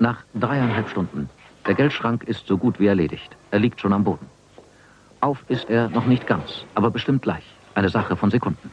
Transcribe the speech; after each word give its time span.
Nach 0.00 0.24
dreieinhalb 0.34 0.88
Stunden. 0.88 1.28
Der 1.66 1.74
Geldschrank 1.74 2.24
ist 2.24 2.46
so 2.46 2.58
gut 2.58 2.78
wie 2.78 2.86
erledigt. 2.86 3.36
Er 3.50 3.58
liegt 3.58 3.80
schon 3.80 3.92
am 3.92 4.04
Boden. 4.04 4.26
Auf 5.20 5.38
ist 5.48 5.70
er 5.70 5.88
noch 5.88 6.06
nicht 6.06 6.26
ganz, 6.26 6.64
aber 6.74 6.90
bestimmt 6.90 7.22
gleich. 7.22 7.44
Eine 7.74 7.88
Sache 7.88 8.16
von 8.16 8.30
Sekunden. 8.30 8.70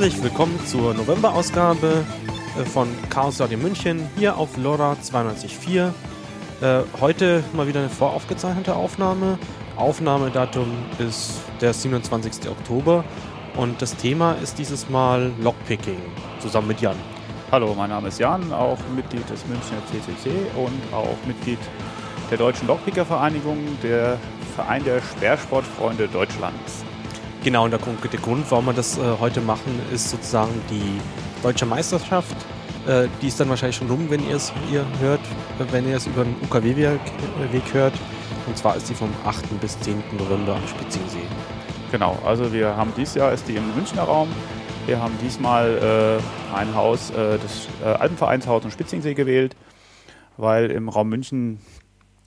Herzlich 0.00 0.22
willkommen 0.22 0.58
zur 0.64 0.94
November-Ausgabe 0.94 2.06
äh, 2.58 2.64
von 2.64 2.88
Chaos 3.10 3.38
Radio 3.38 3.58
München 3.58 4.08
hier 4.16 4.34
auf 4.38 4.56
LoRa 4.56 4.94
92.4. 4.94 5.90
Äh, 6.62 6.84
heute 7.02 7.44
mal 7.52 7.66
wieder 7.66 7.80
eine 7.80 7.90
voraufgezeichnete 7.90 8.74
Aufnahme. 8.74 9.38
Aufnahmedatum 9.76 10.72
ist 10.98 11.42
der 11.60 11.74
27. 11.74 12.48
Oktober 12.50 13.04
und 13.58 13.82
das 13.82 13.94
Thema 13.94 14.32
ist 14.42 14.58
dieses 14.58 14.88
Mal 14.88 15.32
Lockpicking 15.38 16.00
zusammen 16.38 16.68
mit 16.68 16.80
Jan. 16.80 16.96
Hallo, 17.52 17.74
mein 17.74 17.90
Name 17.90 18.08
ist 18.08 18.18
Jan, 18.18 18.54
auch 18.54 18.78
Mitglied 18.96 19.28
des 19.28 19.44
Münchner 19.48 19.82
CCC 19.90 20.30
und 20.56 20.94
auch 20.94 21.18
Mitglied 21.26 21.58
der 22.30 22.38
Deutschen 22.38 22.66
Lockpicker-Vereinigung, 22.68 23.58
der 23.82 24.16
Verein 24.56 24.82
der 24.82 25.02
Sperrsportfreunde 25.02 26.08
Deutschlands. 26.08 26.86
Genau, 27.42 27.64
und 27.64 27.70
der 27.70 27.80
konkrete 27.80 28.18
Grund, 28.18 28.50
warum 28.50 28.66
wir 28.66 28.72
das 28.74 28.98
äh, 28.98 29.00
heute 29.18 29.40
machen, 29.40 29.80
ist 29.92 30.10
sozusagen 30.10 30.52
die 30.68 31.00
deutsche 31.42 31.64
Meisterschaft. 31.64 32.36
Äh, 32.86 33.08
die 33.22 33.28
ist 33.28 33.40
dann 33.40 33.48
wahrscheinlich 33.48 33.76
schon 33.76 33.88
rum, 33.88 34.06
wenn 34.10 34.26
ihr 34.28 34.36
es 34.36 34.52
ihr 34.70 34.84
hört, 35.00 35.20
wenn 35.70 35.88
ihr 35.88 35.96
es 35.96 36.06
über 36.06 36.24
den 36.24 36.34
UKW-Weg 36.42 37.00
äh, 37.00 37.72
hört. 37.72 37.94
Und 38.46 38.58
zwar 38.58 38.76
ist 38.76 38.90
die 38.90 38.94
vom 38.94 39.10
8. 39.24 39.58
bis 39.60 39.78
10. 39.80 40.02
November 40.18 40.56
am 40.56 40.66
Spitzingsee. 40.68 41.22
Genau, 41.90 42.18
also 42.24 42.52
wir 42.52 42.76
haben 42.76 42.92
dieses 42.96 43.14
Jahr 43.14 43.32
ist 43.32 43.48
die 43.48 43.56
im 43.56 43.74
Münchner 43.74 44.02
Raum. 44.02 44.28
Wir 44.86 45.00
haben 45.00 45.16
diesmal 45.22 46.20
äh, 46.52 46.54
ein 46.54 46.74
Haus, 46.74 47.10
äh, 47.10 47.38
das 47.38 47.68
äh, 47.82 47.86
Alpenvereinshaus 47.86 48.64
im 48.64 48.70
Spitzingsee 48.70 49.14
gewählt, 49.14 49.56
weil 50.36 50.70
im 50.70 50.88
Raum 50.88 51.08
München 51.08 51.60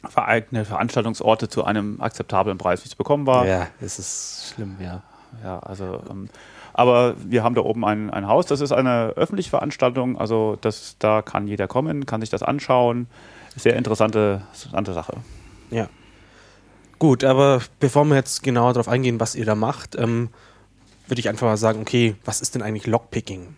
vereigene 0.07 0.65
Veranstaltungsorte 0.65 1.49
zu 1.49 1.63
einem 1.63 2.01
akzeptablen 2.01 2.57
Preis 2.57 2.81
nicht 2.81 2.91
zu 2.91 2.97
bekommen 2.97 3.25
war. 3.25 3.45
Ja, 3.45 3.67
es 3.81 3.99
ist 3.99 4.53
schlimm, 4.53 4.77
ja. 4.81 5.01
Ja, 5.43 5.59
also, 5.59 6.01
ähm, 6.09 6.29
aber 6.73 7.15
wir 7.17 7.43
haben 7.43 7.55
da 7.55 7.61
oben 7.61 7.85
ein, 7.85 8.09
ein 8.09 8.27
Haus, 8.27 8.45
das 8.45 8.61
ist 8.61 8.71
eine 8.71 9.13
öffentliche 9.15 9.49
Veranstaltung, 9.49 10.17
also 10.17 10.57
das, 10.61 10.97
da 10.99 11.21
kann 11.21 11.47
jeder 11.47 11.67
kommen, 11.67 12.05
kann 12.05 12.21
sich 12.21 12.29
das 12.29 12.43
anschauen. 12.43 13.07
Sehr 13.55 13.75
interessante, 13.75 14.41
interessante 14.53 14.93
Sache. 14.93 15.13
Ja. 15.69 15.87
Gut, 16.99 17.23
aber 17.23 17.61
bevor 17.79 18.05
wir 18.05 18.15
jetzt 18.15 18.43
genauer 18.43 18.73
darauf 18.73 18.87
eingehen, 18.87 19.19
was 19.19 19.35
ihr 19.35 19.45
da 19.45 19.55
macht, 19.55 19.95
ähm, 19.95 20.29
würde 21.07 21.19
ich 21.19 21.29
einfach 21.29 21.47
mal 21.47 21.57
sagen, 21.57 21.81
okay, 21.81 22.15
was 22.25 22.41
ist 22.41 22.55
denn 22.55 22.61
eigentlich 22.61 22.87
Lockpicking? 22.87 23.55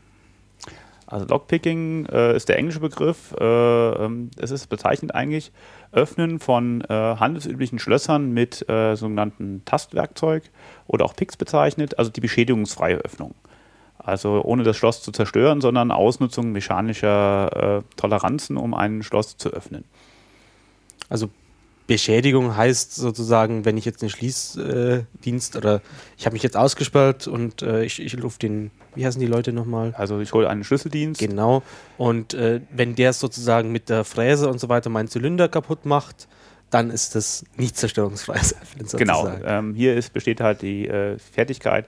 Also 1.08 1.26
Lockpicking 1.28 2.08
äh, 2.08 2.36
ist 2.36 2.50
der 2.50 2.58
englische 2.58 2.80
Begriff. 2.80 3.34
Äh, 3.40 3.44
ähm, 3.44 4.32
es 4.38 4.52
ist 4.52 4.68
bezeichnend 4.68 5.14
eigentlich 5.14 5.52
Öffnen 5.92 6.40
von 6.40 6.82
äh, 6.82 6.88
handelsüblichen 6.94 7.78
Schlössern 7.78 8.32
mit 8.32 8.68
äh, 8.70 8.96
sogenannten 8.96 9.64
Tastwerkzeug 9.66 10.44
oder 10.88 11.06
auch 11.06 11.16
Picks 11.16 11.38
bezeichnet, 11.38 12.00
also 12.00 12.12
die 12.12 12.22
beschädigungsfreie 12.22 12.98
Öffnung. 12.98 13.36
Also 13.98 14.44
ohne 14.44 14.64
das 14.64 14.78
Schloss 14.78 15.02
zu 15.02 15.12
zerstören, 15.12 15.62
sondern 15.62 15.92
Ausnutzung 15.92 16.52
mechanischer 16.52 17.80
äh, 17.80 17.96
Toleranzen, 17.96 18.58
um 18.58 18.74
ein 18.74 19.04
Schloss 19.04 19.38
zu 19.38 19.50
öffnen. 19.50 19.84
Also 21.10 21.30
Beschädigung 21.88 22.56
heißt 22.56 22.96
sozusagen, 22.96 23.64
wenn 23.66 23.78
ich 23.78 23.86
jetzt 23.86 24.02
den 24.02 24.10
Schließdienst 24.10 25.56
äh, 25.56 25.58
oder 25.58 25.82
ich 26.18 26.26
habe 26.26 26.34
mich 26.34 26.44
jetzt 26.44 26.58
ausgesperrt 26.58 27.28
und 27.28 27.62
äh, 27.62 27.84
ich, 27.84 28.02
ich 28.02 28.22
rufe 28.24 28.40
den, 28.40 28.72
wie 28.96 29.06
heißen 29.06 29.22
die 29.22 29.28
Leute 29.28 29.54
nochmal? 29.54 29.94
Also 29.96 30.20
ich 30.20 30.34
hole 30.34 30.50
einen 30.50 30.64
Schlüsseldienst. 30.64 31.20
Genau. 31.20 31.62
Und 31.98 32.34
äh, 32.34 32.62
wenn 32.72 32.96
der 32.96 33.14
sozusagen 33.14 33.72
mit 33.72 33.90
der 33.90 34.04
Fräse 34.04 34.50
und 34.50 34.60
so 34.60 34.68
weiter 34.68 34.90
meinen 34.90 35.10
Zylinder 35.10 35.48
kaputt 35.48 35.86
macht, 35.86 36.28
dann 36.72 36.90
ist 36.90 37.14
das 37.16 37.46
nicht 37.56 37.78
zerstörungsfrei. 37.78 38.40
Genau. 38.98 39.30
Ähm, 39.46 39.76
hier 39.76 39.96
ist, 39.96 40.12
besteht 40.12 40.42
halt 40.42 40.62
die 40.62 40.88
äh, 40.88 41.18
Fertigkeit, 41.20 41.86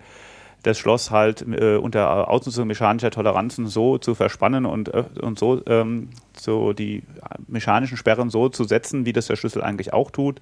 das 0.68 0.78
Schloss 0.78 1.12
halt 1.12 1.46
äh, 1.48 1.78
unter 1.78 2.30
Ausnutzung 2.30 2.68
mechanischer 2.68 3.10
Toleranzen 3.10 3.68
so 3.68 3.98
zu 3.98 4.16
verspannen 4.16 4.66
und, 4.66 4.94
äh, 4.94 5.06
und 5.22 5.40
so, 5.40 5.62
ähm, 5.66 6.10
so 6.38 6.74
die 6.74 7.04
mechanischen 7.48 7.98
Sperren 7.98 8.30
so 8.30 8.50
zu 8.50 8.66
setzen, 8.66 9.06
wie 9.06 9.14
das 9.14 9.28
der 9.28 9.38
Schlüssel 9.38 9.64
eigentlich 9.64 9.94
auch 9.94 10.12
tut, 10.12 10.42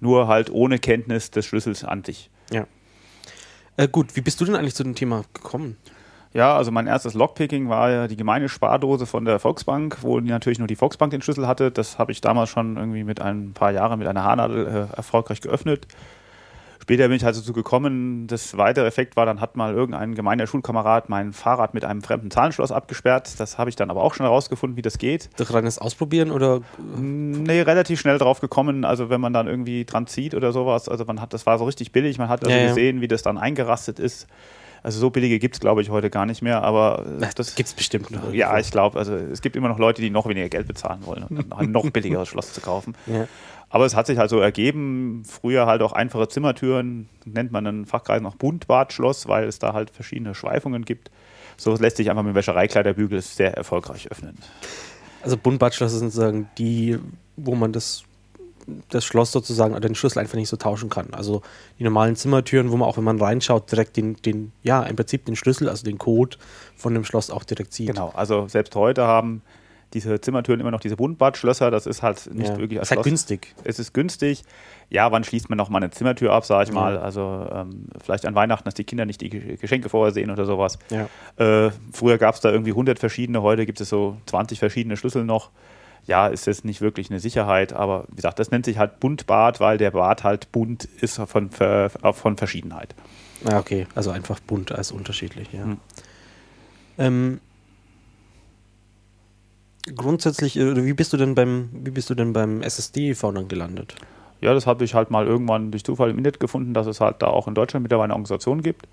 nur 0.00 0.28
halt 0.28 0.50
ohne 0.50 0.78
Kenntnis 0.78 1.30
des 1.30 1.46
Schlüssels 1.46 1.82
an 1.82 2.04
sich. 2.04 2.30
Ja. 2.52 2.66
Äh, 3.76 3.88
gut, 3.88 4.14
wie 4.16 4.20
bist 4.20 4.40
du 4.40 4.44
denn 4.44 4.54
eigentlich 4.54 4.74
zu 4.74 4.84
dem 4.84 4.94
Thema 4.94 5.24
gekommen? 5.32 5.76
Ja, 6.34 6.56
also 6.56 6.70
mein 6.70 6.86
erstes 6.86 7.14
Lockpicking 7.14 7.68
war 7.68 7.90
ja 7.90 8.08
die 8.08 8.16
gemeine 8.16 8.48
Spardose 8.48 9.06
von 9.06 9.24
der 9.24 9.38
Volksbank, 9.38 9.98
wo 10.02 10.18
natürlich 10.18 10.58
nur 10.58 10.66
die 10.66 10.76
Volksbank 10.76 11.12
den 11.12 11.22
Schlüssel 11.22 11.46
hatte. 11.46 11.70
Das 11.70 11.98
habe 11.98 12.12
ich 12.12 12.20
damals 12.20 12.50
schon 12.50 12.76
irgendwie 12.76 13.04
mit 13.04 13.20
ein 13.20 13.52
paar 13.52 13.70
Jahren 13.70 13.98
mit 14.00 14.08
einer 14.08 14.24
Haarnadel 14.24 14.66
äh, 14.66 14.96
erfolgreich 14.96 15.40
geöffnet. 15.40 15.86
Später 16.84 17.08
bin 17.08 17.16
ich 17.16 17.24
halt 17.24 17.34
dazu 17.34 17.54
gekommen, 17.54 18.26
das 18.26 18.58
weitere 18.58 18.86
Effekt 18.86 19.16
war, 19.16 19.24
dann 19.24 19.40
hat 19.40 19.56
mal 19.56 19.72
irgendein 19.72 20.14
gemeiner 20.14 20.46
Schulkamerad 20.46 21.08
mein 21.08 21.32
Fahrrad 21.32 21.72
mit 21.72 21.82
einem 21.82 22.02
fremden 22.02 22.30
Zahlenschloss 22.30 22.70
abgesperrt. 22.72 23.40
Das 23.40 23.56
habe 23.56 23.70
ich 23.70 23.76
dann 23.76 23.88
aber 23.88 24.02
auch 24.02 24.12
schon 24.12 24.26
herausgefunden, 24.26 24.76
wie 24.76 24.82
das 24.82 24.98
geht. 24.98 25.30
Durch 25.38 25.50
reines 25.54 25.78
Ausprobieren 25.78 26.30
oder? 26.30 26.60
Nee, 26.94 27.62
relativ 27.62 28.00
schnell 28.00 28.18
drauf 28.18 28.40
gekommen. 28.40 28.84
Also 28.84 29.08
wenn 29.08 29.18
man 29.18 29.32
dann 29.32 29.46
irgendwie 29.46 29.86
dran 29.86 30.06
zieht 30.06 30.34
oder 30.34 30.52
sowas, 30.52 30.90
also 30.90 31.06
man 31.06 31.22
hat, 31.22 31.32
das 31.32 31.46
war 31.46 31.56
so 31.56 31.64
richtig 31.64 31.90
billig, 31.90 32.18
man 32.18 32.28
hat 32.28 32.44
also 32.44 32.54
ja, 32.54 32.66
gesehen, 32.66 33.00
wie 33.00 33.08
das 33.08 33.22
dann 33.22 33.38
eingerastet 33.38 33.98
ist. 33.98 34.26
Also 34.84 35.00
so 35.00 35.08
billige 35.08 35.38
gibt 35.38 35.56
es, 35.56 35.60
glaube 35.60 35.80
ich, 35.80 35.88
heute 35.88 36.10
gar 36.10 36.26
nicht 36.26 36.42
mehr, 36.42 36.62
aber 36.62 37.06
das 37.34 37.54
gibt 37.54 37.68
es 37.70 37.74
bestimmt 37.74 38.10
noch. 38.10 38.34
Ja, 38.34 38.58
ich 38.58 38.70
glaube, 38.70 38.98
also 38.98 39.14
es 39.14 39.40
gibt 39.40 39.56
immer 39.56 39.68
noch 39.68 39.78
Leute, 39.78 40.02
die 40.02 40.10
noch 40.10 40.28
weniger 40.28 40.50
Geld 40.50 40.68
bezahlen 40.68 41.06
wollen, 41.06 41.24
um 41.24 41.52
ein 41.54 41.72
noch 41.72 41.88
billigeres 41.90 42.28
Schloss 42.28 42.52
zu 42.52 42.60
kaufen. 42.60 42.94
Ja. 43.06 43.26
Aber 43.70 43.86
es 43.86 43.96
hat 43.96 44.06
sich 44.06 44.18
halt 44.18 44.30
so 44.30 44.38
ergeben, 44.38 45.24
früher 45.26 45.66
halt 45.66 45.82
auch 45.82 45.92
einfache 45.92 46.28
Zimmertüren, 46.28 47.08
nennt 47.24 47.50
man 47.50 47.66
in 47.66 47.86
Fachkreis 47.86 48.22
noch 48.22 48.36
Buntbadschloss, 48.36 49.26
weil 49.26 49.48
es 49.48 49.58
da 49.58 49.72
halt 49.72 49.90
verschiedene 49.90 50.34
Schweifungen 50.34 50.84
gibt. 50.84 51.10
So 51.56 51.74
lässt 51.74 51.96
sich 51.96 52.08
einfach 52.08 52.22
mit 52.22 52.34
Wäschereikleiderbügel 52.34 53.20
sehr 53.20 53.54
erfolgreich 53.54 54.10
öffnen. 54.10 54.38
Also 55.22 55.36
Buntbadschloss 55.36 55.92
sind 55.92 56.10
sozusagen 56.10 56.48
die, 56.56 56.98
wo 57.36 57.54
man 57.54 57.72
das, 57.72 58.04
das 58.88 59.04
Schloss 59.04 59.32
sozusagen 59.32 59.72
oder 59.72 59.88
den 59.88 59.94
Schlüssel 59.94 60.20
einfach 60.20 60.36
nicht 60.36 60.48
so 60.48 60.56
tauschen 60.56 60.90
kann. 60.90 61.12
Also 61.12 61.42
die 61.78 61.84
normalen 61.84 62.16
Zimmertüren, 62.16 62.70
wo 62.70 62.76
man 62.76 62.88
auch, 62.88 62.96
wenn 62.96 63.04
man 63.04 63.20
reinschaut, 63.20 63.70
direkt 63.70 63.96
den, 63.96 64.16
den, 64.16 64.52
ja, 64.62 64.82
im 64.82 64.96
Prinzip 64.96 65.24
den 65.26 65.36
Schlüssel, 65.36 65.68
also 65.68 65.84
den 65.84 65.98
Code 65.98 66.36
von 66.76 66.94
dem 66.94 67.04
Schloss 67.04 67.30
auch 67.30 67.44
direkt 67.44 67.72
sieht. 67.72 67.88
Genau, 67.88 68.10
also 68.14 68.48
selbst 68.48 68.74
heute 68.74 69.06
haben 69.06 69.42
diese 69.94 70.20
Zimmertüren 70.20 70.60
immer 70.60 70.72
noch 70.72 70.80
diese 70.80 70.96
Buntbadschlösser. 70.96 71.70
Das 71.70 71.86
ist 71.86 72.02
halt 72.02 72.34
nicht 72.34 72.50
ja. 72.50 72.58
wirklich 72.58 72.80
als 72.80 72.90
ist 72.90 72.96
halt 72.96 73.04
günstig. 73.04 73.54
Es 73.62 73.78
ist 73.78 73.94
günstig. 73.94 74.42
Ja, 74.90 75.10
wann 75.12 75.24
schließt 75.24 75.48
man 75.48 75.56
noch 75.56 75.68
mal 75.68 75.78
eine 75.78 75.90
Zimmertür 75.90 76.32
ab, 76.32 76.44
sage 76.44 76.64
ich 76.64 76.68
ja. 76.70 76.74
mal. 76.74 76.98
Also 76.98 77.46
ähm, 77.52 77.86
vielleicht 78.02 78.26
an 78.26 78.34
Weihnachten, 78.34 78.64
dass 78.64 78.74
die 78.74 78.84
Kinder 78.84 79.06
nicht 79.06 79.20
die 79.20 79.30
Geschenke 79.30 79.88
vorher 79.88 80.12
sehen 80.12 80.30
oder 80.30 80.44
sowas. 80.46 80.78
Ja. 80.90 81.08
Äh, 81.36 81.70
früher 81.92 82.18
gab 82.18 82.34
es 82.34 82.40
da 82.40 82.50
irgendwie 82.50 82.72
100 82.72 82.98
verschiedene, 82.98 83.42
heute 83.42 83.66
gibt 83.66 83.80
es 83.80 83.88
so 83.88 84.16
20 84.26 84.58
verschiedene 84.58 84.96
Schlüssel 84.96 85.24
noch. 85.24 85.50
Ja, 86.06 86.26
ist 86.26 86.46
jetzt 86.46 86.64
nicht 86.64 86.80
wirklich 86.80 87.10
eine 87.10 87.18
Sicherheit, 87.18 87.72
aber 87.72 88.04
wie 88.08 88.16
gesagt, 88.16 88.38
das 88.38 88.50
nennt 88.50 88.66
sich 88.66 88.78
halt 88.78 89.00
Buntbad, 89.00 89.60
weil 89.60 89.78
der 89.78 89.92
Bad 89.92 90.22
halt 90.22 90.52
bunt 90.52 90.84
ist 90.84 91.18
von, 91.18 91.50
von 91.50 92.36
Verschiedenheit. 92.36 92.94
Ja, 93.48 93.58
okay, 93.58 93.86
also 93.94 94.10
einfach 94.10 94.40
bunt 94.40 94.72
als 94.72 94.92
unterschiedlich, 94.92 95.48
ja. 95.52 95.64
Hm. 95.64 95.76
Ähm, 96.96 97.40
grundsätzlich, 99.94 100.56
äh, 100.56 100.84
wie 100.84 100.92
bist 100.92 101.12
du 101.12 101.16
denn 101.16 101.34
beim, 101.34 101.70
wie 101.72 101.90
bist 101.90 102.10
du 102.10 102.14
denn 102.14 102.32
beim 102.32 102.62
SSD-V 102.62 103.32
dann 103.32 103.48
gelandet? 103.48 103.94
Ja, 104.40 104.52
das 104.52 104.66
habe 104.66 104.84
ich 104.84 104.94
halt 104.94 105.10
mal 105.10 105.26
irgendwann 105.26 105.70
durch 105.70 105.84
Zufall 105.84 106.10
im 106.10 106.18
Internet 106.18 106.40
gefunden, 106.40 106.74
dass 106.74 106.86
es 106.86 107.00
halt 107.00 107.22
da 107.22 107.28
auch 107.28 107.48
in 107.48 107.54
Deutschland 107.54 107.82
mittlerweile 107.82 108.04
eine 108.04 108.14
Organisation 108.14 108.62
gibt. 108.62 108.86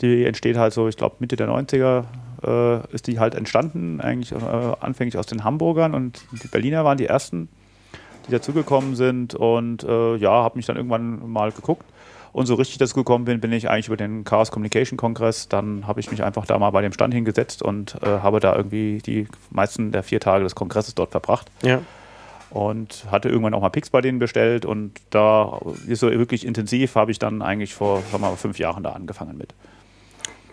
Die 0.00 0.24
entsteht 0.24 0.56
halt 0.56 0.72
so, 0.72 0.88
ich 0.88 0.96
glaube 0.96 1.16
Mitte 1.20 1.36
der 1.36 1.48
90er 1.48 2.04
äh, 2.44 2.94
ist 2.94 3.06
die 3.06 3.18
halt 3.18 3.34
entstanden, 3.34 4.00
eigentlich 4.00 4.32
äh, 4.32 4.36
anfänglich 4.80 5.18
aus 5.18 5.26
den 5.26 5.44
Hamburgern 5.44 5.94
und 5.94 6.20
die 6.42 6.48
Berliner 6.48 6.84
waren 6.84 6.98
die 6.98 7.06
ersten, 7.06 7.48
die 8.26 8.32
dazugekommen 8.32 8.96
sind 8.96 9.34
und 9.34 9.84
äh, 9.84 10.16
ja, 10.16 10.30
habe 10.30 10.56
mich 10.56 10.66
dann 10.66 10.76
irgendwann 10.76 11.30
mal 11.30 11.52
geguckt 11.52 11.84
und 12.32 12.46
so 12.46 12.54
richtig 12.54 12.78
dazu 12.78 12.94
gekommen 12.94 13.24
bin, 13.24 13.40
bin 13.40 13.52
ich 13.52 13.68
eigentlich 13.68 13.88
über 13.88 13.96
den 13.96 14.24
Chaos 14.24 14.50
Communication 14.50 14.96
Kongress. 14.96 15.48
Dann 15.48 15.86
habe 15.86 16.00
ich 16.00 16.10
mich 16.10 16.22
einfach 16.22 16.46
da 16.46 16.58
mal 16.58 16.70
bei 16.70 16.82
dem 16.82 16.92
Stand 16.92 17.14
hingesetzt 17.14 17.62
und 17.62 17.96
äh, 18.02 18.06
habe 18.06 18.40
da 18.40 18.54
irgendwie 18.54 18.98
die 18.98 19.26
meisten 19.50 19.92
der 19.92 20.02
vier 20.02 20.20
Tage 20.20 20.44
des 20.44 20.54
Kongresses 20.54 20.94
dort 20.94 21.10
verbracht. 21.10 21.50
Ja. 21.62 21.80
Und 22.50 23.06
hatte 23.10 23.28
irgendwann 23.28 23.54
auch 23.54 23.60
mal 23.60 23.68
Picks 23.68 23.90
bei 23.90 24.00
denen 24.00 24.18
bestellt 24.18 24.64
und 24.64 24.92
da 25.10 25.60
ist 25.86 26.00
so 26.00 26.10
wirklich 26.10 26.46
intensiv 26.46 26.94
habe 26.94 27.10
ich 27.10 27.18
dann 27.18 27.42
eigentlich 27.42 27.74
vor 27.74 28.02
mal, 28.18 28.36
fünf 28.36 28.58
Jahren 28.58 28.82
da 28.82 28.92
angefangen 28.92 29.36
mit. 29.36 29.52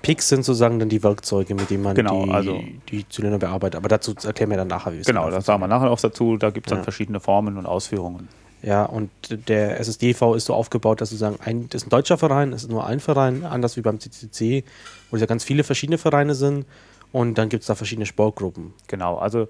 Picks 0.05 0.29
sind 0.29 0.45
sozusagen 0.45 0.77
dann 0.79 0.89
die 0.89 1.01
Werkzeuge, 1.01 1.55
mit 1.55 1.69
denen 1.71 1.81
man 1.83 1.95
Genau, 1.95 2.25
die, 2.25 2.31
also- 2.31 2.59
die 2.89 3.09
Zylinder 3.09 3.39
bearbeitet. 3.39 3.75
Aber 3.75 3.87
dazu 3.89 4.13
erklären 4.23 4.51
wir 4.51 4.57
dann 4.57 4.67
nachher, 4.67 4.93
wie 4.93 4.99
es 4.99 5.07
Genau, 5.07 5.23
genau 5.25 5.35
das 5.35 5.45
sagen 5.45 5.61
wir 5.61 5.67
nachher 5.67 5.89
auch 5.89 5.99
dazu. 5.99 6.37
Da 6.37 6.51
gibt 6.51 6.67
es 6.67 6.69
dann 6.69 6.79
Ja. 6.79 6.83
verschiedene 6.83 7.19
Formen 7.19 7.57
und 7.57 7.65
Ausführungen. 7.65 8.27
Ja, 8.61 8.83
und 8.83 9.09
der 9.47 9.79
SSDV 9.79 10.35
ist 10.35 10.45
so 10.45 10.53
aufgebaut, 10.53 11.01
dass 11.01 11.09
sozusagen 11.09 11.37
ein, 11.43 11.69
das 11.69 11.81
ist 11.81 11.87
ein 11.87 11.89
deutscher 11.89 12.17
Verein, 12.17 12.53
es 12.53 12.63
ist 12.63 12.69
nur 12.69 12.85
ein 12.85 12.99
Verein, 12.99 13.43
anders 13.45 13.77
wie 13.77 13.81
beim 13.81 13.99
CCC, 13.99 14.63
wo 15.09 15.15
es 15.17 15.21
ja 15.21 15.27
ganz 15.27 15.43
viele 15.43 15.63
verschiedene 15.63 15.97
Vereine 15.97 16.35
sind. 16.35 16.65
Und 17.11 17.37
dann 17.37 17.49
gibt 17.49 17.61
es 17.61 17.67
da 17.67 17.75
verschiedene 17.75 18.05
Sportgruppen. 18.05 18.73
Genau, 18.87 19.17
also 19.17 19.47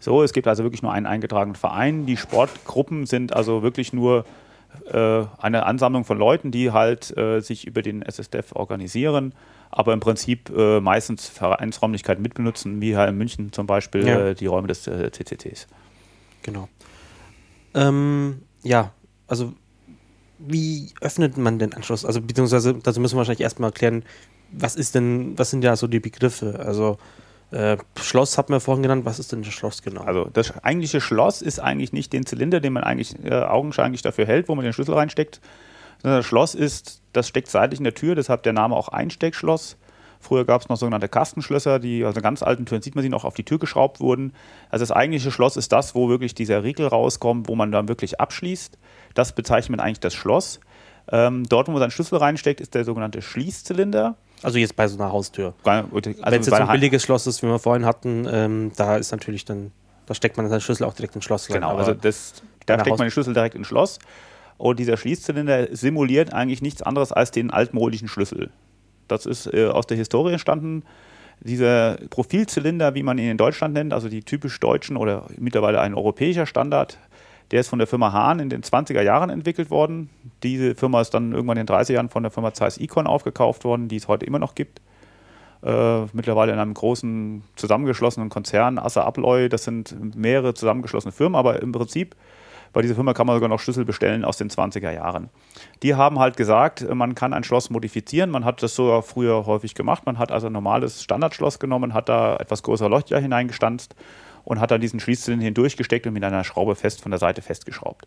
so, 0.00 0.22
es 0.22 0.32
gibt 0.34 0.46
also 0.48 0.64
wirklich 0.64 0.82
nur 0.82 0.92
einen 0.92 1.06
eingetragenen 1.06 1.56
Verein. 1.56 2.04
Die 2.06 2.16
Sportgruppen 2.16 3.06
sind 3.06 3.32
also 3.34 3.62
wirklich 3.62 3.92
nur 3.94 4.24
eine 4.92 5.66
Ansammlung 5.66 6.04
von 6.04 6.18
Leuten, 6.18 6.50
die 6.50 6.72
halt 6.72 7.16
äh, 7.16 7.40
sich 7.40 7.66
über 7.66 7.82
den 7.82 8.02
SSDF 8.02 8.52
organisieren, 8.52 9.34
aber 9.70 9.92
im 9.92 10.00
Prinzip 10.00 10.50
äh, 10.56 10.80
meistens 10.80 11.26
Vereinsräumlichkeiten 11.28 12.22
mitbenutzen, 12.22 12.80
wie 12.80 12.88
hier 12.94 13.06
in 13.08 13.16
München 13.16 13.52
zum 13.52 13.66
Beispiel 13.66 14.06
Ja. 14.06 14.26
äh, 14.28 14.34
die 14.34 14.46
Räume 14.46 14.68
des 14.68 14.86
äh, 14.86 15.10
CCTs. 15.10 15.66
Genau. 16.42 16.68
Ähm, 17.74 18.42
ja, 18.62 18.92
also 19.26 19.52
wie 20.38 20.92
öffnet 21.00 21.36
man 21.38 21.58
den 21.58 21.72
Anschluss? 21.74 22.04
Also 22.04 22.20
beziehungsweise 22.20 22.74
dazu 22.74 23.00
müssen 23.00 23.14
wir 23.14 23.18
wahrscheinlich 23.18 23.40
erstmal 23.40 23.70
erklären, 23.70 24.04
was 24.52 24.76
ist 24.76 24.94
denn, 24.94 25.36
was 25.38 25.50
sind 25.50 25.64
ja 25.64 25.74
so 25.74 25.86
die 25.86 26.00
Begriffe? 26.00 26.60
Also 26.64 26.98
äh, 27.50 27.76
Schloss 28.00 28.38
hat 28.38 28.50
man 28.50 28.60
vorhin 28.60 28.82
genannt, 28.82 29.04
was 29.04 29.18
ist 29.18 29.32
denn 29.32 29.42
das 29.42 29.52
Schloss 29.52 29.82
genau? 29.82 30.02
Also 30.02 30.28
das 30.32 30.52
eigentliche 30.64 31.00
Schloss 31.00 31.42
ist 31.42 31.60
eigentlich 31.60 31.92
nicht 31.92 32.12
den 32.12 32.26
Zylinder, 32.26 32.60
den 32.60 32.72
man 32.72 32.84
eigentlich 32.84 33.14
äh, 33.24 33.34
augenscheinlich 33.34 34.02
dafür 34.02 34.26
hält, 34.26 34.48
wo 34.48 34.54
man 34.54 34.64
den 34.64 34.72
Schlüssel 34.72 34.94
reinsteckt, 34.94 35.40
sondern 36.02 36.20
das 36.20 36.26
Schloss 36.26 36.54
ist, 36.54 37.02
das 37.12 37.28
steckt 37.28 37.48
seitlich 37.48 37.80
in 37.80 37.84
der 37.84 37.94
Tür, 37.94 38.14
deshalb 38.14 38.42
der 38.42 38.52
Name 38.52 38.74
auch 38.74 38.88
Einsteckschloss. 38.88 39.76
Früher 40.24 40.46
gab 40.46 40.62
es 40.62 40.68
noch 40.70 40.78
sogenannte 40.78 41.08
Kastenschlösser, 41.08 41.78
die 41.78 42.04
aus 42.04 42.14
den 42.14 42.22
ganz 42.22 42.42
alten 42.42 42.64
Türen 42.64 42.80
sieht 42.80 42.94
man 42.94 43.02
sie 43.02 43.10
noch 43.10 43.24
auf 43.24 43.34
die 43.34 43.44
Tür 43.44 43.58
geschraubt 43.58 44.00
wurden. 44.00 44.32
Also 44.70 44.82
das 44.82 44.90
eigentliche 44.90 45.30
Schloss 45.30 45.56
ist 45.58 45.70
das, 45.70 45.94
wo 45.94 46.08
wirklich 46.08 46.34
dieser 46.34 46.64
Riegel 46.64 46.86
rauskommt, 46.86 47.46
wo 47.48 47.54
man 47.54 47.70
dann 47.70 47.88
wirklich 47.88 48.20
abschließt. 48.20 48.78
Das 49.12 49.34
bezeichnet 49.34 49.76
man 49.76 49.80
eigentlich 49.80 50.00
das 50.00 50.14
Schloss. 50.14 50.60
Ähm, 51.12 51.44
dort, 51.46 51.68
wo 51.68 51.72
man 51.72 51.80
seinen 51.80 51.90
Schlüssel 51.90 52.16
reinsteckt, 52.16 52.62
ist 52.62 52.74
der 52.74 52.84
sogenannte 52.84 53.20
Schließzylinder. 53.20 54.16
Also 54.44 54.58
jetzt 54.58 54.76
bei 54.76 54.86
so 54.88 54.98
einer 54.98 55.10
Haustür. 55.12 55.54
Also 55.64 55.84
Wenn 55.92 56.40
es 56.40 56.46
jetzt 56.46 56.46
so 56.46 56.54
ein 56.54 56.68
billiges 56.68 57.02
Schloss 57.02 57.26
ist, 57.26 57.42
wie 57.42 57.46
wir 57.46 57.58
vorhin 57.58 57.84
hatten, 57.86 58.26
ähm, 58.30 58.72
da 58.76 58.96
ist 58.96 59.10
natürlich 59.12 59.44
dann, 59.44 59.72
da 60.06 60.14
steckt 60.14 60.36
man 60.36 60.48
seinen 60.48 60.60
Schlüssel 60.60 60.84
auch 60.84 60.94
direkt 60.94 61.16
ins 61.16 61.24
Schloss 61.24 61.48
rein. 61.48 61.54
Genau, 61.56 61.70
Aber 61.70 61.80
also 61.80 61.94
das, 61.94 62.42
da 62.66 62.74
steckt 62.74 62.90
Haus- 62.90 62.98
man 62.98 63.06
den 63.08 63.12
Schlüssel 63.12 63.34
direkt 63.34 63.54
ins 63.54 63.66
Schloss. 63.66 63.98
Und 64.56 64.78
dieser 64.78 64.96
Schließzylinder 64.96 65.74
simuliert 65.74 66.32
eigentlich 66.32 66.62
nichts 66.62 66.82
anderes 66.82 67.12
als 67.12 67.30
den 67.32 67.50
altmodischen 67.50 68.06
Schlüssel. 68.08 68.50
Das 69.08 69.26
ist 69.26 69.52
äh, 69.52 69.66
aus 69.66 69.86
der 69.86 69.96
Historie 69.96 70.32
entstanden. 70.32 70.84
Dieser 71.40 71.96
Profilzylinder, 72.10 72.94
wie 72.94 73.02
man 73.02 73.18
ihn 73.18 73.30
in 73.30 73.36
Deutschland 73.36 73.74
nennt, 73.74 73.92
also 73.92 74.08
die 74.08 74.22
typisch 74.22 74.58
deutschen 74.60 74.96
oder 74.96 75.26
mittlerweile 75.36 75.80
ein 75.80 75.94
europäischer 75.94 76.46
Standard, 76.46 76.98
der 77.50 77.60
ist 77.60 77.68
von 77.68 77.78
der 77.78 77.88
Firma 77.88 78.12
Hahn 78.12 78.40
in 78.40 78.48
den 78.48 78.62
20er 78.62 79.02
Jahren 79.02 79.30
entwickelt 79.30 79.70
worden. 79.70 80.10
Diese 80.42 80.74
Firma 80.74 81.00
ist 81.00 81.10
dann 81.10 81.32
irgendwann 81.32 81.56
in 81.56 81.66
den 81.66 81.74
30er 81.74 81.92
Jahren 81.92 82.08
von 82.08 82.22
der 82.22 82.32
Firma 82.32 82.52
Zeiss 82.54 82.78
Icon 82.78 83.06
aufgekauft 83.06 83.64
worden, 83.64 83.88
die 83.88 83.96
es 83.96 84.08
heute 84.08 84.26
immer 84.26 84.38
noch 84.38 84.54
gibt. 84.54 84.80
Äh, 85.62 86.02
mittlerweile 86.12 86.52
in 86.52 86.58
einem 86.58 86.74
großen 86.74 87.42
zusammengeschlossenen 87.56 88.28
Konzern, 88.28 88.78
Assa 88.78 89.02
Abloy, 89.02 89.48
das 89.48 89.64
sind 89.64 90.14
mehrere 90.14 90.54
zusammengeschlossene 90.54 91.12
Firmen, 91.12 91.36
aber 91.36 91.62
im 91.62 91.72
Prinzip 91.72 92.14
bei 92.74 92.82
dieser 92.82 92.96
Firma 92.96 93.14
kann 93.14 93.28
man 93.28 93.36
sogar 93.36 93.48
noch 93.48 93.60
Schlüssel 93.60 93.84
bestellen 93.84 94.24
aus 94.24 94.36
den 94.36 94.50
20er 94.50 94.90
Jahren. 94.90 95.30
Die 95.84 95.94
haben 95.94 96.18
halt 96.18 96.36
gesagt, 96.36 96.84
man 96.92 97.14
kann 97.14 97.32
ein 97.32 97.44
Schloss 97.44 97.70
modifizieren. 97.70 98.30
Man 98.30 98.44
hat 98.44 98.64
das 98.64 98.74
sogar 98.74 99.02
früher 99.02 99.46
häufig 99.46 99.76
gemacht. 99.76 100.04
Man 100.06 100.18
hat 100.18 100.32
also 100.32 100.48
ein 100.48 100.52
normales 100.52 101.00
Standardschloss 101.04 101.60
genommen, 101.60 101.94
hat 101.94 102.08
da 102.08 102.36
etwas 102.36 102.64
größere 102.64 102.88
Löcher 102.88 103.20
hineingestanzt 103.20 103.94
und 104.44 104.60
hat 104.60 104.70
dann 104.70 104.80
diesen 104.80 105.00
Schließzylinder 105.00 105.44
hindurchgesteckt 105.44 106.06
und 106.06 106.12
mit 106.12 106.24
einer 106.24 106.44
Schraube 106.44 106.76
fest 106.76 107.02
von 107.02 107.10
der 107.10 107.18
Seite 107.18 107.42
festgeschraubt. 107.42 108.06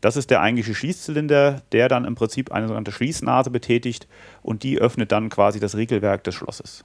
Das 0.00 0.16
ist 0.16 0.30
der 0.30 0.40
eigentliche 0.40 0.74
Schließzylinder, 0.74 1.62
der 1.72 1.88
dann 1.88 2.04
im 2.04 2.14
Prinzip 2.14 2.52
eine 2.52 2.66
sogenannte 2.66 2.92
Schließnase 2.92 3.50
betätigt 3.50 4.06
und 4.42 4.62
die 4.62 4.78
öffnet 4.78 5.12
dann 5.12 5.30
quasi 5.30 5.60
das 5.60 5.76
Riegelwerk 5.76 6.24
des 6.24 6.34
Schlosses. 6.34 6.84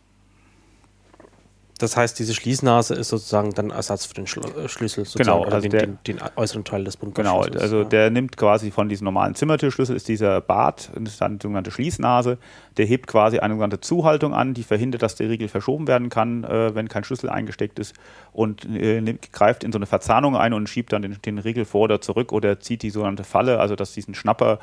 Das 1.79 1.97
heißt, 1.97 2.19
diese 2.19 2.33
Schließnase 2.35 2.93
ist 2.93 3.09
sozusagen 3.09 3.51
dann 3.53 3.71
Ersatz 3.71 4.05
für 4.05 4.13
den 4.13 4.27
Schlo 4.27 4.43
äh, 4.43 4.69
Schlüssel, 4.69 5.05
Genau, 5.15 5.41
oder 5.41 5.53
also 5.53 5.61
den, 5.67 5.71
der- 5.71 5.87
den, 5.87 5.97
den 6.05 6.19
äußeren 6.35 6.63
Teil 6.63 6.83
des 6.83 6.99
Genau, 6.99 7.11
Bunkerschlüssels. 7.13 7.61
also 7.63 7.77
ja. 7.79 7.83
der 7.85 8.09
nimmt 8.11 8.37
quasi 8.37 8.69
von 8.69 8.89
diesem 8.89 9.05
normalen 9.05 9.33
Zimmertürschlüssel 9.35 9.95
ist 9.95 10.07
dieser 10.07 10.41
Bart, 10.41 10.91
das 10.95 11.13
ist 11.13 11.21
dann 11.21 11.39
die 11.39 11.43
sogenannte 11.43 11.71
Schließnase, 11.71 12.37
der 12.77 12.85
hebt 12.85 13.07
quasi 13.07 13.39
eine 13.39 13.53
sogenannte 13.55 13.79
Zuhaltung 13.81 14.33
an, 14.33 14.53
die 14.53 14.63
verhindert, 14.63 15.01
dass 15.01 15.15
der 15.15 15.29
Riegel 15.29 15.47
verschoben 15.47 15.87
werden 15.87 16.09
kann, 16.09 16.43
äh, 16.43 16.75
wenn 16.75 16.87
kein 16.89 17.03
Schlüssel 17.03 17.29
eingesteckt 17.29 17.79
ist 17.79 17.95
und 18.33 18.65
äh, 18.65 19.01
nimmt, 19.01 19.33
greift 19.33 19.63
in 19.63 19.71
so 19.71 19.79
eine 19.79 19.85
Verzahnung 19.87 20.35
ein 20.35 20.53
und 20.53 20.69
schiebt 20.69 20.93
dann 20.93 21.01
den, 21.01 21.17
den 21.25 21.39
Riegel 21.39 21.65
vor 21.65 21.81
oder 21.81 22.01
zurück 22.01 22.31
oder 22.31 22.59
zieht 22.59 22.83
die 22.83 22.89
sogenannte 22.91 23.23
Falle, 23.23 23.59
also 23.59 23.75
dass 23.75 23.93
diesen 23.93 24.13
Schnapper 24.15 24.59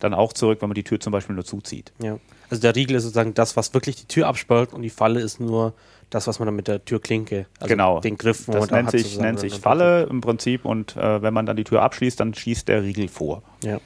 dann 0.00 0.14
auch 0.14 0.32
zurück, 0.32 0.58
wenn 0.62 0.68
man 0.68 0.76
die 0.76 0.84
Tür 0.84 1.00
zum 1.00 1.10
Beispiel 1.10 1.34
nur 1.34 1.44
zuzieht. 1.44 1.92
Ja. 2.00 2.18
Also 2.50 2.60
der 2.62 2.76
Riegel 2.76 2.94
ist 2.96 3.02
sozusagen 3.02 3.34
das, 3.34 3.56
was 3.56 3.74
wirklich 3.74 3.96
die 3.96 4.06
Tür 4.06 4.28
absperrt 4.28 4.72
und 4.72 4.82
die 4.82 4.90
Falle 4.90 5.20
ist 5.20 5.40
nur 5.40 5.74
das, 6.10 6.26
was 6.26 6.38
man 6.38 6.46
dann 6.46 6.56
mit 6.56 6.68
der 6.68 6.84
Türklinke, 6.84 7.46
also 7.60 7.68
genau. 7.68 8.00
den 8.00 8.16
Griff, 8.16 8.48
wo 8.48 8.52
das 8.52 8.60
man 8.62 8.68
da 8.68 8.76
nennt 8.76 8.86
hat 8.86 8.92
sich, 8.92 9.02
sozusagen 9.02 9.26
nennt 9.26 9.40
sich 9.40 9.54
Falle 9.60 10.04
im 10.04 10.20
Prinzip 10.20 10.64
und 10.64 10.96
äh, 10.96 11.22
wenn 11.22 11.34
man 11.34 11.46
dann 11.46 11.56
die 11.56 11.64
Tür 11.64 11.82
abschließt, 11.82 12.18
dann 12.18 12.34
schießt 12.34 12.68
der 12.68 12.82
Riegel 12.82 13.08
vor. 13.08 13.42
Ja. 13.62 13.78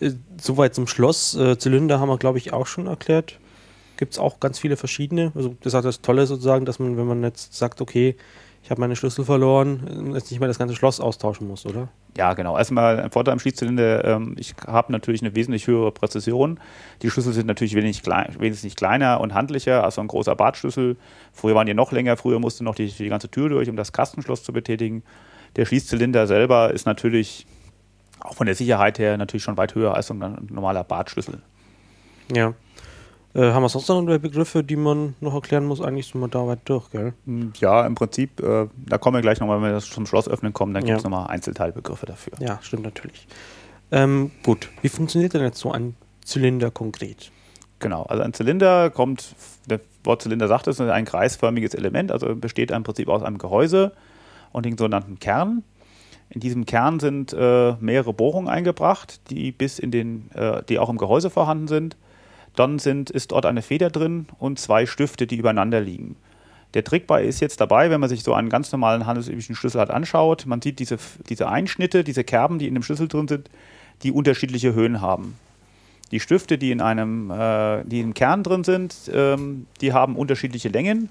Äh, 0.00 0.12
Soweit 0.40 0.74
zum 0.74 0.86
Schloss. 0.86 1.34
Äh, 1.34 1.58
Zylinder 1.58 2.00
haben 2.00 2.08
wir, 2.08 2.18
glaube 2.18 2.38
ich, 2.38 2.52
auch 2.52 2.66
schon 2.66 2.86
erklärt. 2.86 3.38
Gibt 3.96 4.12
es 4.12 4.18
auch 4.18 4.40
ganz 4.40 4.58
viele 4.58 4.76
verschiedene. 4.76 5.32
Also 5.34 5.54
das 5.60 5.74
hat 5.74 5.84
das 5.84 6.00
Tolle 6.00 6.26
sozusagen, 6.26 6.64
dass 6.64 6.78
man, 6.78 6.96
wenn 6.96 7.06
man 7.06 7.22
jetzt 7.22 7.54
sagt, 7.54 7.80
okay, 7.80 8.16
ich 8.64 8.70
habe 8.70 8.80
meine 8.80 8.96
Schlüssel 8.96 9.26
verloren, 9.26 10.10
äh, 10.10 10.14
jetzt 10.14 10.30
nicht 10.30 10.40
mehr 10.40 10.48
das 10.48 10.58
ganze 10.58 10.74
Schloss 10.74 10.98
austauschen 10.98 11.46
muss, 11.46 11.66
oder? 11.66 11.88
Ja, 12.16 12.32
genau. 12.32 12.56
Erstmal 12.56 12.98
ein 12.98 13.10
Vorteil 13.10 13.32
am 13.32 13.38
Schließzylinder, 13.38 14.04
ähm, 14.06 14.36
ich 14.38 14.54
habe 14.66 14.90
natürlich 14.90 15.20
eine 15.20 15.36
wesentlich 15.36 15.66
höhere 15.66 15.92
Präzision. 15.92 16.58
Die 17.02 17.10
Schlüssel 17.10 17.34
sind 17.34 17.46
natürlich 17.46 17.74
wesentlich, 17.74 18.02
klein, 18.02 18.34
wesentlich 18.38 18.74
kleiner 18.74 19.20
und 19.20 19.34
handlicher 19.34 19.84
als 19.84 19.96
so 19.96 20.00
ein 20.00 20.06
großer 20.06 20.34
Bartschlüssel. 20.34 20.96
Früher 21.34 21.54
waren 21.54 21.66
die 21.66 21.74
noch 21.74 21.92
länger, 21.92 22.16
früher 22.16 22.38
musste 22.40 22.64
noch 22.64 22.74
die, 22.74 22.86
die 22.86 23.08
ganze 23.10 23.30
Tür 23.30 23.50
durch, 23.50 23.68
um 23.68 23.76
das 23.76 23.92
Kastenschloss 23.92 24.42
zu 24.42 24.54
betätigen. 24.54 25.02
Der 25.56 25.66
Schließzylinder 25.66 26.26
selber 26.26 26.72
ist 26.72 26.86
natürlich 26.86 27.46
auch 28.20 28.34
von 28.34 28.46
der 28.46 28.54
Sicherheit 28.54 28.98
her 28.98 29.18
natürlich 29.18 29.42
schon 29.42 29.58
weit 29.58 29.74
höher 29.74 29.94
als 29.94 30.06
so 30.06 30.14
ein 30.14 30.48
normaler 30.50 30.84
Bartschlüssel. 30.84 31.42
Ja. 32.34 32.54
Äh, 33.34 33.50
haben 33.52 33.62
wir 33.62 33.68
sonst 33.68 33.88
noch 33.88 33.98
andere 33.98 34.20
Begriffe, 34.20 34.62
die 34.62 34.76
man 34.76 35.14
noch 35.20 35.34
erklären 35.34 35.64
muss? 35.64 35.80
Eigentlich 35.80 36.06
sind 36.06 36.20
wir 36.20 36.28
da 36.28 36.46
weit 36.46 36.60
durch, 36.66 36.88
gell? 36.90 37.14
Hm, 37.26 37.52
Ja, 37.58 37.84
im 37.84 37.96
Prinzip, 37.96 38.40
äh, 38.40 38.68
da 38.86 38.98
kommen 38.98 39.16
wir 39.16 39.22
gleich 39.22 39.40
nochmal, 39.40 39.56
wenn 39.60 39.68
wir 39.70 39.72
das 39.72 39.90
zum 39.90 40.06
Schloss 40.06 40.28
öffnen 40.28 40.52
kommen, 40.52 40.72
dann 40.72 40.84
Ja. 40.84 40.88
gibt 40.94 40.98
es 40.98 41.04
nochmal 41.04 41.26
Einzelteilbegriffe 41.28 42.06
dafür. 42.06 42.34
Ja, 42.38 42.60
stimmt 42.62 42.84
natürlich. 42.84 43.26
Ähm, 43.90 44.30
gut, 44.44 44.70
wie 44.82 44.88
funktioniert 44.88 45.34
denn 45.34 45.42
jetzt 45.42 45.58
so 45.58 45.72
ein 45.72 45.96
Zylinder 46.24 46.70
konkret? 46.70 47.32
Genau, 47.80 48.04
also 48.04 48.22
ein 48.22 48.32
Zylinder 48.32 48.88
kommt, 48.90 49.34
der 49.68 49.80
Wort 50.04 50.22
Zylinder 50.22 50.46
sagt 50.46 50.68
es, 50.68 50.80
ein 50.80 51.04
kreisförmiges 51.04 51.74
Element, 51.74 52.12
also 52.12 52.34
besteht 52.36 52.70
im 52.70 52.84
Prinzip 52.84 53.08
aus 53.08 53.22
einem 53.22 53.38
Gehäuse 53.38 53.92
und 54.52 54.64
dem 54.64 54.78
sogenannten 54.78 55.18
Kern. 55.18 55.64
In 56.30 56.40
diesem 56.40 56.66
Kern 56.66 57.00
sind 57.00 57.32
äh, 57.32 57.74
mehrere 57.80 58.12
Bohrungen 58.12 58.48
eingebracht, 58.48 59.20
die 59.30 59.50
bis 59.52 59.78
in 59.78 59.90
den, 59.90 60.30
äh, 60.34 60.62
die 60.68 60.78
auch 60.78 60.88
im 60.88 60.98
Gehäuse 60.98 61.30
vorhanden 61.30 61.68
sind. 61.68 61.96
Dann 62.56 62.78
sind, 62.78 63.10
ist 63.10 63.32
dort 63.32 63.46
eine 63.46 63.62
Feder 63.62 63.90
drin 63.90 64.26
und 64.38 64.58
zwei 64.58 64.86
Stifte, 64.86 65.26
die 65.26 65.36
übereinander 65.36 65.80
liegen. 65.80 66.16
Der 66.74 66.84
Trick 66.84 67.06
bei 67.06 67.24
ist 67.24 67.40
jetzt 67.40 67.60
dabei, 67.60 67.90
wenn 67.90 68.00
man 68.00 68.08
sich 68.08 68.24
so 68.24 68.34
einen 68.34 68.48
ganz 68.48 68.72
normalen 68.72 69.06
handelsüblichen 69.06 69.54
Schlüssel 69.54 69.78
halt 69.78 69.90
anschaut, 69.90 70.44
man 70.46 70.60
sieht 70.60 70.80
diese, 70.80 70.98
diese 71.28 71.48
Einschnitte, 71.48 72.02
diese 72.02 72.24
Kerben, 72.24 72.58
die 72.58 72.66
in 72.66 72.74
dem 72.74 72.82
Schlüssel 72.82 73.06
drin 73.06 73.28
sind, 73.28 73.48
die 74.02 74.10
unterschiedliche 74.10 74.74
Höhen 74.74 75.00
haben. 75.00 75.38
Die 76.10 76.20
Stifte, 76.20 76.58
die 76.58 76.72
in 76.72 76.80
einem, 76.80 77.30
äh, 77.30 77.84
die 77.84 78.00
im 78.00 78.12
Kern 78.12 78.42
drin 78.42 78.64
sind, 78.64 78.94
ähm, 79.12 79.66
die 79.80 79.92
haben 79.92 80.16
unterschiedliche 80.16 80.68
Längen 80.68 81.10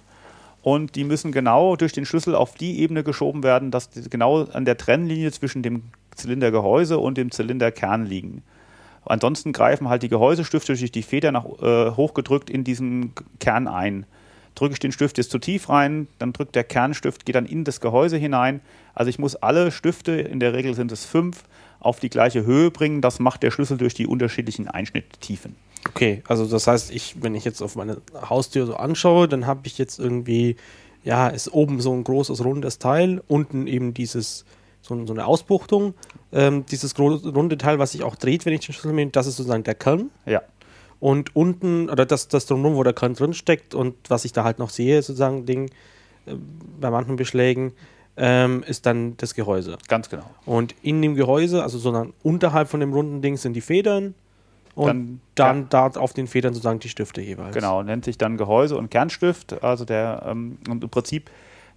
und 0.62 0.96
die 0.96 1.04
müssen 1.04 1.32
genau 1.32 1.76
durch 1.76 1.94
den 1.94 2.06
Schlüssel 2.06 2.36
auf 2.36 2.56
die 2.56 2.80
Ebene 2.80 3.04
geschoben 3.04 3.44
werden, 3.44 3.72
dass 3.72 3.90
die 3.90 4.10
genau 4.10 4.44
an 4.44 4.66
der 4.66 4.78
Trennlinie 4.78 5.32
zwischen 5.32 5.64
dem 5.64 5.84
Zylindergehäuse 6.16 7.00
und 7.00 7.18
dem 7.18 7.32
Zylinderkern 7.32 8.06
liegen. 8.06 8.44
Ansonsten 9.05 9.51
greifen 9.51 9.89
halt 9.89 10.03
die 10.03 10.10
Gehäusestifte 10.10 10.75
durch 10.75 10.91
die 10.91 11.03
Feder 11.03 11.31
nach, 11.31 11.45
äh, 11.62 11.91
hochgedrückt 11.91 12.50
in 12.50 12.63
diesen 12.63 13.13
Kern 13.39 13.67
ein. 13.67 14.05
Drücke 14.55 14.74
ich 14.74 14.79
den 14.79 14.91
Stift 14.91 15.17
jetzt 15.17 15.31
zu 15.31 15.39
tief 15.39 15.69
rein, 15.69 16.07
dann 16.19 16.31
drückt 16.31 16.55
der 16.55 16.63
Kernstift, 16.63 17.25
geht 17.25 17.36
dann 17.36 17.45
in 17.45 17.63
das 17.63 17.81
Gehäuse 17.81 18.17
hinein. 18.17 18.62
Also 18.93 19.10
ich 19.10 19.17
muss 19.17 19.36
alle 19.36 19.72
Stifte, 19.72 20.12
in 20.12 20.39
der 20.39 20.53
Regel 20.53 20.75
sind 20.75 20.91
es 20.91 21.05
fünf, 21.05 21.43
auf 21.79 22.00
die 22.00 22.10
gleiche 22.10 22.45
Höhe 22.45 22.72
bringen. 22.72 23.01
Das 23.01 23.19
macht 23.19 23.43
der 23.43 23.51
Schlüssel 23.51 23.77
durch 23.77 23.93
die 23.93 24.07
unterschiedlichen 24.07 24.67
Einschnitttiefen. 24.67 25.55
Okay, 25.89 26.24
also 26.27 26.45
das 26.45 26.67
heißt, 26.67 26.91
ich, 26.91 27.22
wenn 27.22 27.36
ich 27.36 27.43
jetzt 27.43 27.62
auf 27.62 27.75
meine 27.75 27.98
Haustür 28.29 28.65
so 28.65 28.75
anschaue, 28.75 29.27
dann 29.27 29.45
habe 29.45 29.62
ich 29.65 29.77
jetzt 29.77 30.00
irgendwie, 30.00 30.55
ja, 31.03 31.27
ist 31.27 31.51
oben 31.51 31.81
so 31.81 31.91
ein 31.93 32.03
großes 32.03 32.43
rundes 32.45 32.79
Teil, 32.79 33.22
unten 33.27 33.67
eben 33.67 33.93
dieses, 33.93 34.45
so, 34.84 35.06
so 35.08 35.13
eine 35.13 35.25
Ausbuchtung. 35.25 35.96
Ähm, 36.32 36.66
dieses 36.68 37.00
runde 37.00 37.58
Teil, 37.58 37.80
was 37.80 37.94
sich 37.94 38.04
auch 38.04 38.16
dreht, 38.16 38.46
wenn 38.46 38.54
ich 38.54 38.60
den 38.60 38.74
Schlüssel 38.74 38.94
nehme, 38.94 39.10
das 39.10 39.25
ist 39.25 39.38
sozusagen 39.38 39.63
der 39.63 39.75
Kern. 39.75 40.12
Ja. 40.28 40.42
Und 41.00 41.36
unten, 41.36 41.90
oder 41.90 42.06
das, 42.06 42.28
das 42.28 42.46
drumherum, 42.46 42.75
wo 42.78 42.84
der 42.84 42.94
Kern 42.94 43.13
drin 43.16 43.34
steckt 43.34 43.74
und 43.74 43.96
was 44.10 44.25
ich 44.25 44.34
da 44.34 44.44
halt 44.44 44.60
noch 44.60 44.70
sehe, 44.70 45.02
sozusagen, 45.02 45.46
Ding, 45.46 45.70
äh, 46.25 46.36
bei 46.80 46.92
manchen 46.92 47.16
Beschlägen, 47.16 47.74
ähm, 48.16 48.63
ist 48.68 48.86
dann 48.86 49.18
das 49.18 49.34
Gehäuse. 49.34 49.78
Ganz 49.88 50.10
genau. 50.10 50.30
Und 50.46 50.75
in 50.84 51.02
dem 51.02 51.16
Gehäuse, 51.16 51.63
also 51.63 51.80
sondern 51.80 52.13
unterhalb 52.22 52.70
von 52.70 52.80
dem 52.80 52.94
runden 52.94 53.22
Ding 53.22 53.38
sind 53.38 53.54
die 53.54 53.62
Federn 53.62 54.13
und 54.75 54.88
Dann- 54.88 55.20
dann, 55.36 55.62
ja. 55.62 55.68
da 55.70 56.00
auf 56.00 56.13
den 56.13 56.28
Federn 56.28 56.54
sozusagen 56.54 56.80
die 56.80 56.90
Stifte 56.90 57.22
jeweils. 57.22 57.54
Genau, 57.56 57.82
nennt 57.84 58.06
sich 58.06 58.18
dann 58.18 58.38
Gehäuse 58.38 58.78
und 58.78 58.90
Kernstift. 58.92 59.63
Also 59.63 59.84
der 59.86 60.24
ähm, 60.28 60.58
und 60.70 60.84
im 60.84 60.90
Prinzip 60.90 61.30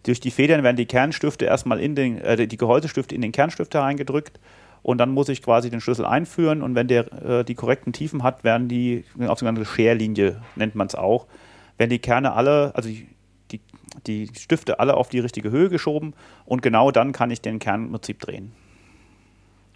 durch 0.06 0.20
die 0.20 0.30
Federn 0.30 0.62
werden 0.62 0.76
die 0.76 0.86
Kernstifte 0.86 1.44
erstmal 1.46 1.80
in 1.80 1.94
den, 1.94 2.18
äh, 2.18 2.46
die 2.46 2.56
Gehäusestifte 2.56 3.14
in 3.14 3.20
den 3.20 3.32
Kernstift 3.32 3.74
hereingedrückt 3.74 4.38
und 4.82 4.98
dann 4.98 5.10
muss 5.10 5.28
ich 5.28 5.42
quasi 5.42 5.68
den 5.68 5.80
Schlüssel 5.80 6.04
einführen 6.04 6.62
und 6.62 6.76
wenn 6.76 6.86
der 6.86 7.12
äh, 7.12 7.44
die 7.44 7.56
korrekten 7.56 7.92
Tiefen 7.92 8.22
hat, 8.22 8.44
werden 8.44 8.68
die 8.68 9.04
auf 9.26 9.40
sogenannte 9.40 9.64
Scherlinie 9.64 10.40
nennt 10.54 10.76
man 10.76 10.86
es 10.86 10.94
auch, 10.94 11.26
werden 11.76 11.90
die 11.90 11.98
Kerne 11.98 12.34
alle, 12.34 12.72
also 12.76 12.88
die, 12.88 13.08
die, 13.50 13.60
die 14.06 14.30
Stifte 14.38 14.78
alle 14.78 14.94
auf 14.94 15.08
die 15.08 15.18
richtige 15.18 15.50
Höhe 15.50 15.68
geschoben 15.68 16.14
und 16.44 16.62
genau 16.62 16.92
dann 16.92 17.10
kann 17.10 17.32
ich 17.32 17.40
den 17.40 17.58
Kern 17.58 17.86
im 17.86 17.90
Prinzip 17.92 18.20
drehen. 18.20 18.52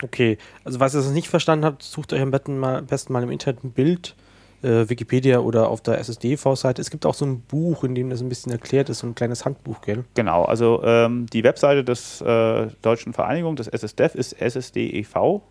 Okay, 0.03 0.39
also 0.65 0.81
was 0.81 0.95
ihr 0.95 1.01
das 1.01 1.11
nicht 1.11 1.29
verstanden 1.29 1.65
habt, 1.65 1.83
sucht 1.83 2.13
euch 2.13 2.23
am 2.23 2.31
besten 2.31 2.59
mal, 2.59 2.77
am 2.77 2.87
besten 2.87 3.13
mal 3.13 3.23
im 3.23 3.31
Internet 3.31 3.65
ein 3.65 3.73
Bild, 3.73 4.15
äh, 4.62 4.88
Wikipedia 4.88 5.40
oder 5.40 5.69
auf 5.69 5.81
der 5.81 5.99
SSD-V-Seite. 5.99 6.81
Es 6.81 6.90
gibt 6.90 7.07
auch 7.07 7.14
so 7.14 7.25
ein 7.26 7.40
Buch, 7.40 7.85
in 7.85 7.95
dem 7.95 8.11
das 8.11 8.21
ein 8.21 8.29
bisschen 8.29 8.52
erklärt 8.52 8.88
ist, 8.88 9.00
so 9.00 9.07
ein 9.07 9.14
kleines 9.14 9.45
Handbuch, 9.45 9.81
gell? 9.81 10.05
Genau, 10.14 10.45
also 10.45 10.83
ähm, 10.85 11.26
die 11.26 11.45
Webseite 11.45 11.85
des 11.85 12.21
äh, 12.21 12.69
Deutschen 12.83 13.12
Vereinigung 13.12 13.57
des 13.57 13.67
SSDEF 13.67 14.14
ist 14.14 14.37
ssdev.org. 14.40 15.43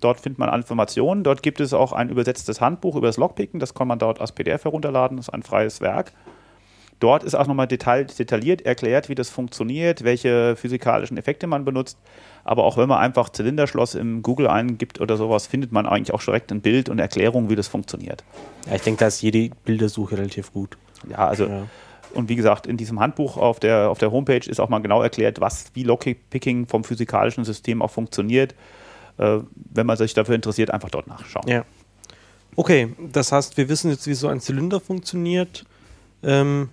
Dort 0.00 0.20
findet 0.20 0.38
man 0.38 0.52
Informationen. 0.54 1.24
Dort 1.24 1.42
gibt 1.42 1.60
es 1.60 1.72
auch 1.72 1.92
ein 1.92 2.10
übersetztes 2.10 2.60
Handbuch 2.60 2.96
über 2.96 3.06
das 3.06 3.16
Lockpicken. 3.16 3.58
Das 3.58 3.72
kann 3.72 3.88
man 3.88 3.98
dort 3.98 4.20
als 4.20 4.32
PDF 4.32 4.64
herunterladen. 4.64 5.16
Das 5.16 5.28
ist 5.28 5.34
ein 5.34 5.42
freies 5.42 5.80
Werk. 5.80 6.12
Dort 7.00 7.24
ist 7.24 7.34
auch 7.34 7.46
nochmal 7.46 7.66
detail, 7.66 8.04
detailliert 8.04 8.62
erklärt, 8.62 9.08
wie 9.08 9.14
das 9.14 9.28
funktioniert, 9.28 10.04
welche 10.04 10.56
physikalischen 10.56 11.16
Effekte 11.16 11.46
man 11.46 11.64
benutzt. 11.64 11.98
Aber 12.44 12.64
auch 12.64 12.76
wenn 12.76 12.88
man 12.88 12.98
einfach 12.98 13.30
Zylinderschloss 13.30 13.94
im 13.94 14.22
Google 14.22 14.46
eingibt 14.48 15.00
oder 15.00 15.16
sowas, 15.16 15.46
findet 15.46 15.72
man 15.72 15.86
eigentlich 15.86 16.14
auch 16.14 16.22
direkt 16.22 16.52
ein 16.52 16.60
Bild 16.60 16.88
und 16.88 16.98
Erklärung, 16.98 17.50
wie 17.50 17.56
das 17.56 17.68
funktioniert. 17.68 18.22
Ja, 18.66 18.76
ich 18.76 18.82
denke, 18.82 19.00
da 19.00 19.06
ist 19.08 19.22
jede 19.22 19.50
Bildersuche 19.64 20.16
relativ 20.18 20.52
gut. 20.52 20.76
Ja, 21.08 21.26
also 21.26 21.46
Ja. 21.46 21.66
und 22.14 22.28
wie 22.28 22.36
gesagt, 22.36 22.66
in 22.66 22.76
diesem 22.76 23.00
Handbuch 23.00 23.36
auf 23.36 23.60
der, 23.60 23.90
auf 23.90 23.98
der 23.98 24.10
Homepage 24.12 24.48
ist 24.48 24.60
auch 24.60 24.68
mal 24.68 24.78
genau 24.80 25.02
erklärt, 25.02 25.40
was 25.40 25.66
wie 25.74 25.82
Lockpicking 25.82 26.66
vom 26.66 26.84
physikalischen 26.84 27.44
System 27.44 27.82
auch 27.82 27.90
funktioniert. 27.90 28.54
Äh, 29.18 29.38
wenn 29.54 29.86
man 29.86 29.96
sich 29.96 30.12
dafür 30.14 30.34
interessiert, 30.34 30.70
einfach 30.70 30.90
dort 30.90 31.06
nachschauen. 31.06 31.48
Ja. 31.48 31.64
Okay, 32.56 32.94
das 33.12 33.32
heißt, 33.32 33.56
wir 33.56 33.68
wissen 33.68 33.90
jetzt, 33.90 34.06
wie 34.06 34.14
so 34.14 34.28
ein 34.28 34.40
Zylinder 34.40 34.80
funktioniert 34.80 35.64
ähm, 36.24 36.70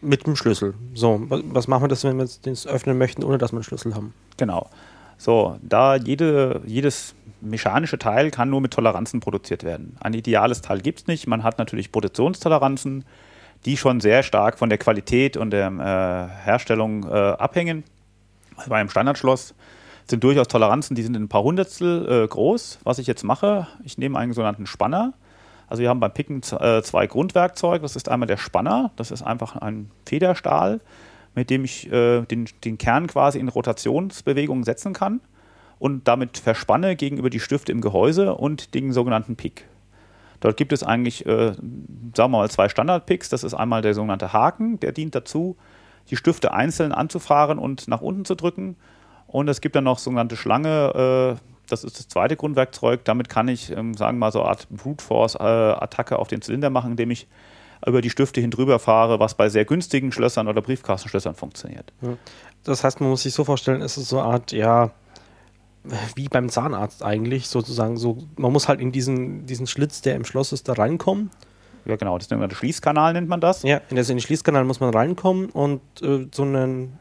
mit 0.00 0.26
dem 0.26 0.36
Schlüssel. 0.36 0.74
So, 0.94 1.20
was, 1.28 1.68
machen 1.68 1.84
wir 1.84 1.88
das, 1.88 2.04
wenn 2.04 2.18
wir 2.18 2.28
das 2.42 2.66
öffnen 2.66 2.98
möchten, 2.98 3.24
ohne 3.24 3.38
dass 3.38 3.52
wir 3.52 3.56
einen 3.56 3.64
Schlüssel 3.64 3.94
haben? 3.94 4.14
Genau. 4.36 4.68
So, 5.16 5.58
da 5.62 5.96
jede, 5.96 6.62
jedes 6.64 7.14
mechanische 7.40 7.98
Teil 7.98 8.30
kann 8.30 8.50
nur 8.50 8.60
mit 8.60 8.72
Toleranzen 8.72 9.20
produziert 9.20 9.64
werden. 9.64 9.96
Ein 10.00 10.14
ideales 10.14 10.62
Teil 10.62 10.80
gibt 10.80 11.00
es 11.00 11.06
nicht. 11.06 11.26
Man 11.26 11.42
hat 11.42 11.58
natürlich 11.58 11.92
Produktionstoleranzen, 11.92 13.04
die 13.64 13.76
schon 13.76 14.00
sehr 14.00 14.22
stark 14.22 14.58
von 14.58 14.68
der 14.68 14.78
Qualität 14.78 15.36
und 15.36 15.50
der 15.50 15.66
äh, 15.68 16.44
Herstellung 16.44 17.04
äh, 17.04 17.08
abhängen. 17.08 17.84
Also 18.56 18.70
bei 18.70 18.76
einem 18.76 18.90
Standardschloss 18.90 19.54
sind 20.06 20.24
durchaus 20.24 20.48
Toleranzen, 20.48 20.94
die 20.94 21.02
sind 21.02 21.16
ein 21.16 21.28
paar 21.28 21.42
Hundertstel 21.42 22.24
äh, 22.24 22.28
groß. 22.28 22.78
Was 22.84 22.98
ich 22.98 23.06
jetzt 23.06 23.24
mache, 23.24 23.66
ich 23.84 23.98
nehme 23.98 24.18
einen 24.18 24.32
sogenannten 24.32 24.66
Spanner. 24.66 25.14
Also 25.68 25.82
wir 25.82 25.88
haben 25.88 26.00
beim 26.00 26.12
Picken 26.12 26.40
äh, 26.58 26.82
zwei 26.82 27.06
Grundwerkzeuge. 27.06 27.82
Das 27.82 27.96
ist 27.96 28.08
einmal 28.08 28.26
der 28.26 28.36
Spanner, 28.36 28.90
das 28.96 29.10
ist 29.10 29.22
einfach 29.22 29.56
ein 29.56 29.90
Federstahl, 30.06 30.80
mit 31.34 31.50
dem 31.50 31.64
ich 31.64 31.90
äh, 31.92 32.22
den, 32.22 32.48
den 32.64 32.78
Kern 32.78 33.06
quasi 33.06 33.38
in 33.38 33.48
Rotationsbewegungen 33.48 34.64
setzen 34.64 34.92
kann 34.92 35.20
und 35.78 36.08
damit 36.08 36.38
verspanne 36.38 36.96
gegenüber 36.96 37.30
die 37.30 37.40
Stifte 37.40 37.72
im 37.72 37.80
Gehäuse 37.80 38.34
und 38.34 38.74
den 38.74 38.92
sogenannten 38.92 39.36
Pick. 39.36 39.68
Dort 40.40 40.56
gibt 40.56 40.72
es 40.72 40.82
eigentlich, 40.82 41.26
äh, 41.26 41.52
sagen 41.52 42.14
wir 42.14 42.28
mal, 42.28 42.50
zwei 42.50 42.68
Standard-Picks. 42.68 43.28
Das 43.28 43.44
ist 43.44 43.54
einmal 43.54 43.82
der 43.82 43.94
sogenannte 43.94 44.32
Haken, 44.32 44.78
der 44.80 44.92
dient 44.92 45.14
dazu, 45.14 45.56
die 46.10 46.16
Stifte 46.16 46.52
einzeln 46.52 46.92
anzufahren 46.92 47.58
und 47.58 47.88
nach 47.88 48.00
unten 48.00 48.24
zu 48.24 48.34
drücken. 48.34 48.76
Und 49.26 49.48
es 49.48 49.60
gibt 49.60 49.76
dann 49.76 49.84
noch 49.84 49.98
sogenannte 49.98 50.36
Schlange, 50.36 51.36
äh, 51.36 51.57
das 51.68 51.84
ist 51.84 51.98
das 51.98 52.08
zweite 52.08 52.36
Grundwerkzeug. 52.36 53.04
Damit 53.04 53.28
kann 53.28 53.48
ich, 53.48 53.70
ähm, 53.70 53.94
sagen 53.94 54.16
wir 54.18 54.26
mal, 54.26 54.32
so 54.32 54.40
eine 54.40 54.50
Art 54.50 54.68
Brute 54.70 55.04
Force-Attacke 55.04 56.18
auf 56.18 56.28
den 56.28 56.42
Zylinder 56.42 56.70
machen, 56.70 56.92
indem 56.92 57.10
ich 57.10 57.26
über 57.86 58.00
die 58.02 58.10
Stifte 58.10 58.40
hin 58.40 58.50
drüber 58.50 58.78
fahre, 58.78 59.20
was 59.20 59.34
bei 59.34 59.48
sehr 59.48 59.64
günstigen 59.64 60.10
Schlössern 60.10 60.48
oder 60.48 60.60
Briefkastenschlössern 60.62 61.34
funktioniert. 61.34 61.92
Das 62.64 62.82
heißt, 62.82 63.00
man 63.00 63.10
muss 63.10 63.22
sich 63.22 63.34
so 63.34 63.44
vorstellen, 63.44 63.82
es 63.82 63.96
ist 63.96 64.08
so 64.08 64.18
eine 64.18 64.28
Art, 64.28 64.52
ja, 64.52 64.90
wie 66.16 66.28
beim 66.28 66.48
Zahnarzt 66.48 67.04
eigentlich, 67.04 67.48
sozusagen 67.48 67.96
so, 67.96 68.18
man 68.36 68.52
muss 68.52 68.68
halt 68.68 68.80
in 68.80 68.92
diesen, 68.92 69.46
diesen 69.46 69.66
Schlitz, 69.66 70.02
der 70.02 70.16
im 70.16 70.24
Schloss 70.24 70.52
ist, 70.52 70.68
da 70.68 70.72
reinkommen. 70.72 71.30
Ja, 71.84 71.96
genau, 71.96 72.18
das 72.18 72.26
ist 72.26 72.30
der 72.30 72.50
Schließkanal, 72.50 73.12
nennt 73.12 73.28
man 73.28 73.40
das. 73.40 73.62
Ja, 73.62 73.80
in 73.88 73.96
den 73.96 74.20
Schließkanal 74.20 74.64
muss 74.64 74.80
man 74.80 74.90
reinkommen 74.90 75.48
und 75.50 75.80
äh, 76.02 76.26
so 76.34 76.42
einen, 76.42 76.98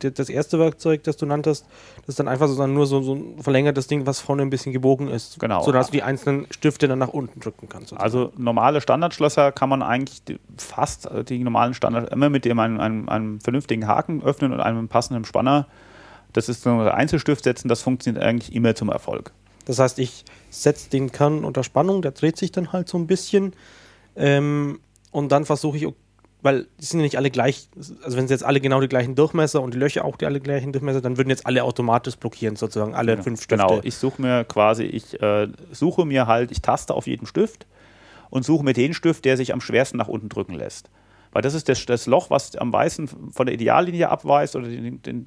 das 0.00 0.28
erste 0.28 0.58
Werkzeug, 0.58 1.02
das 1.04 1.16
du 1.16 1.26
nanntest, 1.26 1.66
das 2.00 2.10
ist 2.10 2.18
dann 2.18 2.28
einfach 2.28 2.46
sozusagen 2.46 2.74
nur 2.74 2.86
so, 2.86 3.02
so 3.02 3.14
ein 3.14 3.42
verlängertes 3.42 3.86
Ding, 3.86 4.06
was 4.06 4.20
vorne 4.20 4.42
ein 4.42 4.50
bisschen 4.50 4.72
gebogen 4.72 5.08
ist. 5.08 5.40
Genau. 5.40 5.62
Sodass 5.62 5.86
du 5.86 5.92
die 5.92 6.02
einzelnen 6.02 6.46
Stifte 6.50 6.88
dann 6.88 6.98
nach 6.98 7.08
unten 7.08 7.40
drücken 7.40 7.68
kannst. 7.68 7.90
sozusagen. 7.90 8.04
Also 8.04 8.32
normale 8.36 8.80
Standardschlösser 8.80 9.52
kann 9.52 9.68
man 9.68 9.82
eigentlich 9.82 10.22
fast 10.56 11.06
äh, 11.06 11.24
die 11.24 11.42
normalen 11.42 11.74
Standard 11.74 12.12
immer 12.12 12.30
mit 12.30 12.44
dem 12.44 12.58
einem, 12.58 12.80
einem, 12.80 13.08
einem 13.08 13.40
vernünftigen 13.40 13.86
Haken 13.86 14.22
öffnen 14.22 14.52
und 14.52 14.60
einem 14.60 14.88
passenden 14.88 15.24
Spanner. 15.24 15.66
Das 16.32 16.48
ist 16.48 16.62
so 16.62 16.70
ein 16.70 16.88
Einzelstift 16.88 17.44
setzen, 17.44 17.68
das 17.68 17.82
funktioniert 17.82 18.24
eigentlich 18.24 18.54
immer 18.54 18.74
zum 18.74 18.88
Erfolg. 18.88 19.32
Das 19.64 19.78
heißt, 19.78 19.98
ich 19.98 20.24
setze 20.50 20.90
den 20.90 21.12
Kern 21.12 21.44
unter 21.44 21.62
Spannung, 21.62 22.02
der 22.02 22.12
dreht 22.12 22.36
sich 22.36 22.52
dann 22.52 22.72
halt 22.72 22.88
so 22.88 22.98
ein 22.98 23.06
bisschen. 23.06 23.52
Ähm, 24.16 24.80
und 25.10 25.30
dann 25.30 25.44
versuche 25.44 25.76
ich, 25.76 25.86
weil 26.42 26.66
die 26.80 26.84
sind 26.84 27.00
ja 27.00 27.04
nicht 27.04 27.16
alle 27.16 27.30
gleich, 27.30 27.68
also 27.76 28.16
wenn 28.16 28.26
sie 28.26 28.34
jetzt 28.34 28.44
alle 28.44 28.60
genau 28.60 28.80
die 28.80 28.88
gleichen 28.88 29.14
Durchmesser 29.14 29.62
und 29.62 29.74
die 29.74 29.78
Löcher 29.78 30.04
auch 30.04 30.16
die 30.16 30.26
alle 30.26 30.40
gleichen 30.40 30.72
Durchmesser, 30.72 31.00
dann 31.00 31.16
würden 31.16 31.30
jetzt 31.30 31.46
alle 31.46 31.62
automatisch 31.62 32.16
blockieren, 32.16 32.56
sozusagen, 32.56 32.94
alle 32.94 33.22
fünf 33.22 33.42
Stifte. 33.42 33.66
Genau, 33.66 33.80
ich 33.82 33.94
suche 33.94 34.20
mir 34.20 34.44
quasi, 34.44 34.84
ich 34.84 35.20
äh, 35.22 35.48
suche 35.70 36.04
mir 36.04 36.26
halt, 36.26 36.50
ich 36.50 36.60
taste 36.60 36.94
auf 36.94 37.06
jeden 37.06 37.26
Stift 37.26 37.66
und 38.30 38.44
suche 38.44 38.64
mir 38.64 38.72
den 38.72 38.92
Stift, 38.92 39.24
der 39.24 39.36
sich 39.36 39.52
am 39.52 39.60
schwersten 39.60 39.98
nach 39.98 40.08
unten 40.08 40.28
drücken 40.28 40.54
lässt. 40.54 40.90
Weil 41.32 41.42
das 41.42 41.54
ist 41.54 41.68
das, 41.68 41.86
das 41.86 42.06
Loch, 42.06 42.28
was 42.28 42.56
am 42.56 42.72
weißen 42.72 43.08
von 43.32 43.46
der 43.46 43.54
Ideallinie 43.54 44.10
abweist 44.10 44.54
oder 44.54 44.68
die, 44.68 44.98
die, 44.98 45.24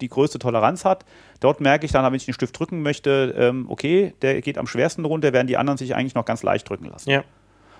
die 0.00 0.08
größte 0.08 0.38
Toleranz 0.38 0.84
hat. 0.84 1.04
Dort 1.40 1.60
merke 1.60 1.84
ich 1.84 1.90
dann, 1.90 2.04
wenn 2.04 2.14
ich 2.14 2.26
den 2.26 2.34
Stift 2.34 2.56
drücken 2.58 2.82
möchte, 2.82 3.34
ähm, 3.36 3.66
okay, 3.68 4.14
der 4.22 4.40
geht 4.40 4.56
am 4.56 4.68
schwersten 4.68 5.04
runter, 5.04 5.32
während 5.32 5.50
die 5.50 5.56
anderen 5.56 5.76
sich 5.76 5.96
eigentlich 5.96 6.14
noch 6.14 6.24
ganz 6.24 6.44
leicht 6.44 6.68
drücken 6.68 6.84
lassen. 6.84 7.10
Ja. 7.10 7.24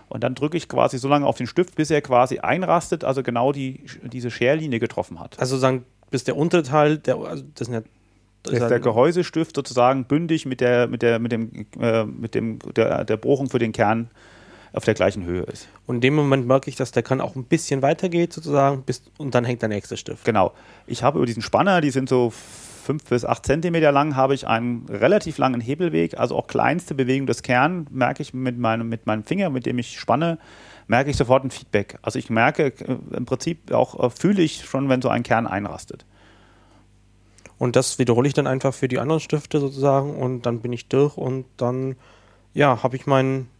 Und 0.09 0.25
dann 0.25 0.35
drücke 0.35 0.57
ich 0.57 0.69
quasi 0.69 0.99
so 0.99 1.09
lange 1.09 1.27
auf 1.27 1.37
den 1.37 1.47
Stift, 1.47 1.77
bis 1.77 1.91
er 1.91 2.01
quasi 2.01 2.39
einrastet, 2.39 3.05
also 3.05 3.23
genau 3.23 3.53
die, 3.53 3.85
diese 4.03 4.31
Scherlinie 4.31 4.79
getroffen 4.79 5.21
hat. 5.21 5.39
Also 5.39 5.57
sagen, 5.59 5.85
bis 6.11 6.25
der 6.25 6.37
untere 6.37 6.63
Teil, 6.63 6.99
der, 6.99 7.17
also 7.17 7.45
das 7.55 7.69
sind 7.69 7.85
ja. 8.47 8.53
ist 8.53 8.71
der 8.71 8.81
Gehäusestift 8.81 9.55
sozusagen 9.55 10.05
bündig 10.05 10.47
mit 10.47 10.61
der, 10.61 10.87
mit 10.87 11.03
der, 11.03 11.19
mit 11.19 11.33
dem, 11.33 11.67
äh, 11.81 12.05
mit 12.05 12.35
dem, 12.35 12.59
der, 12.75 13.05
der 13.05 13.17
Bohrung 13.17 13.51
für 13.51 13.59
den 13.59 13.73
Kern 13.73 14.11
auf 14.73 14.85
der 14.85 14.95
gleichen 14.95 15.25
Höhe 15.25 15.43
ist. 15.43 15.69
Und 15.87 15.97
in 15.97 16.01
dem 16.01 16.15
Moment 16.15 16.47
merke 16.47 16.71
ich, 16.71 16.77
dass 16.77 16.93
der 16.93 17.03
Kern 17.03 17.21
auch 17.21 17.37
ein 17.37 17.45
bisschen 17.45 17.83
weitergeht, 17.83 18.33
sozusagen, 18.33 18.83
bis, 18.83 19.03
und 19.19 19.35
dann 19.35 19.45
hängt 19.45 19.63
der 19.63 19.69
nächste 19.69 19.97
Stift. 19.97 20.25
Genau. 20.25 20.53
Ich 20.87 21.03
habe 21.03 21.19
über 21.19 21.27
diesen 21.27 21.43
Spanner, 21.43 21.81
die 21.81 21.91
sind 21.91 22.09
so 22.09 22.33
fünf 22.89 23.05
bis 23.05 23.27
acht 23.27 23.45
Zentimeter 23.45 23.93
lang, 23.93 24.17
habe 24.17 24.33
ich 24.33 24.47
einen 24.47 24.87
relativ 24.89 25.37
langen 25.37 25.61
Hebelweg, 25.61 26.19
also 26.19 26.35
auch 26.37 26.47
kleinste 26.47 26.95
Bewegung 26.95 27.27
des 27.27 27.43
Kern 27.43 27.87
merke 27.91 28.23
ich 28.23 28.33
mit 28.33 28.57
meinem, 28.57 28.89
mit 28.89 29.05
meinem 29.05 29.25
Finger, 29.25 29.51
mit 29.51 29.67
dem 29.67 29.79
ich 29.79 30.01
spanne, 30.01 30.39
merke 30.87 31.11
ich 31.11 31.19
sofort 31.19 31.45
ein 31.45 31.51
Feedback. 31.51 31.99
Also 32.01 32.19
ich 32.19 32.31
merke 32.31 32.69
äh, 32.69 32.97
im 33.15 33.27
Prinzip 33.27 33.73
auch, 33.73 34.03
äh, 34.03 34.09
fühle 34.09 34.41
ich 34.41 34.65
schon, 34.65 34.89
wenn 34.89 35.03
so 35.03 35.11
ein 35.11 35.23
Kern 35.23 35.47
einrastet. 35.47 36.07
Und 37.59 37.77
das 37.77 37.99
wiederhole 37.99 38.27
ich 38.27 38.33
dann 38.33 38.47
einfach 38.47 38.73
für 38.73 38.89
die 38.89 38.99
anderen 38.99 39.21
Stifte 39.21 39.61
sozusagen 39.61 40.17
und 40.17 40.47
dann 40.47 40.61
bin 40.61 40.73
ich 40.73 40.89
durch 40.89 41.19
und 41.19 41.45
dann, 41.59 41.95
ja, 42.55 42.83
habe 42.83 42.97
ich 42.97 43.05
meinen 43.05 43.51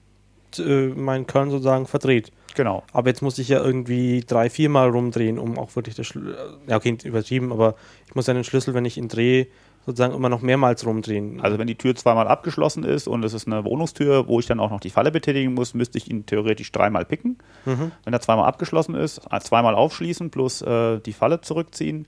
äh, 0.59 0.89
meinen 0.89 1.27
Kern 1.27 1.51
sozusagen 1.51 1.87
verdreht. 1.87 2.33
Genau. 2.55 2.83
Aber 2.93 3.09
jetzt 3.09 3.23
muss 3.23 3.39
ich 3.39 3.49
ja 3.49 3.63
irgendwie 3.63 4.25
drei, 4.27 4.51
viermal 4.51 4.91
rumdrehen, 4.91 5.39
um 5.39 5.59
auch 5.59 5.77
wirklich 5.77 5.95
das 5.95 6.07
Schlüssel, 6.07 6.37
ja 6.67 6.77
okay, 6.77 6.97
übertrieben, 7.05 7.53
aber 7.53 7.75
ich 8.07 8.15
muss 8.15 8.27
ja 8.27 8.35
den 8.35 8.45
Schlüssel, 8.45 8.75
wenn 8.75 8.85
ich 8.85 8.97
ihn 8.97 9.09
drehe, 9.09 9.47
sozusagen 9.89 10.15
immer 10.15 10.29
noch 10.29 10.43
mehrmals 10.43 10.85
rumdrehen. 10.85 11.41
Also 11.41 11.59
wenn 11.59 11.67
die 11.67 11.77
Tür 11.77 11.95
zweimal 11.95 12.29
abgeschlossen 12.29 12.85
ist 12.85 13.09
und 13.09 13.25
es 13.25 13.33
ist 13.33 13.47
eine 13.47 13.65
Wohnungstür, 13.65 14.27
wo 14.29 14.39
ich 14.39 14.47
dann 14.47 14.61
auch 14.61 14.71
noch 14.71 14.81
die 14.81 14.91
Falle 14.91 15.11
betätigen 15.11 15.55
muss, 15.55 15.73
müsste 15.73 15.97
ich 15.97 16.11
ihn 16.11 16.27
theoretisch 16.27 16.71
dreimal 16.73 17.07
picken. 17.07 17.39
Mhm. 17.65 17.93
Wenn 18.05 18.13
er 18.13 18.21
zweimal 18.21 18.47
abgeschlossen 18.47 18.95
ist, 18.95 19.23
äh, 19.31 19.41
zweimal 19.41 19.75
aufschließen 19.75 20.31
plus 20.31 20.61
äh, 20.61 21.01
die 21.01 21.15
Falle 21.15 21.41
zurückziehen. 21.41 22.07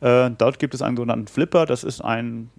Äh, 0.00 0.30
dort 0.38 0.58
gibt 0.58 0.74
es 0.74 0.82
einen 0.82 0.96
sogenannten 0.96 1.26
Flipper. 1.26 1.66
Das 1.66 1.82
ist 1.82 2.00
ein, 2.00 2.50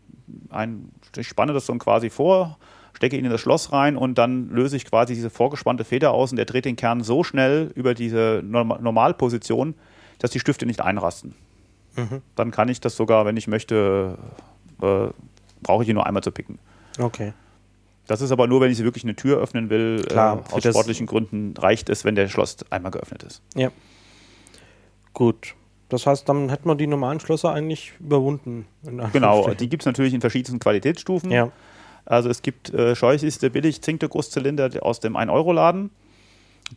ein 0.50 0.89
ich 1.15 1.27
spanne 1.27 1.53
das 1.53 1.65
so 1.65 1.74
quasi 1.75 2.10
vor, 2.10 2.57
stecke 2.98 3.16
ihn 3.16 3.25
in 3.25 3.32
das 3.32 3.39
Schloss 3.39 3.72
rein 3.72 3.96
und 3.96 4.18
dann 4.18 4.50
löse 4.50 4.75
ich 4.75 4.84
quasi 4.84 5.13
diese 5.13 5.30
vorgespannte 5.30 5.84
Feder 5.84 6.12
aus 6.12 6.32
und 6.32 6.38
der 6.38 6.46
dreht 6.46 6.66
den 6.66 6.75
Kern 6.75 7.04
so 7.04 7.24
schnell 7.24 7.72
über 7.75 7.94
diese 7.94 8.42
Norm 8.44 8.70
Normalposition, 8.82 9.75
dass 10.18 10.32
die 10.32 10.39
Stifte 10.39 10.66
nicht 10.66 10.82
einrasten. 10.82 11.36
Mhm. 11.96 12.24
Dann 12.36 12.50
kann 12.50 12.70
ich 12.70 12.82
das 12.82 12.96
sogar, 12.96 13.27
wenn 13.27 13.38
ich 13.38 13.48
möchte, 13.48 14.18
äh, 14.82 15.10
brauche 15.62 15.84
ich 15.84 15.89
ihn 15.89 15.94
nur 15.94 16.08
einmal 16.08 16.24
zu 16.24 16.32
picken. 16.32 16.58
Okay. 16.98 17.34
Das 18.08 18.22
ist 18.22 18.32
aber 18.32 18.48
nur, 18.48 18.62
wenn 18.62 18.72
ich 18.72 18.84
wirklich 18.84 19.04
eine 19.04 19.16
Tür 19.16 19.38
öffnen 19.38 19.70
will. 19.70 20.04
Klar, 20.10 20.44
äh, 20.50 20.54
aus 20.54 20.63
sportlichen 20.63 21.06
Gründen 21.06 21.54
reicht 21.56 21.89
es, 21.89 22.04
wenn 22.04 22.16
der 22.16 22.27
Schloss 22.30 22.58
einmal 22.72 22.92
geöffnet 22.92 23.22
ist. 23.22 23.44
Ja. 23.54 23.70
Gut. 25.13 25.54
Das 25.89 26.08
heißt, 26.08 26.27
dann 26.27 26.50
hätten 26.50 26.68
wir 26.68 26.75
die 26.75 26.88
normalen 26.88 27.20
Schlösser 27.20 27.54
eigentlich 27.54 27.94
überwunden. 28.00 28.66
Genau, 29.13 29.50
die 29.54 29.70
gibt 29.70 29.84
es 29.84 29.86
natürlich 29.86 30.16
in 30.16 30.22
verschiedensten 30.22 30.58
Qualitätsstufen. 30.58 31.30
Ja. 31.30 31.51
Also 32.08 32.30
es 32.30 32.42
gibt 32.42 32.74
äh, 32.74 32.96
scheußlichste 32.96 33.50
billig 33.50 33.82
Zinkdekusszylinder 33.82 34.72
aus 34.82 35.00
dem 35.00 35.16
1-Euro-Laden 35.16 35.92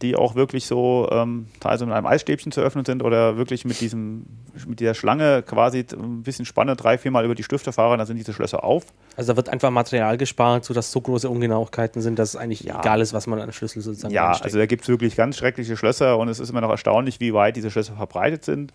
die 0.01 0.15
auch 0.15 0.35
wirklich 0.35 0.67
so 0.67 1.09
ähm, 1.11 1.47
teilweise 1.59 1.87
mit 1.87 1.95
einem 1.95 2.07
Eisstäbchen 2.07 2.53
zu 2.53 2.61
öffnen 2.61 2.85
sind 2.85 3.03
oder 3.03 3.37
wirklich 3.37 3.65
mit 3.65 3.81
diesem 3.81 4.25
mit 4.67 4.81
dieser 4.81 4.95
Schlange 4.95 5.43
quasi 5.43 5.85
ein 5.93 6.23
bisschen 6.23 6.45
Spanne 6.45 6.77
drei, 6.77 6.99
viermal 6.99 7.25
über 7.25 7.35
die 7.35 7.43
Stifte 7.43 7.73
fahren, 7.73 7.99
dann 7.99 8.07
sind 8.07 8.17
diese 8.17 8.33
Schlösser 8.33 8.63
auf. 8.63 8.85
Also 9.17 9.33
da 9.33 9.37
wird 9.37 9.49
einfach 9.49 9.71
Material 9.71 10.17
gespart, 10.17 10.65
sodass 10.65 10.93
so 10.93 11.01
große 11.01 11.29
Ungenauigkeiten 11.29 12.03
sind, 12.03 12.19
dass 12.19 12.31
es 12.31 12.37
eigentlich 12.37 12.61
ja. 12.61 12.81
egal 12.81 13.01
ist, 13.01 13.13
was 13.13 13.27
man 13.27 13.41
an 13.41 13.53
Schlüssel 13.53 13.83
sozusagen 13.83 14.15
Ja, 14.15 14.29
einsteckt. 14.29 14.47
also 14.47 14.59
da 14.59 14.67
gibt 14.67 14.83
es 14.83 14.89
wirklich 14.89 15.17
ganz 15.17 15.37
schreckliche 15.37 15.77
Schlösser 15.77 16.19
und 16.19 16.29
es 16.29 16.39
ist 16.39 16.51
immer 16.51 16.61
noch 16.61 16.71
erstaunlich, 16.71 17.21
wie 17.21 17.35
weit 17.35 17.57
diese 17.57 17.71
Schlösser 17.71 17.95
verbreitet 17.95 18.45
sind. 18.45 18.73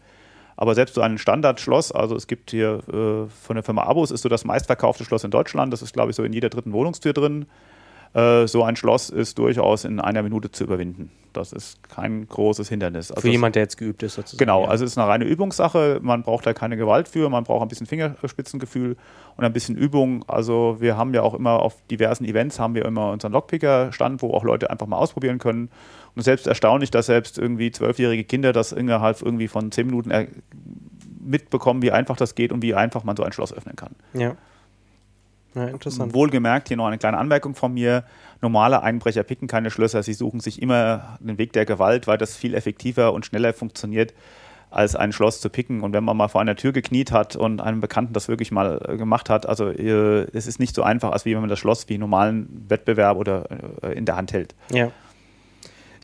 Aber 0.57 0.75
selbst 0.75 0.95
so 0.95 1.01
ein 1.01 1.17
Standardschloss, 1.17 1.91
also 1.91 2.15
es 2.15 2.27
gibt 2.27 2.51
hier 2.51 2.79
äh, 2.87 3.29
von 3.29 3.55
der 3.55 3.63
Firma 3.63 3.83
Abus, 3.83 4.11
ist 4.11 4.21
so 4.21 4.29
das 4.29 4.45
meistverkaufte 4.45 5.03
Schloss 5.03 5.23
in 5.23 5.31
Deutschland. 5.31 5.73
Das 5.73 5.81
ist, 5.81 5.93
glaube 5.93 6.11
ich, 6.11 6.15
so 6.15 6.23
in 6.23 6.33
jeder 6.33 6.49
dritten 6.49 6.71
Wohnungstür 6.71 7.13
drin. 7.13 7.45
Äh, 8.15 8.47
so 8.47 8.63
ein 8.63 8.77
Schloss 8.77 9.09
ist 9.09 9.37
durchaus 9.37 9.83
in 9.83 9.99
einer 9.99 10.23
Minute 10.23 10.49
zu 10.49 10.63
überwinden. 10.63 11.11
Das 11.33 11.51
ist 11.51 11.89
kein 11.89 12.25
großes 12.29 12.69
Hindernis. 12.69 13.11
Also 13.11 13.23
für 13.23 13.29
jemand, 13.29 13.55
der 13.55 13.63
jetzt 13.63 13.77
geübt 13.77 14.01
ist, 14.03 14.13
sozusagen. 14.13 14.37
Genau, 14.37 14.63
ja. 14.63 14.69
also 14.69 14.85
es 14.85 14.91
ist 14.91 14.97
eine 14.97 15.07
reine 15.09 15.25
Übungssache. 15.25 15.99
Man 16.01 16.23
braucht 16.23 16.45
da 16.45 16.53
keine 16.53 16.77
Gewalt 16.77 17.09
für, 17.09 17.29
man 17.29 17.43
braucht 17.43 17.61
ein 17.61 17.67
bisschen 17.67 17.87
Fingerspitzengefühl 17.87 18.95
und 19.35 19.43
ein 19.43 19.51
bisschen 19.51 19.75
Übung. 19.75 20.23
Also 20.29 20.77
wir 20.79 20.95
haben 20.95 21.13
ja 21.13 21.23
auch 21.23 21.33
immer 21.33 21.59
auf 21.61 21.75
diversen 21.91 22.23
Events 22.23 22.57
haben 22.57 22.73
wir 22.73 22.85
immer 22.85 23.11
unseren 23.11 23.33
Lockpicker-Stand, 23.33 24.21
wo 24.21 24.33
auch 24.33 24.45
Leute 24.45 24.69
einfach 24.69 24.87
mal 24.87 24.97
ausprobieren 24.97 25.37
können. 25.37 25.69
Und 26.15 26.21
selbst 26.21 26.47
erstaunlich, 26.47 26.91
dass 26.91 27.07
selbst 27.07 27.37
irgendwie 27.37 27.71
zwölfjährige 27.71 28.23
Kinder 28.23 28.53
das 28.53 28.71
innerhalb 28.71 29.21
irgendwie 29.21 29.47
von 29.47 29.71
zehn 29.71 29.87
Minuten 29.87 30.11
mitbekommen, 31.19 31.81
wie 31.81 31.91
einfach 31.91 32.15
das 32.15 32.35
geht 32.35 32.51
und 32.51 32.61
wie 32.61 32.73
einfach 32.73 33.03
man 33.03 33.17
so 33.17 33.23
ein 33.23 33.33
Schloss 33.33 33.53
öffnen 33.53 33.75
kann. 33.75 33.95
Ja. 34.13 34.35
Ja, 35.55 35.67
interessant. 35.67 36.13
Wohlgemerkt, 36.13 36.67
hier 36.67 36.77
noch 36.77 36.87
eine 36.87 36.97
kleine 36.97 37.17
Anmerkung 37.17 37.55
von 37.55 37.73
mir. 37.73 38.03
Normale 38.41 38.83
Einbrecher 38.83 39.23
picken 39.23 39.47
keine 39.47 39.71
Schlösser, 39.71 40.03
sie 40.03 40.13
suchen 40.13 40.41
sich 40.41 40.61
immer 40.61 41.17
den 41.21 41.37
Weg 41.37 41.53
der 41.53 41.65
Gewalt, 41.65 42.07
weil 42.07 42.17
das 42.17 42.35
viel 42.35 42.53
effektiver 42.53 43.13
und 43.13 43.25
schneller 43.25 43.53
funktioniert, 43.53 44.13
als 44.69 44.97
ein 44.97 45.13
Schloss 45.13 45.39
zu 45.39 45.49
picken. 45.49 45.81
Und 45.81 45.93
wenn 45.93 46.03
man 46.03 46.17
mal 46.17 46.27
vor 46.27 46.41
einer 46.41 46.57
Tür 46.57 46.73
gekniet 46.73 47.13
hat 47.13 47.37
und 47.37 47.61
einem 47.61 47.79
Bekannten 47.79 48.11
das 48.11 48.27
wirklich 48.27 48.51
mal 48.51 48.81
äh, 48.85 48.97
gemacht 48.97 49.29
hat, 49.29 49.47
also 49.47 49.69
äh, 49.69 50.27
es 50.33 50.45
ist 50.45 50.59
nicht 50.59 50.75
so 50.75 50.83
einfach, 50.83 51.11
als 51.11 51.23
wie 51.23 51.33
wenn 51.33 51.39
man 51.39 51.49
das 51.49 51.59
Schloss 51.59 51.87
wie 51.87 51.93
einen 51.93 52.01
normalen 52.01 52.65
Wettbewerb 52.67 53.17
oder 53.17 53.45
äh, 53.81 53.93
in 53.93 54.05
der 54.05 54.17
Hand 54.17 54.33
hält. 54.33 54.55
Ja. 54.71 54.91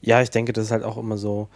Ja, 0.01 0.21
ich 0.21 0.29
denke, 0.29 0.53
das 0.53 0.65
ist 0.65 0.71
halt 0.71 0.83
auch 0.83 0.97
immer 0.97 1.17
so 1.17 1.47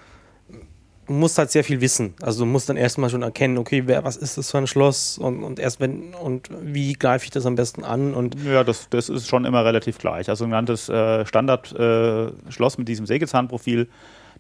du 1.08 1.14
musst 1.14 1.38
halt 1.38 1.52
sehr 1.52 1.64
viel 1.64 1.82
wissen. 1.82 2.14
Also 2.22 2.40
du 2.40 2.46
musst 2.46 2.70
dann 2.70 2.78
erstmal 2.78 3.10
schon 3.10 3.22
erkennen, 3.22 3.58
okay, 3.58 3.84
wer, 3.86 4.04
was 4.04 4.18
ist 4.18 4.38
das 4.38 4.52
für 4.52 4.58
ein 4.58 4.68
Schloss 4.68 5.18
und, 5.18 5.44
und 5.44 5.60
erst 5.60 5.80
wenn 5.80 6.14
und 6.14 6.50
wie 6.62 6.94
greife 6.94 7.26
ich 7.26 7.32
das 7.32 7.46
am 7.46 7.56
besten 7.56 7.84
an 7.84 8.14
und 8.14 8.36
ja, 8.44 8.64
das, 8.64 8.90
das 8.90 9.10
ist 9.10 9.28
schon 9.28 9.46
immer 9.46 9.66
relativ 9.66 9.98
gleich. 9.98 10.30
Also 10.30 10.46
ein 10.46 10.50
genanntes 10.50 10.90
äh, 10.90 11.26
Standard-Schloss 11.26 12.76
äh, 12.76 12.78
mit 12.78 12.88
diesem 12.88 13.06
Sägezahnprofil, 13.06 13.88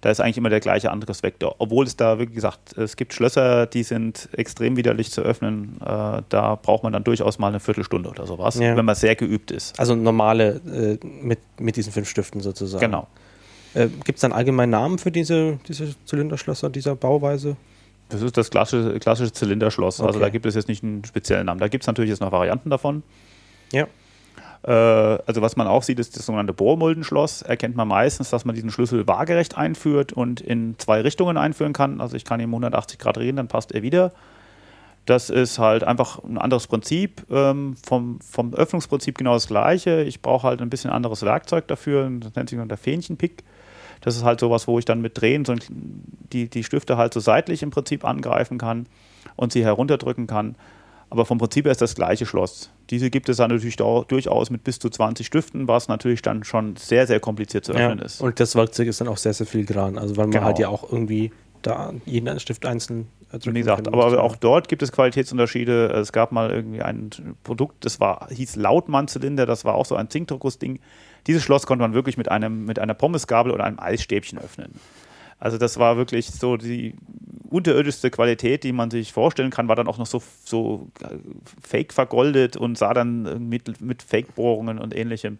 da 0.01 0.09
ist 0.09 0.19
eigentlich 0.19 0.37
immer 0.37 0.49
der 0.49 0.59
gleiche 0.59 0.91
Angriffsvektor. 0.91 1.55
Obwohl 1.59 1.85
es 1.85 1.95
da, 1.95 2.19
wie 2.19 2.25
gesagt, 2.25 2.77
es 2.77 2.95
gibt 2.95 3.13
Schlösser, 3.13 3.65
die 3.65 3.83
sind 3.83 4.29
extrem 4.33 4.75
widerlich 4.75 5.11
zu 5.11 5.21
öffnen. 5.21 5.77
Äh, 5.81 6.21
da 6.29 6.59
braucht 6.61 6.83
man 6.83 6.93
dann 6.93 7.03
durchaus 7.03 7.39
mal 7.39 7.47
eine 7.47 7.59
Viertelstunde 7.59 8.09
oder 8.09 8.27
sowas, 8.27 8.59
ja. 8.59 8.75
wenn 8.75 8.85
man 8.85 8.95
sehr 8.95 9.15
geübt 9.15 9.51
ist. 9.51 9.79
Also 9.79 9.95
normale 9.95 10.61
äh, 11.01 11.05
mit, 11.05 11.39
mit 11.59 11.75
diesen 11.77 11.93
fünf 11.93 12.09
Stiften 12.09 12.41
sozusagen. 12.41 12.81
Genau. 12.81 13.07
Äh, 13.75 13.89
Gibt 14.03 14.17
es 14.17 14.23
einen 14.23 14.33
allgemeinen 14.33 14.71
Namen 14.71 14.97
für 14.97 15.11
diese, 15.11 15.59
diese 15.67 15.93
Zylinderschlösser 16.05 16.69
dieser 16.69 16.95
Bauweise? 16.95 17.57
Das 18.09 18.21
ist 18.21 18.37
das 18.37 18.49
klassische, 18.49 18.97
klassische 18.99 19.33
Zylinderschloss. 19.33 19.95
Also 19.95 20.03
okay. 20.03 20.07
Also 20.07 20.19
da 20.19 20.29
gibt 20.29 20.45
es 20.45 20.55
jetzt 20.55 20.67
nicht 20.67 20.83
einen 20.83 21.03
speziellen 21.03 21.45
Namen. 21.45 21.59
Da 21.59 21.67
gibt 21.67 21.83
es 21.83 21.87
natürlich 21.87 22.09
jetzt 22.09 22.21
noch 22.21 22.31
Varianten 22.31 22.69
davon. 22.69 23.03
Ja. 23.71 23.87
Äh, 24.63 24.71
also 24.71 25.41
was 25.41 25.57
man 25.57 25.67
auch 25.67 25.83
sieht, 25.83 25.99
ist 25.99 26.15
das 26.15 26.25
sogenannte 26.25 26.53
Bohrmuldenschloss. 26.53 27.41
Erkennt 27.41 27.75
man 27.75 27.87
meistens, 27.87 28.29
dass 28.29 28.45
man 28.45 28.55
diesen 28.55 28.71
Schlüssel 28.71 29.07
waagerecht 29.07 29.57
einführt 29.57 30.13
und 30.13 30.39
in 30.39 30.75
zwei 30.77 31.01
Richtungen 31.01 31.37
einführen 31.37 31.73
kann. 31.73 31.99
Also 31.99 32.15
ich 32.15 32.23
kann 32.23 32.39
ihn 32.39 32.49
180 32.49 32.97
Grad 32.97 33.17
drehen, 33.17 33.35
dann 33.35 33.47
passt 33.47 33.73
er 33.73 33.81
wieder. 33.81 34.13
Das 35.05 35.29
ist 35.29 35.59
halt 35.59 35.83
einfach 35.83 36.23
ein 36.23 36.37
anderes 36.37 36.67
Prinzip. 36.67 37.23
Ähm, 37.29 37.75
vom, 37.83 38.19
vom 38.21 38.53
Öffnungsprinzip 38.53 39.17
genau 39.17 39.33
das 39.33 39.47
gleiche. 39.47 40.01
Ich 40.03 40.21
brauche 40.21 40.47
halt 40.47 40.61
ein 40.61 40.69
bisschen 40.69 40.89
anderes 40.89 41.23
Werkzeug 41.23 41.67
dafür. 41.67 42.09
Das 42.19 42.33
nennt 42.35 42.49
sich 42.49 42.57
dann 42.57 42.69
der 42.69 42.77
Fähnchenpick. 42.77 43.43
Das 44.05 44.15
ist 44.15 44.23
halt 44.23 44.39
sowas, 44.39 44.67
wo 44.67 44.77
ich 44.77 44.85
dann 44.85 45.01
mit 45.01 45.19
Drehen 45.19 45.45
so 45.45 45.55
die, 46.31 46.47
die 46.47 46.63
Stifte 46.63 46.95
halt 46.95 47.11
so 47.11 47.19
seitlich 47.19 47.63
im 47.63 47.71
Prinzip 47.71 48.05
angreifen 48.05 48.59
kann 48.59 48.85
und 49.35 49.51
sie 49.51 49.65
herunterdrücken 49.65 50.27
kann. 50.27 50.55
Aber 51.09 51.25
vom 51.25 51.39
Prinzip 51.39 51.65
her 51.65 51.71
ist 51.71 51.81
das 51.81 51.95
gleiche 51.95 52.27
Schloss. 52.27 52.69
Diese 52.91 53.09
gibt 53.09 53.29
es 53.29 53.37
dann 53.37 53.49
natürlich 53.49 53.77
durchaus 53.77 54.51
mit 54.51 54.63
bis 54.63 54.77
zu 54.77 54.91
20 54.91 55.25
Stiften, 55.25 55.67
was 55.67 55.87
natürlich 55.87 56.21
dann 56.21 56.43
schon 56.43 56.75
sehr, 56.75 57.07
sehr 57.07 57.19
kompliziert 57.19 57.65
zu 57.65 57.71
öffnen 57.71 57.97
ja, 57.97 58.05
ist. 58.05 58.21
Und 58.21 58.39
das 58.39 58.55
Werkzeug 58.55 58.87
ist 58.87 59.01
dann 59.01 59.07
auch 59.07 59.17
sehr, 59.17 59.33
sehr 59.33 59.47
filigran. 59.47 59.97
Also 59.97 60.17
weil 60.17 60.25
man 60.25 60.31
genau. 60.31 60.45
halt 60.45 60.59
ja 60.59 60.69
auch 60.69 60.91
irgendwie 60.91 61.31
da 61.65 61.93
jeden 62.05 62.39
Stift 62.39 62.65
einzeln 62.65 63.07
wie 63.43 63.59
gesagt, 63.59 63.87
aber 63.87 64.23
auch 64.23 64.35
dort 64.35 64.69
gibt 64.69 64.81
es 64.81 64.91
Qualitätsunterschiede. 64.91 65.87
Es 65.87 66.11
gab 66.13 66.31
mal 66.31 66.51
irgendwie 66.51 66.81
ein 66.81 67.09
Produkt, 67.43 67.83
das 67.83 67.99
war, 67.99 68.29
hieß 68.29 68.55
Lautmann-Zylinder, 68.55 69.45
das 69.45 69.65
war 69.65 69.75
auch 69.75 69.85
so 69.85 69.95
ein 69.95 70.09
Zinkdruckguss-Ding. 70.09 70.79
Dieses 71.27 71.43
Schloss 71.43 71.65
konnte 71.65 71.81
man 71.81 71.93
wirklich 71.93 72.17
mit, 72.17 72.29
einem, 72.29 72.65
mit 72.65 72.79
einer 72.79 72.93
Pommesgabel 72.93 73.51
oder 73.51 73.65
einem 73.65 73.79
Eisstäbchen 73.79 74.39
öffnen. 74.39 74.73
Also 75.39 75.57
das 75.57 75.77
war 75.79 75.97
wirklich 75.97 76.31
so 76.31 76.55
die 76.55 76.95
unterirdischste 77.49 78.09
Qualität, 78.09 78.63
die 78.63 78.71
man 78.71 78.89
sich 78.89 79.11
vorstellen 79.11 79.51
kann, 79.51 79.67
war 79.67 79.75
dann 79.75 79.87
auch 79.87 79.97
noch 79.97 80.05
so, 80.05 80.21
so 80.43 80.87
äh, 81.01 81.17
fake 81.61 81.93
vergoldet 81.93 82.55
und 82.55 82.77
sah 82.77 82.93
dann 82.93 83.49
mit, 83.49 83.81
mit 83.81 84.01
Fake-Bohrungen 84.01 84.79
und 84.79 84.95
ähnlichem. 84.95 85.39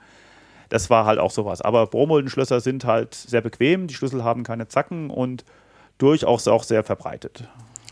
Das 0.70 0.90
war 0.90 1.06
halt 1.06 1.20
auch 1.20 1.32
sowas. 1.32 1.62
Aber 1.62 1.88
Bohrmuldenschlösser 1.88 2.60
sind 2.60 2.86
halt 2.86 3.14
sehr 3.14 3.42
bequem, 3.42 3.88
die 3.88 3.94
Schlüssel 3.94 4.24
haben 4.24 4.44
keine 4.44 4.68
Zacken 4.68 5.10
und 5.10 5.46
durchaus 5.98 6.48
auch 6.48 6.64
sehr 6.64 6.84
verbreitet. 6.84 7.48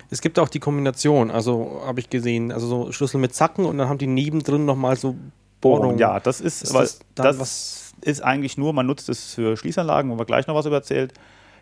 Es 0.09 0.21
gibt 0.21 0.37
auch 0.37 0.49
die 0.49 0.59
Kombination, 0.59 1.31
also 1.31 1.81
habe 1.85 1.99
ich 1.99 2.09
gesehen, 2.09 2.51
also 2.51 2.67
so 2.67 2.91
Schlüssel 2.91 3.19
mit 3.19 3.33
Zacken 3.33 3.65
und 3.65 3.77
dann 3.77 3.89
haben 3.89 3.97
die 3.97 4.07
nebendrin 4.07 4.65
nochmal 4.65 4.95
so 4.95 5.15
Bohrungen. 5.59 5.97
Ja, 5.97 6.19
das 6.19 6.39
ist, 6.39 6.63
ist 6.63 6.75
das, 6.75 6.99
das 7.15 7.39
was 7.39 7.93
ist 8.01 8.21
eigentlich 8.21 8.57
nur, 8.57 8.73
man 8.73 8.85
nutzt 8.85 9.09
es 9.09 9.33
für 9.33 9.57
Schließanlagen, 9.57 10.11
wo 10.11 10.17
wir 10.17 10.25
gleich 10.25 10.45
noch 10.45 10.55
was 10.55 10.65
über 10.65 10.75
erzählt. 10.75 11.13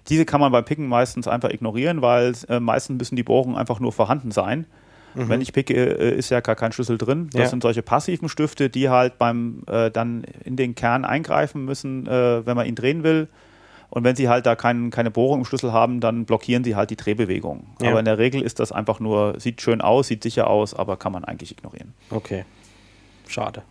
Diese 0.09 0.25
kann 0.25 0.41
man 0.41 0.51
beim 0.51 0.65
Picken 0.65 0.87
meistens 0.87 1.27
einfach 1.27 1.49
ignorieren, 1.49 2.01
weil 2.01 2.33
äh, 2.49 2.59
meistens 2.59 2.97
müssen 2.97 3.15
die 3.15 3.23
Bohrungen 3.23 3.55
einfach 3.55 3.79
nur 3.79 3.91
vorhanden 3.91 4.31
sein. 4.31 4.65
Mhm. 5.13 5.29
Wenn 5.29 5.41
ich 5.41 5.53
picke, 5.53 5.73
äh, 5.73 6.15
ist 6.15 6.29
ja 6.29 6.39
gar 6.39 6.55
kein 6.55 6.71
Schlüssel 6.71 6.97
drin. 6.97 7.29
Das 7.31 7.41
ja. 7.41 7.47
sind 7.47 7.63
solche 7.63 7.83
passiven 7.83 8.29
Stifte, 8.29 8.69
die 8.69 8.89
halt 8.89 9.17
beim 9.17 9.63
äh, 9.67 9.91
dann 9.91 10.23
in 10.43 10.55
den 10.55 10.73
Kern 10.73 11.05
eingreifen 11.05 11.65
müssen, 11.65 12.07
äh, 12.07 12.45
wenn 12.45 12.55
man 12.55 12.65
ihn 12.65 12.75
drehen 12.75 13.03
will. 13.03 13.27
Und 13.91 14.05
wenn 14.05 14.15
sie 14.15 14.29
halt 14.29 14.45
da 14.45 14.55
kein, 14.55 14.89
keine 14.89 15.11
Bohrung 15.11 15.39
im 15.39 15.45
Schlüssel 15.45 15.73
haben, 15.73 15.99
dann 15.99 16.25
blockieren 16.25 16.63
sie 16.63 16.75
halt 16.75 16.89
die 16.89 16.95
Drehbewegung. 16.95 17.67
Ja. 17.81 17.89
Aber 17.89 17.99
in 17.99 18.05
der 18.05 18.17
Regel 18.17 18.41
ist 18.41 18.59
das 18.59 18.71
einfach 18.71 19.01
nur, 19.01 19.39
sieht 19.39 19.61
schön 19.61 19.81
aus, 19.81 20.07
sieht 20.07 20.23
sicher 20.23 20.47
aus, 20.47 20.73
aber 20.73 20.95
kann 20.95 21.11
man 21.11 21.25
eigentlich 21.25 21.51
ignorieren. 21.51 21.93
Okay. 22.09 22.45
Schade. 23.27 23.63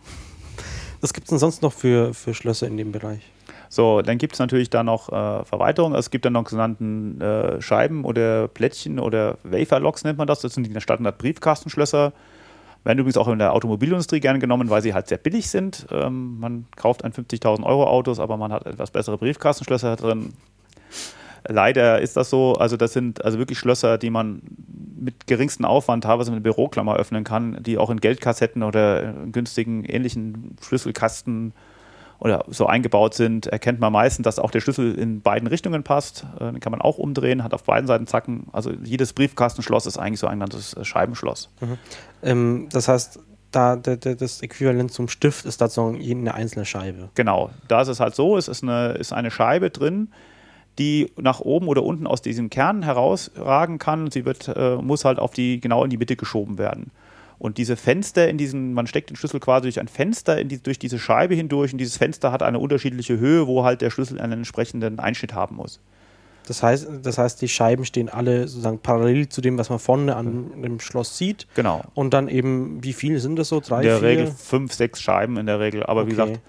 Was 1.01 1.13
gibt 1.13 1.25
es 1.25 1.29
denn 1.29 1.39
sonst 1.39 1.63
noch 1.63 1.73
für, 1.73 2.13
für 2.13 2.35
Schlösser 2.35 2.67
in 2.67 2.77
dem 2.77 2.91
Bereich? 2.91 3.21
So, 3.67 4.03
dann 4.03 4.19
gibt 4.19 4.33
es 4.33 4.39
natürlich 4.39 4.69
da 4.69 4.83
noch 4.83 5.09
äh, 5.09 5.43
Verweiterungen. 5.43 5.97
Es 5.97 6.11
gibt 6.11 6.25
dann 6.25 6.33
noch 6.33 6.47
sogenannten 6.47 7.19
äh, 7.19 7.59
Scheiben 7.59 8.05
oder 8.05 8.47
Plättchen 8.47 8.99
oder 8.99 9.39
Waferlocks 9.43 10.03
nennt 10.03 10.19
man 10.19 10.27
das. 10.27 10.41
Das 10.41 10.53
sind 10.53 10.67
die 10.67 10.81
Standard-Briefkastenschlösser. 10.81 12.13
Werden 12.83 12.99
übrigens 12.99 13.17
auch 13.17 13.27
in 13.27 13.39
der 13.39 13.53
Automobilindustrie 13.53 14.19
gerne 14.19 14.39
genommen, 14.39 14.69
weil 14.69 14.81
sie 14.81 14.93
halt 14.93 15.07
sehr 15.07 15.19
billig 15.19 15.49
sind. 15.49 15.85
Ähm, 15.91 16.39
man 16.39 16.65
kauft 16.75 17.03
ein 17.03 17.13
50.000 17.13 17.63
Euro 17.63 17.85
Autos, 17.85 18.19
aber 18.19 18.37
man 18.37 18.51
hat 18.51 18.65
etwas 18.65 18.91
bessere 18.91 19.17
Briefkastenschlösser 19.17 19.95
drin. 19.95 20.33
Leider 21.47 22.01
ist 22.01 22.17
das 22.17 22.29
so. 22.29 22.53
Also 22.53 22.77
das 22.77 22.93
sind 22.93 23.23
also 23.23 23.37
wirklich 23.37 23.59
Schlösser, 23.59 23.97
die 23.97 24.09
man 24.09 24.41
mit 24.99 25.27
geringsten 25.27 25.65
Aufwand 25.65 26.03
teilweise 26.03 26.31
mit 26.31 26.43
Büroklammer 26.43 26.95
öffnen 26.95 27.23
kann, 27.23 27.57
die 27.61 27.77
auch 27.77 27.89
in 27.89 27.99
Geldkassetten 27.99 28.63
oder 28.63 29.03
in 29.03 29.31
günstigen 29.31 29.83
ähnlichen 29.85 30.55
Schlüsselkasten 30.61 31.53
oder 32.21 32.45
so 32.49 32.67
eingebaut 32.67 33.15
sind, 33.15 33.47
erkennt 33.47 33.79
man 33.79 33.91
meistens, 33.91 34.23
dass 34.25 34.37
auch 34.37 34.51
der 34.51 34.61
Schlüssel 34.61 34.93
in 34.93 35.21
beiden 35.21 35.47
Richtungen 35.47 35.81
passt. 35.81 36.25
Äh, 36.39 36.51
den 36.51 36.59
kann 36.59 36.71
man 36.71 36.79
auch 36.79 36.99
umdrehen, 36.99 37.43
hat 37.43 37.53
auf 37.53 37.63
beiden 37.63 37.87
Seiten 37.87 38.05
Zacken. 38.05 38.45
Also 38.51 38.71
jedes 38.83 39.13
Briefkastenschloss 39.13 39.87
ist 39.87 39.97
eigentlich 39.97 40.19
so 40.19 40.27
ein 40.27 40.39
ganzes 40.39 40.75
äh, 40.75 40.85
Scheibenschloss. 40.85 41.49
Mhm. 41.59 41.77
Ähm, 42.21 42.69
das 42.71 42.87
heißt, 42.87 43.19
da, 43.49 43.75
da, 43.75 43.95
das 43.95 44.41
Äquivalent 44.43 44.91
zum 44.91 45.07
Stift 45.07 45.45
ist 45.45 45.61
dazu 45.61 45.87
eine 45.87 46.33
einzelne 46.35 46.65
Scheibe. 46.65 47.09
Genau, 47.15 47.49
da 47.67 47.81
ist 47.81 47.87
es 47.87 47.99
halt 47.99 48.13
so, 48.13 48.37
es 48.37 48.47
ist 48.47 48.61
eine, 48.61 48.91
ist 48.91 49.13
eine 49.13 49.31
Scheibe 49.31 49.71
drin, 49.71 50.09
die 50.77 51.11
nach 51.17 51.39
oben 51.39 51.67
oder 51.67 51.81
unten 51.83 52.05
aus 52.05 52.21
diesem 52.21 52.51
Kern 52.51 52.83
herausragen 52.83 53.79
kann. 53.79 54.11
Sie 54.11 54.25
wird, 54.25 54.47
äh, 54.47 54.75
muss 54.75 55.05
halt 55.05 55.17
auf 55.17 55.31
die, 55.31 55.59
genau 55.59 55.83
in 55.83 55.89
die 55.89 55.97
Mitte 55.97 56.15
geschoben 56.15 56.59
werden. 56.59 56.91
Und 57.41 57.57
diese 57.57 57.75
Fenster 57.75 58.29
in 58.29 58.37
diesen, 58.37 58.73
man 58.73 58.85
steckt 58.85 59.09
den 59.09 59.15
Schlüssel 59.15 59.39
quasi 59.39 59.63
durch 59.63 59.79
ein 59.79 59.87
Fenster 59.87 60.43
die, 60.43 60.61
durch 60.61 60.77
diese 60.77 60.99
Scheibe 60.99 61.33
hindurch 61.33 61.71
und 61.71 61.79
dieses 61.79 61.97
Fenster 61.97 62.31
hat 62.31 62.43
eine 62.43 62.59
unterschiedliche 62.59 63.17
Höhe, 63.17 63.47
wo 63.47 63.63
halt 63.63 63.81
der 63.81 63.89
Schlüssel 63.89 64.21
einen 64.21 64.33
entsprechenden 64.33 64.99
Einschnitt 64.99 65.33
haben 65.33 65.55
muss. 65.55 65.79
Das 66.45 66.61
heißt, 66.61 66.87
das 67.01 67.17
heißt, 67.17 67.41
die 67.41 67.47
Scheiben 67.47 67.83
stehen 67.83 68.09
alle 68.09 68.47
sozusagen 68.47 68.77
parallel 68.77 69.27
zu 69.29 69.41
dem, 69.41 69.57
was 69.57 69.71
man 69.71 69.79
vorne 69.79 70.15
an 70.15 70.61
dem 70.61 70.79
Schloss 70.79 71.17
sieht. 71.17 71.47
Genau. 71.55 71.81
Und 71.95 72.13
dann 72.13 72.27
eben, 72.27 72.83
wie 72.83 72.93
viele 72.93 73.19
sind 73.19 73.37
das 73.37 73.49
so? 73.49 73.59
Drei, 73.59 73.77
in 73.77 73.87
der 73.87 73.97
vier? 73.97 74.07
Regel 74.07 74.27
fünf, 74.27 74.73
sechs 74.73 75.01
Scheiben 75.01 75.37
in 75.37 75.47
der 75.47 75.59
Regel. 75.59 75.81
Aber 75.81 76.01
okay. 76.01 76.07
wie 76.07 76.11
gesagt, 76.11 76.39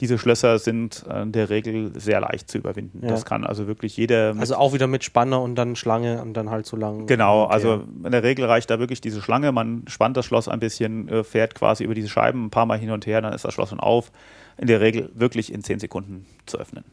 diese 0.00 0.18
Schlösser 0.18 0.58
sind 0.58 1.04
in 1.22 1.32
der 1.32 1.48
Regel 1.48 1.98
sehr 1.98 2.20
leicht 2.20 2.50
zu 2.50 2.58
überwinden. 2.58 3.00
Ja. 3.02 3.08
Das 3.08 3.24
kann 3.24 3.44
also 3.44 3.66
wirklich 3.66 3.96
jeder. 3.96 4.34
Also 4.38 4.56
auch 4.56 4.74
wieder 4.74 4.86
mit 4.86 5.04
Spanner 5.04 5.40
und 5.40 5.54
dann 5.54 5.74
Schlange 5.74 6.20
und 6.20 6.34
dann 6.34 6.50
halt 6.50 6.66
so 6.66 6.76
lang. 6.76 7.06
Genau, 7.06 7.44
also 7.44 7.84
in 8.04 8.12
der 8.12 8.22
Regel 8.22 8.44
reicht 8.44 8.70
da 8.70 8.78
wirklich 8.78 9.00
diese 9.00 9.22
Schlange. 9.22 9.52
Man 9.52 9.84
spannt 9.88 10.16
das 10.16 10.26
Schloss 10.26 10.48
ein 10.48 10.60
bisschen, 10.60 11.08
äh, 11.08 11.24
fährt 11.24 11.54
quasi 11.54 11.84
über 11.84 11.94
diese 11.94 12.08
Scheiben 12.08 12.46
ein 12.46 12.50
paar 12.50 12.66
Mal 12.66 12.78
hin 12.78 12.90
und 12.90 13.06
her, 13.06 13.22
dann 13.22 13.32
ist 13.32 13.44
das 13.44 13.54
Schloss 13.54 13.70
schon 13.70 13.80
auf. 13.80 14.12
In 14.58 14.66
der 14.66 14.80
Regel 14.80 15.10
wirklich 15.14 15.52
in 15.52 15.62
zehn 15.62 15.78
Sekunden 15.78 16.26
zu 16.46 16.58
öffnen. 16.58 16.84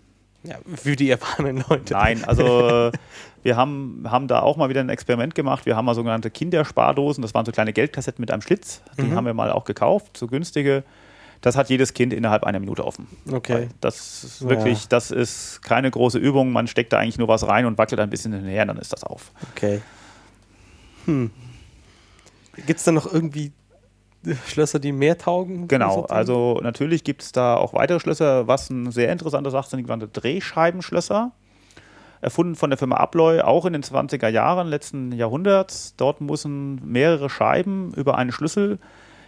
Ja, 0.43 0.55
für 0.75 0.97
die 0.97 1.09
erfahrenen 1.09 1.63
Leute. 1.69 1.93
Nein, 1.93 2.23
also 2.25 2.91
wir 3.43 3.55
haben, 3.55 4.05
haben 4.09 4.27
da 4.27 4.41
auch 4.41 4.57
mal 4.57 4.69
wieder 4.69 4.81
ein 4.81 4.89
Experiment 4.89 5.35
gemacht. 5.35 5.65
Wir 5.65 5.75
haben 5.75 5.85
mal 5.85 5.95
sogenannte 5.95 6.29
Kinderspardosen, 6.29 7.21
das 7.21 7.33
waren 7.33 7.45
so 7.45 7.51
kleine 7.51 7.71
Geldkassetten 7.71 8.21
mit 8.21 8.31
einem 8.31 8.41
Schlitz. 8.41 8.81
Die 8.97 9.03
mhm. 9.03 9.15
haben 9.15 9.25
wir 9.25 9.33
mal 9.33 9.51
auch 9.51 9.63
gekauft, 9.63 10.17
so 10.17 10.27
günstige. 10.27 10.83
Das 11.43 11.57
hat 11.57 11.69
jedes 11.69 11.93
Kind 11.93 12.13
innerhalb 12.13 12.45
einer 12.45 12.61
Minute 12.61 12.85
offen. 12.85 13.05
Okay. 13.29 13.67
Das 13.81 14.23
ist 14.23 14.47
wirklich, 14.47 14.83
ja. 14.83 14.87
das 14.87 15.11
ist 15.11 15.61
keine 15.61 15.91
große 15.91 16.17
Übung. 16.17 16.53
Man 16.53 16.67
steckt 16.67 16.93
da 16.93 16.99
eigentlich 16.99 17.17
nur 17.17 17.27
was 17.27 17.45
rein 17.45 17.65
und 17.65 17.77
wackelt 17.77 17.99
ein 17.99 18.09
bisschen 18.09 18.31
hinterher, 18.31 18.65
dann 18.65 18.77
ist 18.77 18.93
das 18.93 19.03
auf. 19.03 19.31
Okay. 19.51 19.81
Hm. 21.03 21.31
Gibt 22.65 22.79
es 22.79 22.85
da 22.85 22.93
noch 22.93 23.11
irgendwie 23.11 23.51
Schlösser, 24.47 24.79
die 24.79 24.93
mehr 24.93 25.17
taugen? 25.17 25.67
Genau, 25.67 26.03
also 26.03 26.61
natürlich 26.63 27.03
gibt 27.03 27.23
es 27.23 27.33
da 27.33 27.57
auch 27.57 27.73
weitere 27.73 27.99
Schlösser. 27.99 28.47
Was 28.47 28.71
eine 28.71 28.93
sehr 28.93 29.11
interessante 29.11 29.51
Sache 29.51 29.69
sind, 29.69 29.79
die 29.79 29.83
genannte 29.83 30.07
Drehscheibenschlösser. 30.07 31.33
Erfunden 32.21 32.55
von 32.55 32.69
der 32.69 32.79
Firma 32.79 32.95
Abloy, 32.95 33.41
auch 33.41 33.65
in 33.65 33.73
den 33.73 33.83
20er 33.83 34.29
Jahren 34.29 34.69
letzten 34.69 35.11
Jahrhunderts. 35.11 35.95
Dort 35.97 36.21
müssen 36.21 36.79
mehrere 36.89 37.29
Scheiben 37.29 37.93
über 37.95 38.17
einen 38.17 38.31
Schlüssel 38.31 38.79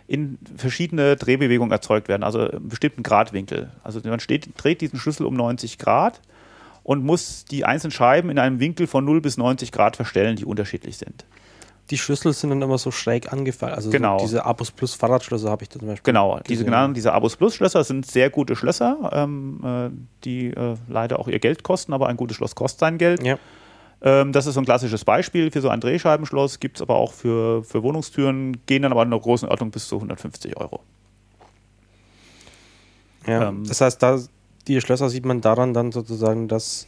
in 0.07 0.37
verschiedene 0.55 1.15
Drehbewegungen 1.15 1.71
erzeugt 1.71 2.07
werden, 2.07 2.23
also 2.23 2.39
einen 2.39 2.69
bestimmten 2.69 3.03
Gradwinkel. 3.03 3.71
Also 3.83 3.99
man 4.03 4.19
steht, 4.19 4.49
dreht 4.57 4.81
diesen 4.81 4.99
Schlüssel 4.99 5.25
um 5.25 5.33
90 5.35 5.77
Grad 5.77 6.21
und 6.83 7.03
muss 7.03 7.45
die 7.45 7.65
einzelnen 7.65 7.91
Scheiben 7.91 8.29
in 8.29 8.37
einem 8.37 8.59
Winkel 8.59 8.85
von 8.87 9.03
0 9.03 9.21
bis 9.21 9.37
90 9.37 9.71
Grad 9.71 9.95
verstellen, 9.95 10.35
die 10.35 10.45
unterschiedlich 10.45 10.97
sind. 10.97 11.25
Die 11.91 11.97
Schlüssel 11.97 12.33
sind 12.33 12.49
dann 12.49 12.61
immer 12.61 12.77
so 12.77 12.89
schräg 12.91 13.31
angefallen. 13.31 13.75
Also 13.75 13.91
genau. 13.91 14.17
So 14.19 14.25
diese 14.25 14.45
Abus 14.45 14.71
Plus 14.71 14.95
Fahrradschlösser 14.95 15.49
habe 15.49 15.63
ich 15.63 15.69
da 15.69 15.79
zum 15.79 15.87
Beispiel. 15.87 16.11
Genau, 16.11 16.39
diese 16.47 16.65
genannten, 16.65 16.95
diese 16.95 17.13
Abus 17.13 17.35
Plus 17.35 17.55
Schlösser 17.55 17.83
sind 17.83 18.05
sehr 18.05 18.31
gute 18.31 18.55
Schlösser, 18.55 19.11
ähm, 19.13 19.61
äh, 19.63 19.89
die 20.23 20.47
äh, 20.47 20.75
leider 20.87 21.19
auch 21.19 21.27
ihr 21.27 21.39
Geld 21.39 21.63
kosten, 21.63 21.93
aber 21.93 22.07
ein 22.07 22.17
gutes 22.17 22.37
Schloss 22.37 22.55
kostet 22.55 22.79
sein 22.79 22.97
Geld. 22.97 23.23
Ja. 23.23 23.37
Ähm, 24.05 24.31
das 24.31 24.45
ist 24.45 24.53
so 24.53 24.61
ein 24.61 24.65
klassisches 24.65 25.03
Beispiel 25.03 25.51
für 25.51 25.61
so 25.61 25.69
ein 25.69 25.81
Drehscheibenschloss, 25.81 26.59
gibt 26.59 26.77
es 26.77 26.81
aber 26.81 26.95
auch 26.95 27.11
für, 27.11 27.63
für 27.63 27.81
Wohnungstüren, 27.81 28.65
gehen 28.67 28.83
dann 28.83 28.91
aber 28.91 29.01
in 29.01 29.09
einer 29.09 29.19
großen 29.19 29.49
Ordnung 29.49 29.71
bis 29.71 29.87
zu 29.87 29.95
150 29.95 30.55
Euro. 30.57 30.81
Ja, 33.25 33.49
ähm, 33.49 33.63
das 33.67 33.81
heißt, 33.81 34.01
da, 34.01 34.19
die 34.67 34.79
Schlösser 34.79 35.09
sieht 35.09 35.25
man 35.25 35.41
daran 35.41 35.73
dann 35.73 35.91
sozusagen, 35.91 36.47
dass 36.47 36.87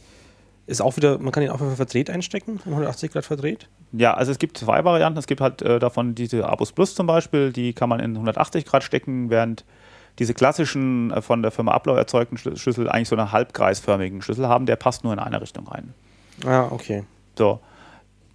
ist 0.68 0.82
auch 0.82 0.98
wieder, 0.98 1.18
man 1.18 1.32
kann 1.32 1.42
ihn 1.42 1.48
auch 1.48 1.60
wieder 1.60 1.76
verdreht 1.76 2.10
einstecken, 2.10 2.60
180 2.66 3.10
Grad 3.10 3.24
verdreht? 3.24 3.68
Ja, 3.92 4.12
also 4.12 4.30
es 4.30 4.38
gibt 4.38 4.58
zwei 4.58 4.84
Varianten. 4.84 5.18
Es 5.18 5.26
gibt 5.26 5.40
halt 5.40 5.62
äh, 5.62 5.78
davon 5.78 6.14
diese 6.14 6.46
Abus 6.46 6.72
Plus 6.72 6.94
zum 6.94 7.06
Beispiel, 7.06 7.52
die 7.52 7.72
kann 7.72 7.88
man 7.88 8.00
in 8.00 8.12
180 8.12 8.66
Grad 8.66 8.84
stecken, 8.84 9.30
während 9.30 9.64
diese 10.18 10.34
klassischen 10.34 11.10
äh, 11.10 11.22
von 11.22 11.40
der 11.40 11.52
Firma 11.52 11.72
Ablau 11.72 11.94
erzeugten 11.94 12.36
Schlüssel 12.36 12.90
eigentlich 12.90 13.08
so 13.08 13.16
einen 13.16 13.32
halbkreisförmigen 13.32 14.20
Schlüssel 14.20 14.46
haben, 14.46 14.66
der 14.66 14.76
passt 14.76 15.04
nur 15.04 15.12
in 15.14 15.18
eine 15.18 15.40
Richtung 15.40 15.66
rein. 15.66 15.94
Ah, 16.44 16.68
okay. 16.70 17.04
So. 17.36 17.60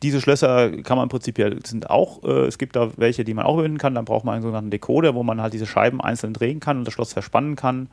Diese 0.02 0.20
Schlösser 0.20 0.82
kann 0.84 0.98
man 0.98 1.08
prinzipiell 1.08 1.58
sind 1.66 1.90
auch, 1.90 2.24
äh, 2.24 2.46
es 2.46 2.58
gibt 2.58 2.76
da 2.76 2.92
welche, 2.98 3.24
die 3.24 3.34
man 3.34 3.46
auch 3.46 3.56
verwenden 3.56 3.78
kann. 3.78 3.96
Dann 3.96 4.06
braucht 4.06 4.26
man 4.26 4.34
einen 4.34 4.42
sogenannten 4.42 4.70
Decoder, 4.72 5.16
wo 5.16 5.24
man 5.24 5.42
halt 5.42 5.54
diese 5.54 5.66
Scheiben 5.66 6.02
einzeln 6.02 6.34
drehen 6.34 6.60
kann 6.60 6.80
und 6.80 6.86
das 6.86 6.94
Schloss 6.94 7.14
verspannen 7.14 7.56
kann. 7.56 7.88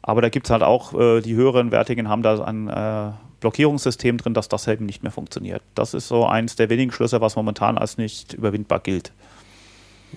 Aber 0.00 0.22
da 0.22 0.30
gibt 0.30 0.46
es 0.46 0.50
halt 0.50 0.62
auch, 0.62 0.94
äh, 0.98 1.20
die 1.20 1.34
höheren 1.34 1.70
Wertigen 1.70 2.08
haben 2.08 2.22
da 2.22 2.42
ein 2.42 2.68
äh, 2.68 3.12
Blockierungssystem 3.40 4.18
drin, 4.18 4.34
dass 4.34 4.48
das 4.48 4.66
eben 4.66 4.86
nicht 4.86 5.02
mehr 5.02 5.12
funktioniert. 5.12 5.62
Das 5.74 5.94
ist 5.94 6.08
so 6.08 6.24
eins 6.24 6.56
der 6.56 6.70
wenigen 6.70 6.90
Schlösser, 6.90 7.20
was 7.20 7.36
momentan 7.36 7.76
als 7.76 7.98
nicht 7.98 8.32
überwindbar 8.32 8.80
gilt. 8.80 9.12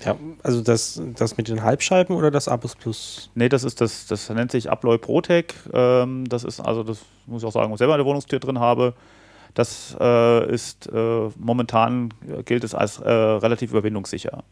Ja, 0.03 0.15
also 0.43 0.61
das, 0.61 1.01
das 1.15 1.37
mit 1.37 1.47
den 1.47 1.63
Halbscheiben 1.63 2.15
oder 2.15 2.29
das 2.29 2.47
Abus 2.47 2.75
Plus? 2.75 3.29
Nee, 3.33 3.49
das 3.49 3.63
ist 3.63 3.79
das, 3.79 4.07
das 4.07 4.29
nennt 4.29 4.51
sich 4.51 4.69
Abloy 4.69 4.97
Protec. 4.97 5.53
Ähm, 5.73 6.27
das 6.27 6.43
ist, 6.43 6.59
also 6.59 6.83
das 6.83 6.99
muss 7.27 7.43
ich 7.43 7.47
auch 7.47 7.53
sagen, 7.53 7.69
wo 7.69 7.75
ich 7.75 7.79
selber 7.79 7.93
eine 7.93 8.05
Wohnungstür 8.05 8.39
drin 8.39 8.59
habe. 8.59 8.93
Das 9.55 9.95
äh, 9.99 10.53
ist 10.53 10.87
äh, 10.93 11.29
momentan 11.39 12.13
gilt 12.43 12.63
es 12.63 12.75
als 12.75 12.99
äh, 12.99 13.09
relativ 13.09 13.71
überwindungssicher. 13.71 14.43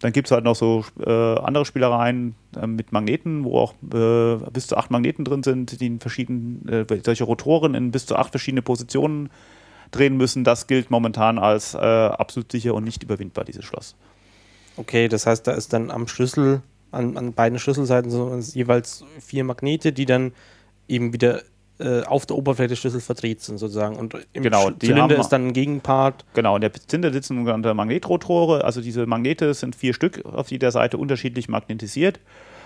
Dann 0.00 0.12
gibt 0.12 0.28
es 0.28 0.32
halt 0.32 0.44
noch 0.44 0.56
so 0.56 0.84
äh, 0.98 1.10
andere 1.10 1.66
Spielereien 1.66 2.34
äh, 2.56 2.66
mit 2.66 2.92
Magneten, 2.92 3.44
wo 3.44 3.58
auch 3.58 3.74
äh, 3.92 4.36
bis 4.50 4.68
zu 4.68 4.76
acht 4.76 4.90
Magneten 4.90 5.24
drin 5.24 5.42
sind, 5.42 5.80
die 5.80 5.86
in 5.86 6.00
verschiedenen, 6.00 6.86
solche 7.04 7.24
Rotoren 7.24 7.74
in 7.74 7.90
bis 7.90 8.06
zu 8.06 8.16
acht 8.16 8.30
verschiedene 8.30 8.62
Positionen 8.62 9.28
drehen 9.90 10.16
müssen. 10.16 10.42
Das 10.44 10.66
gilt 10.66 10.90
momentan 10.90 11.38
als 11.38 11.74
absolut 11.74 12.52
sicher 12.52 12.74
und 12.74 12.84
nicht 12.84 13.02
überwindbar, 13.02 13.44
dieses 13.44 13.64
Schloss. 13.64 13.96
Okay, 14.76 15.08
das 15.08 15.26
heißt, 15.26 15.46
da 15.46 15.52
ist 15.52 15.72
dann 15.72 15.90
am 15.90 16.06
Schlüssel, 16.06 16.62
an, 16.92 17.16
an 17.16 17.32
beiden 17.34 17.58
Schlüsselseiten 17.58 18.10
so 18.10 18.38
jeweils 18.54 19.04
vier 19.18 19.42
Magnete, 19.42 19.92
die 19.92 20.06
dann 20.06 20.32
eben 20.88 21.12
wieder 21.12 21.42
äh, 21.80 22.02
auf 22.04 22.26
der 22.26 22.36
Oberfläche 22.36 22.68
des 22.68 22.78
Schlüssels 22.78 23.06
verdreht 23.06 23.40
sind 23.40 23.58
sozusagen. 23.58 23.96
Und 23.96 24.14
im 24.32 24.42
genau, 24.42 24.70
Zylinder 24.70 25.18
ist 25.18 25.28
dann 25.28 25.48
ein 25.48 25.52
Gegenpart. 25.52 26.24
Genau, 26.34 26.56
in 26.56 26.60
der 26.60 26.72
Zylinder 26.72 27.12
sitzen 27.12 27.38
sogenannte 27.38 27.74
Magnetrotore. 27.74 28.64
Also 28.64 28.80
diese 28.80 29.06
Magnete 29.06 29.54
sind 29.54 29.76
vier 29.76 29.94
Stück 29.94 30.24
auf 30.24 30.50
jeder 30.50 30.70
Seite 30.70 30.98
unterschiedlich 30.98 31.48
magnetisiert. 31.48 32.20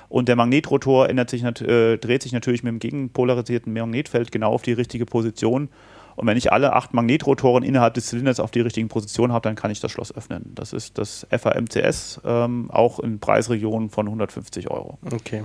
Und 0.08 0.28
der 0.28 0.36
Magnetrotor 0.36 1.08
ändert 1.08 1.30
sich, 1.30 1.42
äh, 1.44 1.96
dreht 1.96 2.22
sich 2.22 2.32
natürlich 2.32 2.62
mit 2.62 2.72
dem 2.72 2.78
gegenpolarisierten 2.78 3.72
Magnetfeld 3.72 4.30
genau 4.32 4.52
auf 4.52 4.62
die 4.62 4.72
richtige 4.72 5.06
Position. 5.06 5.68
Und 6.16 6.26
wenn 6.26 6.36
ich 6.36 6.52
alle 6.52 6.72
acht 6.74 6.94
Magnetrotoren 6.94 7.64
innerhalb 7.64 7.94
des 7.94 8.06
Zylinders 8.06 8.38
auf 8.38 8.50
die 8.50 8.60
richtigen 8.60 8.88
Positionen 8.88 9.32
habe, 9.32 9.42
dann 9.48 9.56
kann 9.56 9.70
ich 9.70 9.80
das 9.80 9.90
Schloss 9.90 10.14
öffnen. 10.14 10.52
Das 10.54 10.72
ist 10.72 10.98
das 10.98 11.26
FAMCS, 11.30 12.20
ähm, 12.24 12.70
auch 12.70 13.00
in 13.00 13.18
Preisregionen 13.18 13.90
von 13.90 14.06
150 14.06 14.70
Euro. 14.70 14.98
Okay. 15.12 15.44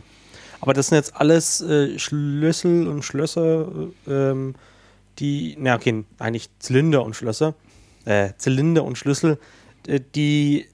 Aber 0.61 0.73
das 0.73 0.87
sind 0.87 0.97
jetzt 0.97 1.15
alles 1.15 1.61
äh, 1.61 1.97
Schlüssel 1.99 2.87
und 2.87 3.03
Schlösser, 3.03 3.67
ähm, 4.07 4.55
die, 5.19 5.55
na 5.59 5.75
okay, 5.75 6.03
eigentlich 6.17 6.49
Zylinder 6.59 7.03
und 7.03 7.15
Schlösser, 7.15 7.53
äh, 8.05 8.31
Zylinder 8.37 8.83
und 8.83 8.97
Schlüssel, 8.97 9.37
äh, 9.87 9.99
die 10.15 10.67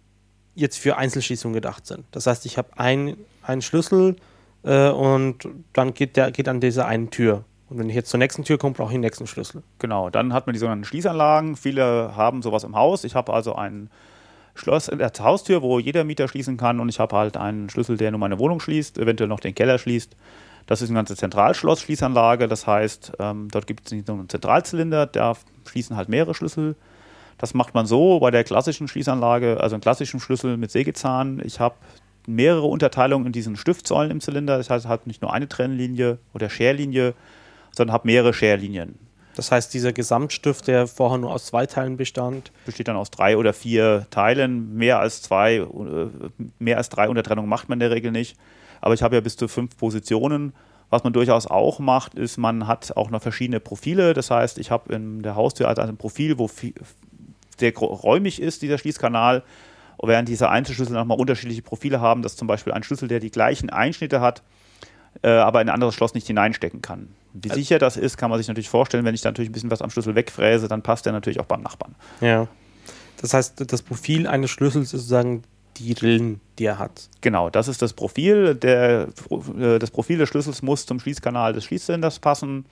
jetzt 0.55 0.77
für 0.77 0.97
Einzelschließungen 0.97 1.53
gedacht 1.53 1.85
sind. 1.85 2.05
Das 2.11 2.27
heißt, 2.27 2.45
ich 2.45 2.57
habe 2.57 2.69
einen 2.77 3.17
Schlüssel 3.61 4.15
äh, 4.63 4.89
und 4.89 5.47
dann 5.73 5.93
geht 5.93 6.17
der 6.17 6.31
geht 6.31 6.47
an 6.47 6.59
dieser 6.59 6.87
einen 6.87 7.11
Tür. 7.11 7.43
Und 7.69 7.79
wenn 7.79 7.89
ich 7.89 7.95
jetzt 7.95 8.09
zur 8.09 8.19
nächsten 8.19 8.43
Tür 8.43 8.57
komme, 8.57 8.73
brauche 8.73 8.89
ich 8.89 8.95
den 8.95 9.01
nächsten 9.01 9.27
Schlüssel. 9.27 9.63
Genau, 9.79 10.09
dann 10.09 10.33
hat 10.33 10.45
man 10.45 10.53
die 10.53 10.59
sogenannten 10.59 10.85
Schließanlagen. 10.85 11.55
Viele 11.55 12.15
haben 12.15 12.41
sowas 12.41 12.63
im 12.63 12.75
Haus. 12.75 13.03
Ich 13.03 13.15
habe 13.15 13.33
also 13.33 13.55
einen 13.55 13.89
Schloss 14.55 14.87
in 14.87 14.97
der 14.97 15.11
Haustür, 15.19 15.61
wo 15.61 15.79
jeder 15.79 16.03
Mieter 16.03 16.27
schließen 16.27 16.57
kann 16.57 16.79
und 16.79 16.89
ich 16.89 16.99
habe 16.99 17.15
halt 17.15 17.37
einen 17.37 17.69
Schlüssel, 17.69 17.97
der 17.97 18.11
nur 18.11 18.19
meine 18.19 18.39
Wohnung 18.39 18.59
schließt, 18.59 18.97
eventuell 18.97 19.27
noch 19.27 19.41
den 19.41 19.53
Keller 19.53 19.77
schließt. 19.77 20.15
Das 20.65 20.81
ist 20.81 20.89
eine 20.89 20.97
ganze 20.97 21.15
Zentralschlossschließanlage, 21.15 22.47
das 22.47 22.65
heißt, 22.65 23.13
ähm, 23.19 23.49
dort 23.51 23.67
gibt 23.67 23.85
es 23.85 23.91
nicht 23.91 24.07
nur 24.07 24.17
einen 24.17 24.29
Zentralzylinder, 24.29 25.05
da 25.05 25.35
schließen 25.67 25.95
halt 25.95 26.09
mehrere 26.09 26.33
Schlüssel. 26.33 26.75
Das 27.37 27.53
macht 27.53 27.73
man 27.73 27.85
so 27.85 28.19
bei 28.19 28.31
der 28.31 28.43
klassischen 28.45 28.87
Schließanlage, 28.87 29.59
also 29.59 29.75
einen 29.75 29.81
klassischen 29.81 30.19
Schlüssel 30.19 30.57
mit 30.57 30.71
Sägezahn. 30.71 31.41
Ich 31.43 31.59
habe 31.59 31.75
mehrere 32.25 32.65
Unterteilungen 32.65 33.27
in 33.27 33.33
diesen 33.33 33.57
Stiftsäulen 33.57 34.09
im 34.09 34.21
Zylinder, 34.21 34.57
das 34.57 34.69
heißt, 34.69 34.85
ich 34.85 34.89
habe 34.89 35.03
nicht 35.05 35.21
nur 35.21 35.33
eine 35.33 35.47
Trennlinie 35.47 36.17
oder 36.33 36.49
Scherlinie, 36.49 37.13
sondern 37.71 37.93
habe 37.93 38.07
mehrere 38.07 38.33
Scherlinien. 38.33 38.97
Das 39.35 39.51
heißt, 39.51 39.73
dieser 39.73 39.91
Gesamtstift, 39.91 40.67
der 40.67 40.87
vorher 40.87 41.17
nur 41.17 41.31
aus 41.31 41.45
zwei 41.45 41.65
Teilen 41.65 41.97
bestand, 41.97 42.51
besteht 42.65 42.87
dann 42.87 42.95
aus 42.95 43.11
drei 43.11 43.37
oder 43.37 43.53
vier 43.53 44.07
Teilen. 44.09 44.75
Mehr 44.75 44.99
als 44.99 45.21
zwei, 45.21 45.55
äh, 45.57 46.09
mehr 46.57 46.77
als 46.77 46.89
drei 46.89 47.09
Untertrennungen 47.09 47.49
macht 47.49 47.67
man 47.67 47.75
in 47.75 47.81
der 47.81 47.91
Regel 47.91 48.11
nicht. 48.11 48.37
Aber 48.81 48.93
ich 48.93 49.03
habe 49.03 49.15
ja 49.15 49.21
bis 49.21 49.35
zu 49.35 49.47
fünf 49.47 49.77
Positionen. 49.77 50.53
Was 50.89 51.03
man 51.03 51.13
durchaus 51.13 51.47
auch 51.47 51.79
macht, 51.79 52.13
ist, 52.13 52.37
man 52.37 52.67
hat 52.67 52.95
auch 52.95 53.09
noch 53.09 53.21
verschiedene 53.21 53.59
Profile. 53.59 54.13
Das 54.13 54.31
heißt, 54.31 54.57
ich 54.59 54.71
habe 54.71 54.93
in 54.93 55.23
der 55.23 55.35
Haustür 55.35 55.67
also 55.67 55.81
ein 55.81 55.97
Profil, 55.97 56.37
wo 56.37 56.49
sehr 57.57 57.75
räumig 57.75 58.41
ist, 58.41 58.61
dieser 58.61 58.77
Schließkanal. 58.77 59.43
während 60.01 60.29
diese 60.29 60.49
Einzelschlüssel 60.49 60.93
nochmal 60.93 61.19
unterschiedliche 61.19 61.61
Profile 61.61 61.99
haben, 61.99 62.21
dass 62.21 62.35
zum 62.35 62.47
Beispiel 62.47 62.73
ein 62.73 62.83
Schlüssel, 62.83 63.07
der 63.07 63.19
die 63.19 63.31
gleichen 63.31 63.69
Einschnitte 63.69 64.21
hat, 64.21 64.43
äh, 65.23 65.29
aber 65.29 65.61
in 65.61 65.69
ein 65.69 65.73
anderes 65.73 65.95
Schloss 65.95 66.13
nicht 66.13 66.27
hineinstecken 66.27 66.81
kann. 66.81 67.09
Wie 67.35 67.49
Also 67.49 67.59
sicher 67.59 67.79
das 67.79 67.97
ist, 67.97 68.17
kann 68.17 68.29
man 68.29 68.39
sich 68.39 68.47
natürlich 68.47 68.69
vorstellen. 68.69 69.03
Wenn 69.03 69.15
ich 69.15 69.21
da 69.21 69.29
natürlich 69.29 69.49
ein 69.49 69.53
bisschen 69.53 69.71
was 69.71 69.81
am 69.81 69.89
Schlüssel 69.89 70.15
wegfräse, 70.15 70.67
dann 70.67 70.81
passt 70.81 71.05
der 71.05 71.13
natürlich 71.13 71.39
auch 71.39 71.45
beim 71.45 71.61
Nachbarn. 71.61 71.95
Ja. 72.21 72.47
Das 73.21 73.33
heißt, 73.33 73.71
das 73.71 73.81
Profil 73.81 74.27
eines 74.27 74.51
Schlüssels 74.51 74.85
ist 74.85 74.91
sozusagen 74.91 75.43
die 75.77 75.93
Rillen, 75.93 76.39
die 76.57 76.65
er 76.65 76.79
hat. 76.79 77.09
Genau, 77.21 77.49
das 77.49 77.67
ist 77.67 77.81
das 77.81 77.93
Profil. 77.93 78.55
Der, 78.55 79.07
äh, 79.57 79.79
das 79.79 79.91
Profil 79.91 80.17
des 80.17 80.29
Schlüssels 80.29 80.61
muss 80.61 80.85
zum 80.85 80.99
Schließkanal 80.99 81.53
des 81.53 81.65
Schließzylinders 81.65 82.19
passen. 82.19 82.65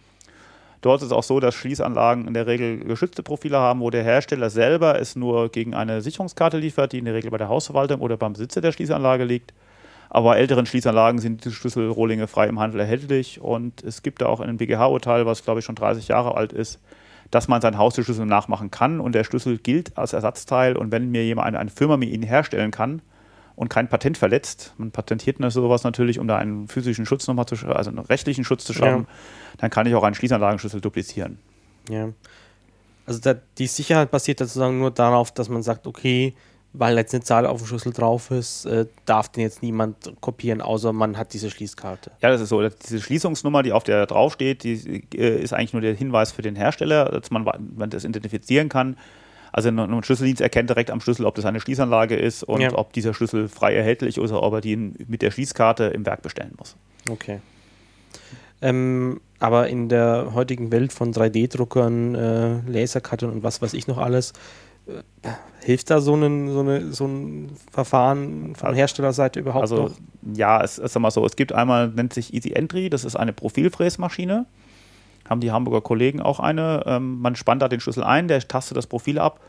Dort 0.81 1.01
ist 1.01 1.07
es 1.07 1.11
auch 1.11 1.23
so, 1.23 1.39
dass 1.39 1.55
Schließanlagen 1.55 2.27
in 2.27 2.33
der 2.33 2.45
Regel 2.45 2.79
geschützte 2.79 3.23
Profile 3.23 3.57
haben, 3.57 3.79
wo 3.79 3.89
der 3.89 4.03
Hersteller 4.03 4.49
selber 4.49 4.99
es 4.99 5.15
nur 5.15 5.49
gegen 5.49 5.73
eine 5.73 6.01
Sicherungskarte 6.01 6.57
liefert, 6.57 6.91
die 6.91 6.99
in 6.99 7.05
der 7.05 7.13
Regel 7.13 7.31
bei 7.31 7.37
der 7.37 7.47
Hausverwaltung 7.47 8.01
oder 8.01 8.17
beim 8.17 8.33
Besitzer 8.33 8.59
der 8.59 8.73
Schließanlage 8.73 9.23
liegt. 9.23 9.53
Aber 10.13 10.29
bei 10.29 10.37
älteren 10.37 10.67
Schließanlagen 10.67 11.19
sind 11.19 11.43
die 11.43 11.51
Schlüsselrohlinge 11.51 12.27
frei 12.27 12.47
im 12.47 12.59
Handel 12.59 12.79
erhältlich 12.79 13.41
und 13.41 13.83
es 13.83 14.03
gibt 14.03 14.21
da 14.21 14.27
auch 14.27 14.41
ein 14.41 14.57
BGH-Urteil, 14.57 15.25
was 15.25 15.43
glaube 15.43 15.59
ich 15.59 15.65
schon 15.65 15.73
30 15.73 16.07
Jahre 16.07 16.37
alt 16.37 16.53
ist, 16.53 16.79
dass 17.31 17.47
man 17.47 17.61
seinen 17.61 17.79
Haustürschlüssel 17.79 18.27
nachmachen 18.27 18.69
kann 18.69 18.99
und 18.99 19.15
der 19.15 19.23
Schlüssel 19.23 19.57
gilt 19.57 19.97
als 19.97 20.13
Ersatzteil 20.13 20.77
und 20.77 20.91
wenn 20.91 21.09
mir 21.09 21.25
jemand, 21.25 21.55
eine, 21.55 21.71
Firma 21.71 21.97
mir 21.97 22.05
ihn 22.05 22.21
herstellen 22.21 22.69
kann 22.69 23.01
und 23.55 23.69
kein 23.69 23.89
Patent 23.89 24.19
verletzt, 24.19 24.75
man 24.77 24.91
patentiert 24.91 25.37
sowas 25.51 25.83
natürlich, 25.83 26.19
um 26.19 26.27
da 26.27 26.37
einen 26.37 26.67
physischen 26.67 27.07
Schutz 27.07 27.25
nochmal 27.25 27.47
zu 27.47 27.55
also 27.65 27.89
einen 27.89 27.97
rechtlichen 27.97 28.43
Schutz 28.43 28.65
zu 28.65 28.73
schaffen, 28.73 29.07
dann 29.57 29.71
kann 29.71 29.87
ich 29.87 29.95
auch 29.95 30.03
einen 30.03 30.13
Schließanlagenschlüssel 30.13 30.79
duplizieren. 30.79 31.39
Ja. 31.89 32.09
Also 33.07 33.19
da, 33.19 33.33
die 33.57 33.67
Sicherheit 33.67 34.11
basiert 34.11 34.37
sozusagen 34.37 34.77
nur 34.77 34.91
darauf, 34.91 35.31
dass 35.31 35.49
man 35.49 35.63
sagt, 35.63 35.87
okay, 35.87 36.35
weil 36.73 36.97
jetzt 36.97 37.13
eine 37.13 37.23
Zahl 37.23 37.45
auf 37.45 37.59
dem 37.61 37.67
Schlüssel 37.67 37.93
drauf 37.93 38.31
ist, 38.31 38.65
äh, 38.65 38.87
darf 39.05 39.29
den 39.29 39.41
jetzt 39.43 39.61
niemand 39.61 40.13
kopieren, 40.21 40.59
außer 40.61 40.91
man 40.91 41.17
hat 41.17 41.33
diese 41.33 41.49
Schließkarte. 41.51 42.11
Ja, 42.21 42.29
das 42.29 42.41
ist 42.41 42.49
so. 42.49 42.67
Diese 42.67 42.99
Schließungsnummer, 42.99 43.61
die 43.63 43.71
auf 43.71 43.83
der 43.83 44.05
draufsteht, 44.07 44.63
die 44.63 45.03
äh, 45.15 45.41
ist 45.41 45.53
eigentlich 45.53 45.73
nur 45.73 45.81
der 45.83 45.93
Hinweis 45.93 46.31
für 46.31 46.41
den 46.41 46.55
Hersteller, 46.55 47.05
dass 47.05 47.29
man, 47.31 47.43
man 47.75 47.89
das 47.89 48.03
identifizieren 48.05 48.69
kann. 48.69 48.97
Also 49.51 49.69
ein, 49.69 50.03
Schlüsseldienst 50.03 50.41
erkennt 50.41 50.71
direkt 50.71 50.89
am 50.89 50.99
Schlüssel, 50.99 51.27
ob 51.27 51.35
das 51.35 51.45
eine 51.45 51.59
Schließanlage 51.61 52.15
ist 52.15 52.43
und 52.43 52.61
Ja. 52.61 52.73
ob 52.73 52.91
dieser 52.91 53.13
Schlüssel 53.13 53.47
frei 53.47 53.75
erhältlich 53.75 54.17
ist 54.17 54.31
oder 54.31 54.41
ob 54.41 54.53
er 54.53 54.61
den 54.61 54.95
mit 55.07 55.21
der 55.21 55.29
Schließkarte 55.29 55.85
im 55.85 56.07
Werk 56.07 56.23
bestellen 56.23 56.53
muss. 56.57 56.75
Okay. 57.07 57.39
Ähm, 58.63 59.21
aber 59.39 59.67
in 59.67 59.89
der 59.89 60.31
heutigen 60.33 60.71
Welt 60.71 60.93
von 60.93 61.13
3D-Druckern, 61.13 62.15
äh, 62.15 62.59
Lasercuttern 62.65 63.29
und 63.29 63.43
was 63.43 63.61
weiß 63.61 63.73
ich 63.73 63.87
noch 63.87 63.97
alles, 63.97 64.33
hilft 65.61 65.89
da 65.89 66.01
so, 66.01 66.13
einen, 66.13 66.51
so, 66.51 66.59
eine, 66.59 66.91
so 66.91 67.05
ein 67.05 67.51
Verfahren 67.71 68.55
von 68.55 68.73
Herstellerseite 68.73 69.39
überhaupt 69.39 69.61
Also 69.61 69.83
noch? 69.83 69.91
ja, 70.35 70.61
es 70.61 70.77
ist 70.77 70.99
mal 70.99 71.11
so, 71.11 71.25
es 71.25 71.35
gibt 71.35 71.53
einmal, 71.53 71.89
nennt 71.89 72.13
sich 72.13 72.33
Easy 72.33 72.51
Entry, 72.51 72.89
das 72.89 73.05
ist 73.05 73.15
eine 73.15 73.33
Profilfräsmaschine. 73.33 74.45
Haben 75.29 75.39
die 75.39 75.51
Hamburger 75.51 75.81
Kollegen 75.81 76.21
auch 76.21 76.41
eine. 76.41 76.83
Ähm, 76.85 77.21
man 77.21 77.35
spannt 77.35 77.61
da 77.61 77.69
den 77.69 77.79
Schlüssel 77.79 78.03
ein, 78.03 78.27
der 78.27 78.45
tastet 78.45 78.75
das 78.75 78.87
Profil 78.87 79.19
ab 79.19 79.39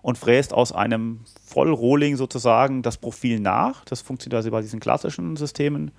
und 0.00 0.16
fräst 0.16 0.54
aus 0.54 0.72
einem 0.72 1.20
Vollrohling 1.44 2.16
sozusagen 2.16 2.80
das 2.82 2.96
Profil 2.96 3.38
nach. 3.40 3.84
Das 3.84 4.00
funktioniert 4.00 4.36
also 4.38 4.50
bei 4.50 4.62
diesen 4.62 4.80
klassischen 4.80 5.36
Systemen. 5.36 5.90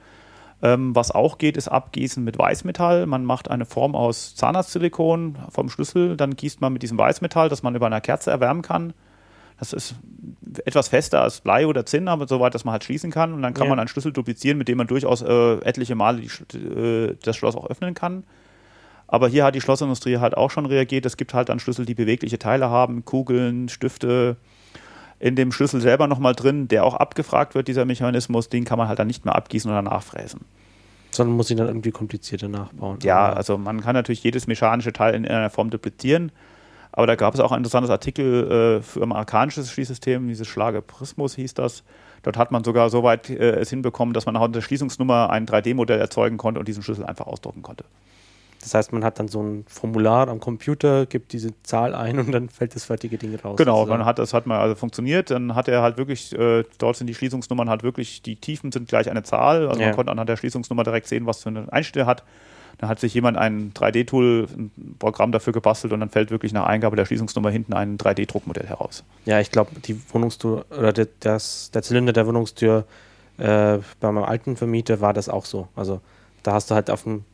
Ähm, 0.62 0.94
was 0.94 1.12
auch 1.12 1.38
geht, 1.38 1.56
ist 1.56 1.70
Abgießen 1.70 2.24
mit 2.24 2.38
Weißmetall. 2.38 3.06
Man 3.06 3.24
macht 3.24 3.50
eine 3.50 3.66
Form 3.66 3.96
aus 3.96 4.36
Zahnarztsilikon 4.36 5.38
vom 5.50 5.70
Schlüssel, 5.70 6.18
dann 6.18 6.36
gießt 6.36 6.60
man 6.60 6.74
mit 6.74 6.84
diesem 6.84 6.98
Weißmetall, 6.98 7.48
das 7.48 7.64
man 7.64 7.76
über 7.76 7.86
einer 7.86 8.02
Kerze 8.02 8.30
erwärmen 8.32 8.62
kann. 8.62 8.94
Das 9.58 9.74
ist 9.74 9.96
etwas 10.66 10.88
fester 10.88 11.22
als 11.22 11.42
Blei 11.42 11.68
oder 11.68 11.86
Zinn, 11.86 12.08
aber 12.08 12.28
soweit, 12.28 12.56
dass 12.56 12.64
man 12.66 12.72
halt 12.74 12.84
schließen 12.86 13.12
kann. 13.12 13.34
Und 13.34 13.42
dann 13.42 13.54
kann 13.54 13.66
Ja. 13.66 13.70
man 13.72 13.80
einen 13.80 13.88
Schlüssel 13.90 14.14
duplizieren, 14.14 14.58
mit 14.58 14.68
dem 14.70 14.78
man 14.78 14.88
durchaus 14.88 15.22
äh, 15.22 15.56
etliche 15.60 15.96
Male 15.96 16.22
die, 16.54 16.58
äh, 16.58 17.16
das 17.24 17.36
Schloss 17.36 17.56
auch 17.56 17.70
öffnen 17.70 17.94
kann. 17.94 18.24
Aber 19.08 19.28
hier 19.28 19.44
hat 19.44 19.56
die 19.56 19.62
Schlossindustrie 19.62 20.18
halt 20.20 20.38
auch 20.38 20.52
schon 20.52 20.66
reagiert. 20.66 21.06
Es 21.06 21.18
gibt 21.18 21.34
halt 21.34 21.50
dann 21.50 21.60
Schlüssel, 21.60 21.86
die 21.86 21.96
bewegliche 21.96 22.38
Teile 22.40 22.70
haben, 22.70 23.04
Kugeln, 23.06 23.68
Stifte. 23.68 24.38
In 25.20 25.36
dem 25.36 25.52
Schlüssel 25.52 25.82
selber 25.82 26.08
nochmal 26.08 26.34
drin, 26.34 26.68
der 26.68 26.86
auch 26.86 26.96
abgefragt 26.96 27.54
wird, 27.56 27.68
dieser 27.68 27.86
Mechanismus, 27.86 28.50
den 28.50 28.64
kann 28.64 28.78
man 28.78 28.88
halt 28.88 29.00
dann 29.00 29.08
nicht 29.08 29.26
mehr 29.26 29.36
abgießen 29.36 29.70
oder 29.70 29.82
nachfräsen. 29.82 30.42
Sondern 31.12 31.36
muss 31.36 31.50
ich 31.50 31.58
dann 31.58 31.68
irgendwie 31.68 31.92
komplizierter 31.92 32.48
nachbauen. 32.48 33.00
Ja, 33.04 33.34
also 33.34 33.58
man 33.58 33.82
kann 33.82 33.96
natürlich 33.96 34.24
jedes 34.24 34.48
mechanische 34.48 34.94
Teil 34.94 35.16
in 35.16 35.28
einer 35.28 35.50
Form 35.50 35.70
duplizieren. 35.70 36.32
Aber 36.92 37.08
da 37.08 37.16
gab 37.16 37.34
es 37.34 37.40
auch 37.40 37.52
ein 37.52 37.58
interessantes 37.58 37.90
Artikel 37.90 38.80
äh, 38.80 38.82
für 38.82 39.04
amerikanisches 39.04 39.72
Schließsystem, 39.72 40.28
dieses 40.28 40.48
Schlage 40.48 40.82
Prismus 40.82 41.36
hieß 41.36 41.54
das. 41.54 41.84
Dort 42.24 42.38
hat 42.38 42.52
man 42.52 42.64
sogar 42.64 42.90
so 42.90 43.04
weit 43.04 43.30
äh, 43.30 43.52
es 43.60 43.70
hinbekommen, 43.70 44.14
dass 44.14 44.26
man 44.26 44.36
anhand 44.36 44.56
der 44.56 44.62
Schließungsnummer 44.62 45.30
ein 45.30 45.46
3D-Modell 45.46 46.00
erzeugen 46.00 46.38
konnte 46.38 46.60
und 46.60 46.68
diesen 46.68 46.84
Schlüssel 46.84 47.06
einfach 47.06 47.28
ausdrucken 47.28 47.62
konnte. 47.62 47.86
Das 48.62 48.74
heißt, 48.74 48.92
man 48.92 49.04
hat 49.04 49.20
dann 49.20 49.28
so 49.30 49.42
ein 49.42 49.66
Formular 49.68 50.28
am 50.28 50.40
Computer, 50.40 51.06
gibt 51.06 51.32
diese 51.32 51.52
Zahl 51.64 51.96
ein 51.96 52.20
und 52.20 52.32
dann 52.32 52.50
fällt 52.50 52.76
das 52.76 52.86
fertige 52.86 53.18
Ding 53.18 53.34
raus. 53.36 53.58
Genau, 53.58 53.78
sozusagen. 53.78 54.00
man 54.00 54.06
hat, 54.06 54.20
das 54.20 54.34
hat 54.34 54.48
mal 54.48 54.60
also 54.60 54.76
funktioniert. 54.76 55.32
Dann 55.32 55.56
hat 55.56 55.68
er 55.68 55.82
halt 55.82 55.98
wirklich, 55.98 56.38
äh, 56.38 56.64
dort 56.78 56.98
sind 56.98 57.08
die 57.08 57.16
Schließungsnummern 57.16 57.70
halt 57.70 57.84
wirklich, 57.84 58.22
die 58.22 58.36
Tiefen 58.36 58.72
sind 58.72 58.88
gleich 58.90 59.10
eine 59.10 59.24
Zahl. 59.24 59.68
Also 59.70 59.80
Ja. 59.80 59.88
man 59.88 59.96
konnte 59.96 60.12
anhand 60.12 60.30
der 60.30 60.36
Schließungsnummer 60.38 60.84
direkt 60.84 61.08
sehen, 61.08 61.26
was 61.26 61.44
für 61.44 61.50
eine 61.50 61.72
Einstellung 61.72 62.08
hat. 62.08 62.24
Dann 62.80 62.90
hat 62.90 63.00
sich 63.00 63.14
jemand 63.14 63.38
ein 63.38 63.74
3D-Tool, 63.74 64.48
ein 64.58 64.96
Programm 65.00 65.32
dafür 65.34 65.52
gebastelt 65.52 65.92
und 65.92 66.00
dann 66.00 66.10
fällt 66.10 66.32
wirklich 66.32 66.54
nach 66.54 66.66
Eingabe 66.66 66.96
der 66.96 67.06
Schließungsnummer 67.06 67.50
hinten 67.50 67.74
ein 67.74 67.98
3D-Druckmodell 67.98 68.66
heraus. 68.68 69.04
Ja, 69.26 69.40
ich 69.42 69.52
glaube, 69.52 69.72
die 69.82 70.00
Wohnungstür 70.14 70.66
oder 70.78 70.94
der, 70.94 71.08
das, 71.20 71.72
der 71.72 71.82
Zylinder 71.82 72.14
der 72.14 72.26
Wohnungstür 72.26 72.86
äh, 73.38 73.80
bei 74.00 74.12
meinem 74.12 74.24
alten 74.24 74.56
Vermieter 74.56 75.02
war 75.02 75.14
das 75.14 75.28
auch 75.30 75.46
so. 75.46 75.68
Also 75.76 76.00
da 76.44 76.54
hast 76.54 76.72
du 76.72 76.76
halt 76.76 76.90
auf 76.90 77.04
dem, 77.04 77.26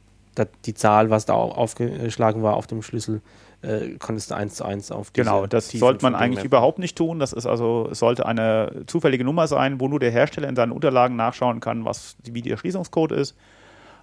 die 0.65 0.73
Zahl, 0.73 1.09
was 1.09 1.25
da 1.25 1.33
au- 1.33 1.51
aufgeschlagen 1.51 2.43
war 2.43 2.55
auf 2.55 2.67
dem 2.67 2.81
Schlüssel, 2.81 3.21
äh, 3.61 3.97
konntest 3.99 4.31
du 4.31 4.35
eins 4.35 4.55
zu 4.55 4.65
eins 4.65 4.91
auf 4.91 5.13
Genau, 5.13 5.47
das 5.47 5.67
Tiefen 5.69 5.79
sollte 5.79 6.03
man 6.05 6.13
dem 6.13 6.19
eigentlich 6.19 6.35
mappen. 6.37 6.47
überhaupt 6.47 6.79
nicht 6.79 6.97
tun. 6.97 7.19
Das 7.19 7.33
ist 7.33 7.45
also, 7.45 7.87
es 7.91 7.99
sollte 7.99 8.25
eine 8.25 8.83
zufällige 8.87 9.23
Nummer 9.23 9.47
sein, 9.47 9.79
wo 9.79 9.87
nur 9.87 9.99
der 9.99 10.11
Hersteller 10.11 10.47
in 10.49 10.55
seinen 10.55 10.71
Unterlagen 10.71 11.15
nachschauen 11.15 11.59
kann, 11.61 11.85
was, 11.85 12.15
wie 12.23 12.41
der 12.41 12.57
Schließungscode 12.57 13.13
ist. 13.13 13.35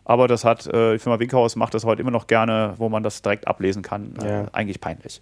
Aber 0.05 0.27
das 0.27 0.45
hat, 0.45 0.67
äh, 0.67 0.95
die 0.95 0.99
Firma 0.99 1.21
Winkhaus 1.21 1.55
macht 1.55 1.75
das 1.75 1.85
heute 1.85 2.03
immer 2.03 2.11
noch 2.11 2.27
gerne, 2.27 2.75
wo 2.79 2.89
man 2.89 3.03
das 3.05 3.23
direkt 3.23 3.47
ablesen 3.47 3.83
kann. 3.83 4.15
Äh, 4.21 4.29
Ja. 4.29 4.45
eigentlich 4.53 4.81
peinlich. 4.81 5.21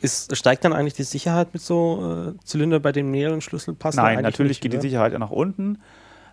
Ist, 0.00 0.36
steigt 0.36 0.64
dann 0.64 0.72
eigentlich 0.72 0.94
die 0.94 1.02
Sicherheit 1.04 1.48
mit 1.54 1.62
so 1.62 2.34
äh, 2.36 2.44
Zylinder 2.44 2.78
bei 2.80 2.92
den 2.92 3.10
mehreren 3.10 3.40
Schlüssel 3.40 3.72
passen? 3.74 3.96
Nein, 3.98 4.20
natürlich 4.22 4.50
nicht, 4.56 4.60
geht 4.62 4.72
die 4.72 4.76
oder? 4.78 4.82
Sicherheit 4.82 5.12
ja 5.12 5.18
nach 5.18 5.30
unten. 5.30 5.78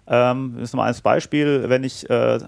Ähm, 0.07 0.55
das 0.55 0.69
ist 0.69 0.75
mal 0.75 0.85
als 0.85 1.01
Beispiel, 1.01 1.65
wenn 1.67 1.83
ich 1.83 2.09
äh, 2.09 2.39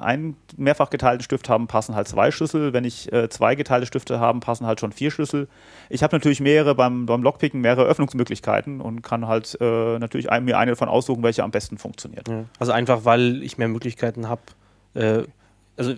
einen 0.00 0.36
mehrfach 0.56 0.88
geteilten 0.88 1.22
Stift 1.22 1.48
habe, 1.48 1.66
passen 1.66 1.94
halt 1.94 2.08
zwei 2.08 2.30
Schlüssel. 2.30 2.72
Wenn 2.72 2.84
ich 2.84 3.12
äh, 3.12 3.28
zwei 3.28 3.54
geteilte 3.54 3.86
Stifte 3.86 4.20
habe, 4.20 4.38
passen 4.40 4.66
halt 4.66 4.80
schon 4.80 4.92
vier 4.92 5.10
Schlüssel. 5.10 5.48
Ich 5.88 6.02
habe 6.02 6.14
natürlich 6.14 6.40
mehrere 6.40 6.74
beim, 6.74 7.06
beim 7.06 7.22
Lockpicken 7.22 7.60
mehrere 7.60 7.84
Öffnungsmöglichkeiten 7.84 8.80
und 8.80 9.02
kann 9.02 9.26
halt 9.26 9.58
äh, 9.60 9.98
natürlich 9.98 10.30
ein, 10.30 10.44
mir 10.44 10.58
eine 10.58 10.72
davon 10.72 10.88
aussuchen, 10.88 11.22
welche 11.22 11.42
am 11.42 11.50
besten 11.50 11.76
funktioniert. 11.76 12.28
Also 12.58 12.72
einfach, 12.72 13.04
weil 13.04 13.42
ich 13.42 13.58
mehr 13.58 13.68
Möglichkeiten 13.68 14.28
habe. 14.28 14.42
Äh, 14.94 15.24
also 15.76 15.94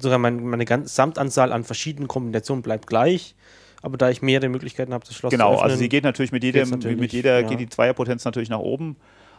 sogar 0.00 0.18
mein, 0.18 0.42
meine 0.44 0.64
ganze 0.64 0.84
Gesamtanzahl 0.84 1.52
an 1.52 1.64
verschiedenen 1.64 2.08
Kombinationen 2.08 2.62
bleibt 2.62 2.86
gleich, 2.86 3.34
aber 3.82 3.98
da 3.98 4.08
ich 4.08 4.22
mehrere 4.22 4.48
Möglichkeiten 4.48 4.94
habe, 4.94 5.04
das 5.04 5.14
Schloss 5.14 5.30
zu 5.30 5.36
Genau, 5.36 5.52
öffnen. 5.52 5.64
also 5.64 5.76
sie 5.76 5.88
geht 5.88 6.04
natürlich 6.04 6.32
mit 6.32 6.44
jedem, 6.44 6.70
natürlich, 6.70 6.98
mit 6.98 7.12
jeder 7.12 7.40
ja. 7.40 7.48
geht 7.48 7.60
die 7.60 7.68
Zweierpotenz 7.68 8.24
natürlich 8.24 8.48
nach 8.48 8.60
oben. 8.60 8.96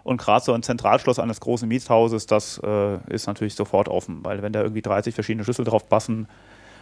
Und 0.08 0.22
gerade 0.22 0.44
so 0.44 0.54
ein 0.54 0.64
Zentralschloss 0.64 1.20
eines 1.20 1.42
großen 1.42 1.68
Mietshauses, 1.68 2.28
das 2.28 2.62
äh, 2.64 2.98
ist 3.14 3.28
natürlich 3.28 3.56
sofort 3.56 3.90
offen, 3.90 4.24
weil 4.24 4.42
wenn 4.42 4.54
da 4.54 4.62
irgendwie 4.62 4.82
30 4.82 5.14
verschiedene 5.14 5.44
Schlüssel 5.44 5.66
drauf 5.66 5.90
passen, 5.90 6.28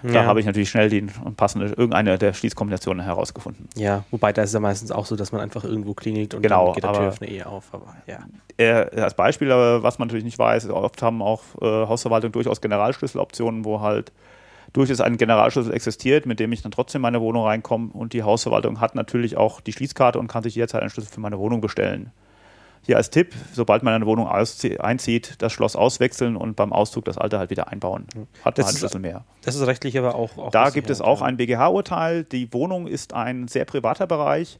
da 0.03 0.09
Ja. 0.11 0.25
habe 0.25 0.39
ich 0.39 0.45
natürlich 0.45 0.69
schnell 0.69 0.89
die 0.89 1.01
passende, 1.35 1.67
irgendeine 1.67 2.19
der 2.19 2.33
Schließkombinationen 2.33 3.03
herausgefunden. 3.03 3.67
Ja, 3.75 4.03
wobei 4.11 4.31
da 4.31 4.43
ist 4.43 4.49
es 4.49 4.53
ja 4.53 4.59
meistens 4.59 4.91
auch 4.91 5.07
so, 5.07 5.15
dass 5.15 5.31
man 5.31 5.41
einfach 5.41 5.63
irgendwo 5.63 5.95
klingelt 5.95 6.35
und 6.35 6.43
Genau, 6.43 6.65
dann 6.65 6.73
geht 6.75 6.83
der 6.83 6.93
Türöffner 6.93 7.27
eh 7.27 7.43
auf. 7.43 7.73
Aber 7.73 7.95
ja. 8.05 8.19
Äh, 8.57 9.01
als 9.01 9.15
Beispiel, 9.15 9.51
aber 9.51 9.81
was 9.81 9.97
man 9.97 10.07
natürlich 10.07 10.25
nicht 10.25 10.37
weiß, 10.37 10.69
oft 10.69 11.01
haben 11.01 11.23
auch 11.23 11.41
äh, 11.61 11.65
Hausverwaltungen 11.65 12.33
durchaus 12.33 12.61
Generalschlüsseloptionen, 12.61 13.65
wo 13.65 13.81
halt 13.81 14.11
durchaus 14.73 15.01
ein 15.01 15.17
Generalschlüssel 15.17 15.73
existiert, 15.73 16.27
mit 16.27 16.39
dem 16.39 16.51
ich 16.51 16.61
dann 16.61 16.71
trotzdem 16.71 16.99
in 16.99 17.03
meine 17.03 17.21
Wohnung 17.21 17.45
reinkomme 17.45 17.89
und 17.93 18.13
die 18.13 18.21
Hausverwaltung 18.21 18.79
hat 18.81 18.93
natürlich 18.93 19.37
auch 19.37 19.61
die 19.61 19.73
Schließkarte 19.73 20.19
und 20.19 20.27
kann 20.27 20.43
sich 20.43 20.53
jederzeit 20.53 20.81
einen 20.81 20.91
Schlüssel 20.91 21.11
für 21.11 21.21
meine 21.21 21.39
Wohnung 21.39 21.61
bestellen. 21.61 22.11
Hier 22.85 22.97
als 22.97 23.09
Tipp, 23.09 23.33
sobald 23.53 23.81
man 23.83 23.93
eine 23.93 24.05
Wohnung 24.05 24.27
einzieht, 24.27 25.35
das 25.41 25.51
Schloss 25.51 25.75
auswechseln 25.75 26.35
und 26.35 26.55
beim 26.55 26.71
Auszug 26.71 27.05
das 27.05 27.17
alte 27.17 27.39
halt 27.39 27.49
wieder 27.49 27.69
einbauen. 27.69 28.05
Hat 28.43 28.45
man 28.45 28.53
Das 28.55 28.65
einen 28.67 28.73
ist- 28.75 28.79
Schlüssel 28.79 28.99
mehr. 29.01 29.23
Das 29.43 29.55
ist 29.55 29.65
rechtlich 29.65 29.97
aber 29.97 30.13
auch. 30.15 30.37
auch 30.37 30.51
Da 30.51 30.69
gibt 30.69 30.89
es 30.89 31.01
auch 31.01 31.21
ein 31.23 31.37
BGH-Urteil. 31.37 32.23
Die 32.25 32.53
Wohnung 32.53 32.85
ist 32.87 33.13
ein 33.13 33.47
sehr 33.47 33.65
privater 33.65 34.05
Bereich. 34.05 34.59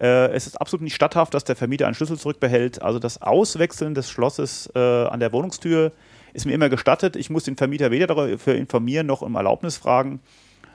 Äh, 0.00 0.28
es 0.32 0.46
ist 0.46 0.60
absolut 0.60 0.82
nicht 0.84 0.94
statthaft, 0.94 1.34
dass 1.34 1.44
der 1.44 1.56
Vermieter 1.56 1.86
einen 1.86 1.94
Schlüssel 1.94 2.18
zurückbehält. 2.18 2.80
Also 2.82 2.98
das 2.98 3.20
Auswechseln 3.22 3.94
des 3.94 4.10
Schlosses 4.10 4.70
äh, 4.74 4.78
an 4.78 5.20
der 5.20 5.32
Wohnungstür 5.32 5.92
ist 6.32 6.44
mir 6.46 6.52
immer 6.52 6.68
gestattet. 6.68 7.16
Ich 7.16 7.30
muss 7.30 7.44
den 7.44 7.56
Vermieter 7.56 7.90
weder 7.90 8.06
dafür 8.06 8.54
informieren 8.56 9.06
noch 9.06 9.22
um 9.22 9.34
Erlaubnis 9.34 9.76
fragen. 9.76 10.20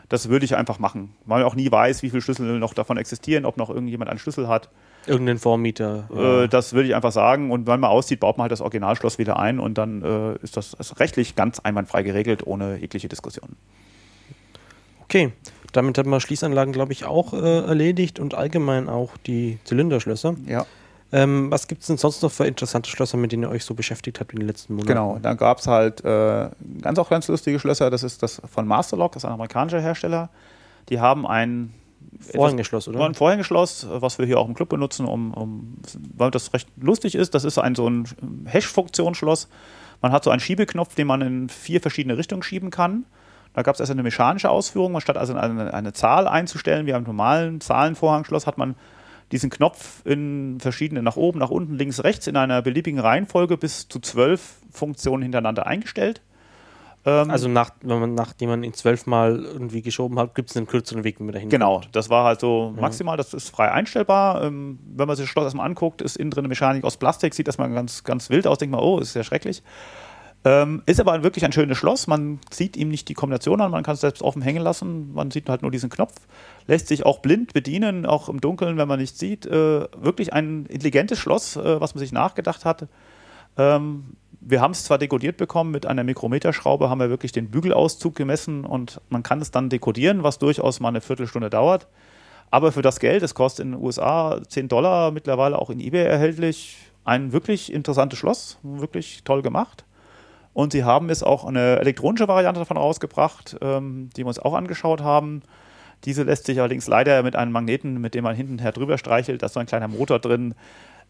Das 0.10 0.28
würde 0.30 0.44
ich 0.46 0.56
einfach 0.56 0.78
machen, 0.80 1.16
weil 1.26 1.40
man 1.40 1.48
auch 1.48 1.56
nie 1.56 1.72
weiß, 1.72 2.04
wie 2.04 2.10
viele 2.10 2.22
Schlüssel 2.22 2.60
noch 2.60 2.74
davon 2.74 2.98
existieren, 2.98 3.46
ob 3.46 3.58
noch 3.58 3.70
irgendjemand 3.70 4.10
einen 4.10 4.20
Schlüssel 4.20 4.48
hat. 4.48 4.70
Irgendein 5.08 5.38
Vormieter. 5.38 6.08
Äh, 6.16 6.48
das 6.48 6.74
würde 6.74 6.88
ich 6.88 6.96
einfach 6.96 7.12
sagen. 7.12 7.52
Und 7.52 7.68
wenn 7.68 7.80
man 7.80 7.90
aussieht, 7.90 8.20
baut 8.20 8.38
man 8.38 8.44
halt 8.44 8.52
das 8.52 8.62
Originalschloss 8.62 9.18
wieder 9.18 9.40
ein 9.40 9.60
und 9.60 9.78
dann 9.78 10.04
äh, 10.04 10.36
ist 10.44 10.58
das 10.58 10.74
ist 10.74 11.00
rechtlich 11.00 11.36
ganz 11.36 11.60
einwandfrei 11.60 12.04
geregelt, 12.04 12.46
ohne 12.46 12.78
jegliche 12.78 13.08
Diskussion. 13.08 13.56
Okay, 15.04 15.32
damit 15.74 15.98
hat 15.98 16.06
man 16.06 16.22
Schließanlagen, 16.22 16.74
glaube 16.74 16.94
ich, 16.94 17.06
auch 17.06 17.34
äh, 17.34 17.66
erledigt 17.66 18.20
und 18.20 18.34
allgemein 18.34 18.90
auch 18.90 19.18
die 19.18 19.60
Zylinderschlösser. 19.64 20.36
Ja. 20.48 20.66
Ähm, 21.14 21.52
was 21.52 21.68
gibt 21.68 21.82
es 21.82 21.88
denn 21.88 21.98
sonst 21.98 22.24
noch 22.24 22.32
für 22.32 22.46
interessante 22.46 22.90
Schlösser, 22.90 23.18
mit 23.18 23.34
denen 23.34 23.44
ihr 23.44 23.50
euch 23.50 23.66
so 23.66 23.74
beschäftigt 23.74 24.20
habt 24.20 24.32
in 24.32 24.40
den 24.40 24.48
letzten 24.48 24.74
Monaten? 24.74 24.88
Genau, 24.88 25.20
da 25.22 25.34
gab 25.34 25.60
es 25.60 25.68
halt 25.68 26.04
äh, 26.06 26.50
ganz 26.82 27.00
auch 27.00 27.10
ganz 27.10 27.28
lustige 27.28 27.60
Schlösser. 27.60 27.90
Das 27.90 28.04
ist 28.04 28.24
das 28.24 28.42
von 28.50 28.66
Masterlock, 28.66 29.12
das 29.14 29.24
ist 29.24 29.28
ein 29.28 29.34
amerikanischer 29.34 29.82
Hersteller. 29.82 30.30
Die 30.88 31.02
haben 31.02 31.28
ein 31.28 31.74
Vorhängeschloss, 32.20 32.88
oder? 32.88 33.06
Ein 33.06 33.14
Vorhängeschloss, 33.14 33.88
was 33.90 34.20
wir 34.20 34.26
hier 34.26 34.40
auch 34.40 34.48
im 34.48 34.54
Club 34.54 34.70
benutzen, 34.70 35.06
um, 35.06 35.34
um, 35.34 35.78
weil 36.16 36.32
das 36.32 36.54
recht 36.54 36.68
lustig 36.80 37.16
ist. 37.16 37.34
Das 37.34 37.44
ist 37.44 37.58
ein 37.58 37.76
so 37.76 37.88
ein 37.88 38.06
Hash-Funktionsschloss. 38.46 39.48
Man 40.02 40.12
hat 40.12 40.24
so 40.24 40.30
einen 40.30 40.40
Schiebeknopf, 40.40 40.96
den 40.96 41.08
man 41.08 41.22
in 41.22 41.50
vier 41.50 41.82
verschiedene 41.82 42.18
Richtungen 42.18 42.44
schieben 42.44 42.70
kann. 42.70 43.06
Da 43.54 43.62
gab 43.62 43.76
es 43.76 43.80
erst 43.80 43.92
eine 43.92 44.04
mechanische 44.04 44.50
Ausführung. 44.50 45.00
Statt 45.00 45.18
also 45.18 45.34
eine, 45.36 45.74
eine 45.74 45.94
Zahl 45.94 46.28
einzustellen, 46.28 46.86
wie 46.86 46.94
am 46.94 47.04
normalen 47.04 47.62
Zahlenvorhangschloss, 47.62 48.48
hat 48.48 48.58
man 48.58 48.76
diesen 49.32 49.50
Knopf 49.50 50.06
in 50.06 50.60
verschiedene 50.60 51.02
nach 51.02 51.16
oben, 51.16 51.40
nach 51.40 51.50
unten, 51.50 51.76
links, 51.76 52.04
rechts 52.04 52.28
in 52.28 52.36
einer 52.36 52.62
beliebigen 52.62 53.00
Reihenfolge 53.00 53.58
bis 53.58 53.88
zu 53.88 54.00
zwölf 54.00 54.58
Funktionen 54.72 55.24
hintereinander 55.24 55.66
eingestellt. 55.66 56.22
Ähm, 57.06 57.32
also 57.32 57.48
nach, 57.48 57.72
wenn 57.82 58.00
man, 58.00 58.14
nachdem 58.14 58.50
man 58.50 58.64
ihn 58.64 58.74
zwölfmal 58.74 59.44
irgendwie 59.44 59.82
geschoben 59.82 60.20
hat, 60.20 60.36
gibt 60.36 60.50
es 60.52 60.58
einen 60.58 60.68
kürzeren 60.68 61.04
Weg, 61.04 61.20
wie 61.20 61.24
man 61.24 61.34
dahin 61.34 61.50
Genau, 61.50 61.80
kommt. 61.80 61.96
das 61.96 62.10
war 62.10 62.26
halt 62.26 62.40
so 62.40 62.74
maximal, 62.80 63.18
das 63.18 63.34
ist 63.34 63.50
frei 63.50 63.72
einstellbar. 63.72 64.44
Ähm, 64.44 64.78
wenn 64.96 65.08
man 65.08 65.16
sich 65.16 65.26
das 65.26 65.32
Schloss 65.32 65.46
erstmal 65.46 65.66
anguckt, 65.66 66.02
ist 66.02 66.16
innen 66.18 66.30
drin 66.32 66.42
eine 66.42 66.50
Mechanik 66.50 66.84
aus 66.84 66.98
Plastik, 66.98 67.34
sieht 67.34 67.48
das 67.48 67.58
mal 67.58 67.70
ganz, 67.72 68.04
ganz 68.04 68.30
wild 68.30 68.46
aus, 68.46 68.60
denkt 68.60 68.72
man, 68.76 68.82
oh, 68.82 69.00
ist 69.00 69.14
sehr 69.14 69.24
schrecklich. 69.24 69.64
Ähm, 70.44 70.82
ist 70.88 71.00
aber 71.00 71.22
wirklich 71.22 71.46
ein 71.46 71.52
schönes 71.52 71.78
Schloss. 71.78 72.08
Man 72.08 72.40
sieht 72.52 72.76
ihm 72.76 72.90
nicht 72.90 73.08
die 73.10 73.14
Kombination 73.14 73.62
an, 73.62 73.70
man 73.70 73.84
kann 73.84 73.94
es 73.94 74.02
selbst 74.02 74.24
offen 74.24 74.42
hängen 74.42 74.64
lassen. 74.64 75.14
Man 75.14 75.30
sieht 75.30 75.48
halt 75.50 75.62
nur 75.62 75.70
diesen 75.70 75.92
Knopf. 75.92 76.16
Lässt 76.66 76.88
sich 76.88 77.06
auch 77.06 77.20
blind 77.20 77.54
bedienen, 77.54 78.08
auch 78.08 78.28
im 78.28 78.42
Dunkeln, 78.42 78.78
wenn 78.78 78.88
man 78.88 79.00
nichts 79.00 79.20
sieht. 79.20 79.46
Äh, 79.46 79.88
wirklich 79.96 80.34
ein 80.34 80.66
intelligentes 80.66 81.20
Schloss, 81.20 81.58
äh, 81.58 81.80
was 81.80 81.94
man 81.94 82.00
sich 82.00 82.12
nachgedacht 82.12 82.66
hat. 82.66 82.88
Ähm, 83.58 84.16
wir 84.42 84.60
haben 84.60 84.72
es 84.72 84.84
zwar 84.84 84.98
dekodiert 84.98 85.38
bekommen, 85.38 85.72
mit 85.72 85.86
einer 85.86 86.04
Mikrometerschraube 86.04 86.90
haben 86.90 87.00
wir 87.00 87.10
wirklich 87.10 87.32
den 87.32 87.52
Bügelauszug 87.52 88.16
gemessen 88.16 88.66
und 88.66 89.00
man 89.10 89.22
kann 89.24 89.40
es 89.40 89.52
dann 89.52 89.70
dekodieren, 89.70 90.24
was 90.24 90.40
durchaus 90.40 90.80
mal 90.80 90.90
eine 90.90 91.02
Viertelstunde 91.02 91.50
dauert. 91.50 91.88
Aber 92.50 92.72
für 92.72 92.82
das 92.82 93.00
Geld, 93.00 93.24
es 93.24 93.36
kostet 93.36 93.66
in 93.66 93.72
den 93.74 93.82
USA 93.82 94.42
10 94.46 94.68
Dollar, 94.68 95.12
mittlerweile 95.12 95.60
auch 95.60 95.70
in 95.70 95.80
eBay 95.80 96.04
erhältlich, 96.04 96.78
ein 97.06 97.32
wirklich 97.32 97.72
interessantes 97.72 98.20
Schloss, 98.20 98.60
wirklich 98.64 99.24
toll 99.24 99.42
gemacht. 99.42 99.86
Und 100.54 100.74
sie 100.74 100.84
haben 100.84 101.08
jetzt 101.10 101.26
auch 101.26 101.46
eine 101.46 101.80
elektronische 101.80 102.28
Variante 102.28 102.60
davon 102.60 102.78
rausgebracht, 102.78 103.58
ähm, 103.62 104.10
die 104.16 104.24
wir 104.24 104.28
uns 104.28 104.40
auch 104.40 104.54
angeschaut 104.54 105.02
haben. 105.02 105.44
Diese 106.04 106.24
lässt 106.24 106.46
sich 106.46 106.60
allerdings 106.60 106.88
leider 106.88 107.24
mit 107.24 107.36
einem 107.36 107.52
Magneten, 107.52 108.02
mit 108.02 108.16
dem 108.16 108.24
man 108.24 108.36
hintenher 108.36 108.72
drüber 108.72 108.98
streichelt, 108.98 109.42
da 109.42 109.46
ist 109.46 109.54
so 109.54 109.60
ein 109.60 109.66
kleiner 109.66 109.88
Motor 109.88 110.20
drin. 110.20 110.56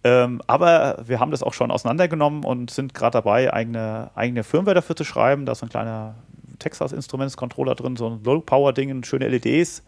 Ähm, 0.03 0.41
aber 0.47 0.97
wir 1.05 1.19
haben 1.19 1.31
das 1.31 1.43
auch 1.43 1.53
schon 1.53 1.69
auseinandergenommen 1.69 2.43
und 2.43 2.71
sind 2.71 2.93
gerade 2.93 3.13
dabei, 3.13 3.53
eigene, 3.53 4.09
eigene 4.15 4.43
Firmware 4.43 4.75
dafür 4.75 4.95
zu 4.95 5.03
schreiben. 5.03 5.45
Da 5.45 5.51
ist 5.51 5.61
ein 5.61 5.69
kleiner 5.69 6.15
Texas 6.59 6.91
Instruments 6.91 7.37
Controller 7.37 7.75
drin, 7.75 7.95
so 7.95 8.07
ein 8.07 8.23
Low-Power-Ding, 8.23 9.03
schöne 9.03 9.27
LEDs. 9.27 9.83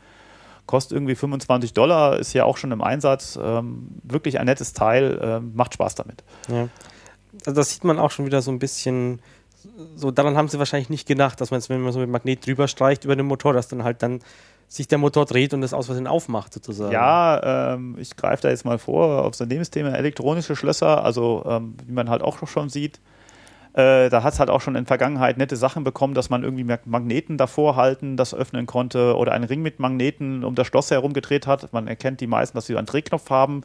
Kostet 0.65 0.95
irgendwie 0.95 1.15
25 1.15 1.73
Dollar, 1.73 2.19
ist 2.19 2.33
ja 2.33 2.45
auch 2.45 2.57
schon 2.57 2.71
im 2.71 2.81
Einsatz. 2.81 3.37
Ähm, 3.41 3.87
wirklich 4.03 4.39
ein 4.39 4.45
nettes 4.45 4.73
Teil, 4.73 5.19
ähm, 5.21 5.51
macht 5.55 5.73
Spaß 5.73 5.95
damit. 5.95 6.23
Ja. 6.47 6.69
Also 7.45 7.59
das 7.59 7.71
sieht 7.71 7.83
man 7.83 7.99
auch 7.99 8.11
schon 8.11 8.25
wieder 8.25 8.41
so 8.41 8.51
ein 8.51 8.59
bisschen 8.59 9.19
so 9.95 10.11
daran 10.11 10.35
haben 10.35 10.47
sie 10.47 10.59
wahrscheinlich 10.59 10.89
nicht 10.89 11.07
gedacht, 11.07 11.39
dass 11.39 11.51
man 11.51 11.59
jetzt, 11.59 11.69
wenn 11.69 11.81
man 11.81 11.93
so 11.93 11.99
mit 11.99 12.09
Magnet 12.09 12.45
drüber 12.45 12.67
streicht 12.67 13.05
über 13.05 13.15
den 13.15 13.25
Motor, 13.25 13.53
dass 13.53 13.67
dann 13.67 13.83
halt 13.83 14.03
dann 14.03 14.19
sich 14.73 14.87
der 14.87 14.97
Motor 14.97 15.25
dreht 15.25 15.53
und 15.53 15.61
das 15.61 15.73
aus 15.73 15.85
Versehen 15.85 16.07
aufmacht, 16.07 16.53
sozusagen. 16.53 16.91
Ja, 16.91 17.73
ähm, 17.73 17.95
ich 17.99 18.15
greife 18.15 18.41
da 18.41 18.49
jetzt 18.49 18.65
mal 18.65 18.79
vor 18.79 19.23
auf 19.23 19.35
so 19.35 19.43
ein 19.43 19.49
Lebensthema 19.49 19.89
elektronische 19.89 20.55
Schlösser, 20.55 21.03
also 21.03 21.43
ähm, 21.47 21.75
wie 21.85 21.91
man 21.93 22.09
halt 22.09 22.23
auch 22.23 22.47
schon 22.47 22.69
sieht. 22.69 22.99
Äh, 23.73 24.09
da 24.09 24.23
hat 24.23 24.33
es 24.33 24.39
halt 24.39 24.49
auch 24.49 24.61
schon 24.61 24.75
in 24.75 24.83
der 24.83 24.87
Vergangenheit 24.87 25.37
nette 25.37 25.55
Sachen 25.57 25.83
bekommen, 25.83 26.15
dass 26.15 26.29
man 26.31 26.43
irgendwie 26.43 26.63
Magneten 26.85 27.37
davor 27.37 27.75
halten, 27.75 28.17
das 28.17 28.33
öffnen 28.33 28.65
konnte 28.65 29.15
oder 29.15 29.31
einen 29.33 29.45
Ring 29.45 29.61
mit 29.61 29.79
Magneten 29.79 30.43
um 30.43 30.55
das 30.55 30.67
Schloss 30.67 30.89
herum 30.89 31.13
gedreht 31.13 31.45
hat. 31.45 31.71
Man 31.71 31.87
erkennt 31.87 32.19
die 32.19 32.27
meisten, 32.27 32.57
dass 32.57 32.65
sie 32.65 32.75
einen 32.75 32.87
Drehknopf 32.87 33.29
haben 33.29 33.63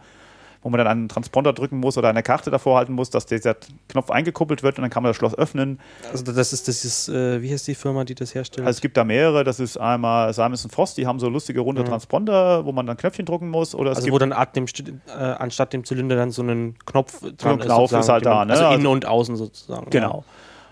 wo 0.63 0.71
man 0.71 0.79
dann 0.79 0.87
einen 0.87 1.09
Transponder 1.09 1.53
drücken 1.53 1.79
muss 1.79 1.97
oder 1.97 2.09
eine 2.09 2.23
Karte 2.23 2.51
davor 2.51 2.79
halten 2.79 2.93
muss, 2.93 3.11
dass 3.11 3.27
dieser 3.27 3.57
Knopf 3.89 4.11
eingekuppelt 4.11 4.63
wird 4.63 4.79
und 4.79 4.83
dann 4.83 4.91
kann 4.91 5.03
man 5.03 5.11
das 5.11 5.17
Schloss 5.17 5.37
öffnen. 5.37 5.79
Also 6.11 6.25
das 6.25 6.53
ist, 6.53 6.67
das 6.67 6.85
ist 6.85 7.09
äh, 7.09 7.41
wie 7.43 7.53
heißt 7.53 7.67
die 7.69 7.75
Firma, 7.75 8.05
die 8.05 8.15
das 8.15 8.35
herstellt? 8.35 8.67
Also 8.67 8.79
es 8.79 8.81
gibt 8.81 8.97
da 8.97 9.05
mehrere, 9.05 9.45
das 9.45 9.61
ist 9.61 9.77
einmal 9.77 10.33
Simons 10.35 10.67
Frost, 10.71 10.99
die 10.99 11.07
haben 11.07 11.21
so 11.21 11.29
lustige 11.29 11.61
runde 11.61 11.83
mhm. 11.83 11.87
Transponder, 11.87 12.65
wo 12.65 12.73
man 12.73 12.87
dann 12.87 12.97
Knöpfchen 12.97 13.25
drücken 13.25 13.51
muss. 13.51 13.75
Oder 13.75 13.91
also 13.91 14.11
wo 14.11 14.19
dann 14.19 14.35
dem, 14.55 14.67
äh, 15.07 15.13
anstatt 15.13 15.73
dem 15.73 15.85
Zylinder 15.85 16.17
dann 16.17 16.31
so 16.31 16.43
einen 16.43 16.79
Knopf 16.87 17.21
dran 17.21 17.37
so 17.39 17.49
ein 17.49 17.59
Knopf 17.61 17.93
ist, 17.93 17.99
ist 18.01 18.09
halt 18.09 18.27
da. 18.27 18.45
Ne? 18.45 18.53
Also 18.53 18.67
innen 18.75 18.87
und 18.87 19.07
außen 19.07 19.37
sozusagen. 19.37 19.91
Genau. 19.91 20.19
Ja. 20.19 20.25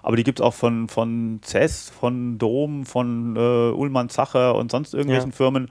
Aber 0.03 0.17
die 0.17 0.23
gibt 0.23 0.39
es 0.39 0.45
auch 0.45 0.55
von, 0.55 0.89
von 0.89 1.41
CES, 1.45 1.91
von 1.91 2.39
Dom, 2.39 2.87
von 2.87 3.35
äh, 3.35 3.41
Ullmann 3.73 4.09
Zacher 4.09 4.55
und 4.55 4.71
sonst 4.71 4.95
irgendwelchen 4.95 5.31
ja. 5.31 5.37
Firmen 5.37 5.69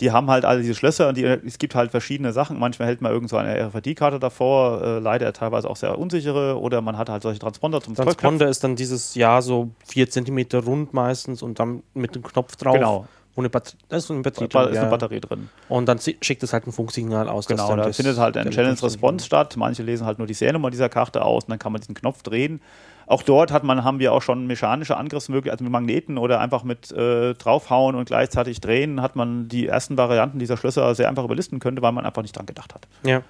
die 0.00 0.12
haben 0.12 0.30
halt 0.30 0.44
alle 0.44 0.62
diese 0.62 0.74
Schlösser 0.74 1.08
und 1.08 1.16
die, 1.16 1.24
es 1.24 1.58
gibt 1.58 1.74
halt 1.74 1.90
verschiedene 1.90 2.32
Sachen. 2.32 2.58
Manchmal 2.58 2.88
hält 2.88 3.00
man 3.00 3.12
irgend 3.12 3.30
so 3.30 3.36
eine 3.36 3.66
RFID-Karte 3.66 4.18
davor, 4.18 4.82
äh, 4.82 4.98
leider 4.98 5.32
teilweise 5.32 5.68
auch 5.68 5.76
sehr 5.76 5.98
unsichere, 5.98 6.60
oder 6.60 6.80
man 6.80 6.96
hat 6.96 7.08
halt 7.08 7.22
solche 7.22 7.40
Transponder 7.40 7.80
zum 7.80 7.94
Transponder 7.94 8.48
ist 8.48 8.62
dann 8.62 8.76
dieses 8.76 9.14
Jahr 9.14 9.42
so 9.42 9.70
vier 9.86 10.08
Zentimeter 10.08 10.62
rund 10.62 10.94
meistens 10.94 11.42
und 11.42 11.58
dann 11.58 11.82
mit 11.94 12.14
dem 12.14 12.22
Knopf 12.22 12.56
drauf. 12.56 12.74
Genau. 12.74 13.06
Wo 13.38 13.42
eine 13.42 13.50
Bat 13.50 13.76
da 13.88 13.98
ist, 13.98 14.10
eine 14.10 14.20
Batterie, 14.20 14.48
drin, 14.48 14.68
ist 14.72 14.78
eine 14.78 14.90
Batterie 14.90 15.20
drin. 15.20 15.48
Und 15.68 15.86
dann 15.86 16.00
schickt 16.00 16.42
es 16.42 16.52
halt 16.52 16.66
ein 16.66 16.72
Funksignal 16.72 17.28
aus. 17.28 17.46
Genau, 17.46 17.76
da 17.76 17.92
findet 17.92 18.18
halt 18.18 18.36
ein 18.36 18.50
Challenge 18.50 18.82
Response 18.82 19.24
statt. 19.24 19.56
Manche 19.56 19.84
lesen 19.84 20.04
halt 20.04 20.18
nur 20.18 20.26
die 20.26 20.34
Seriennummer 20.34 20.70
dieser 20.70 20.88
Karte 20.88 21.24
aus 21.24 21.44
und 21.44 21.50
dann 21.50 21.60
kann 21.60 21.70
man 21.70 21.80
diesen 21.80 21.94
Knopf 21.94 22.24
drehen. 22.24 22.60
Auch 23.06 23.22
dort 23.22 23.52
hat 23.52 23.62
man, 23.62 23.84
haben 23.84 24.00
wir 24.00 24.12
auch 24.12 24.22
schon 24.22 24.48
mechanische 24.48 24.96
Angriffsmöglichkeiten, 24.96 25.52
also 25.52 25.62
mit 25.62 25.70
Magneten 25.70 26.18
oder 26.18 26.40
einfach 26.40 26.64
mit 26.64 26.90
äh, 26.90 27.34
draufhauen 27.34 27.94
und 27.94 28.06
gleichzeitig 28.06 28.60
drehen, 28.60 29.02
hat 29.02 29.14
man 29.14 29.46
die 29.46 29.68
ersten 29.68 29.96
Varianten 29.96 30.40
dieser 30.40 30.56
Schlösser 30.56 30.92
sehr 30.96 31.08
einfach 31.08 31.22
überlisten 31.22 31.60
können, 31.60 31.80
weil 31.80 31.92
man 31.92 32.04
einfach 32.04 32.22
nicht 32.22 32.36
dran 32.36 32.46
gedacht 32.46 32.74
hat. 32.74 32.88
Ja. 33.04 33.22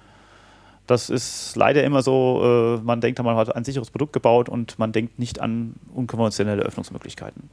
Das 0.87 1.11
ist 1.11 1.55
leider 1.55 1.83
immer 1.83 2.01
so, 2.01 2.79
äh, 2.79 2.83
man 2.83 2.99
denkt, 2.99 3.21
man 3.21 3.35
hat 3.35 3.55
ein 3.55 3.63
sicheres 3.63 3.91
Produkt 3.91 4.13
gebaut 4.13 4.49
und 4.49 4.79
man 4.79 4.91
denkt 4.91 5.19
nicht 5.19 5.39
an 5.39 5.75
unkonventionelle 5.93 6.63
Öffnungsmöglichkeiten. 6.63 7.47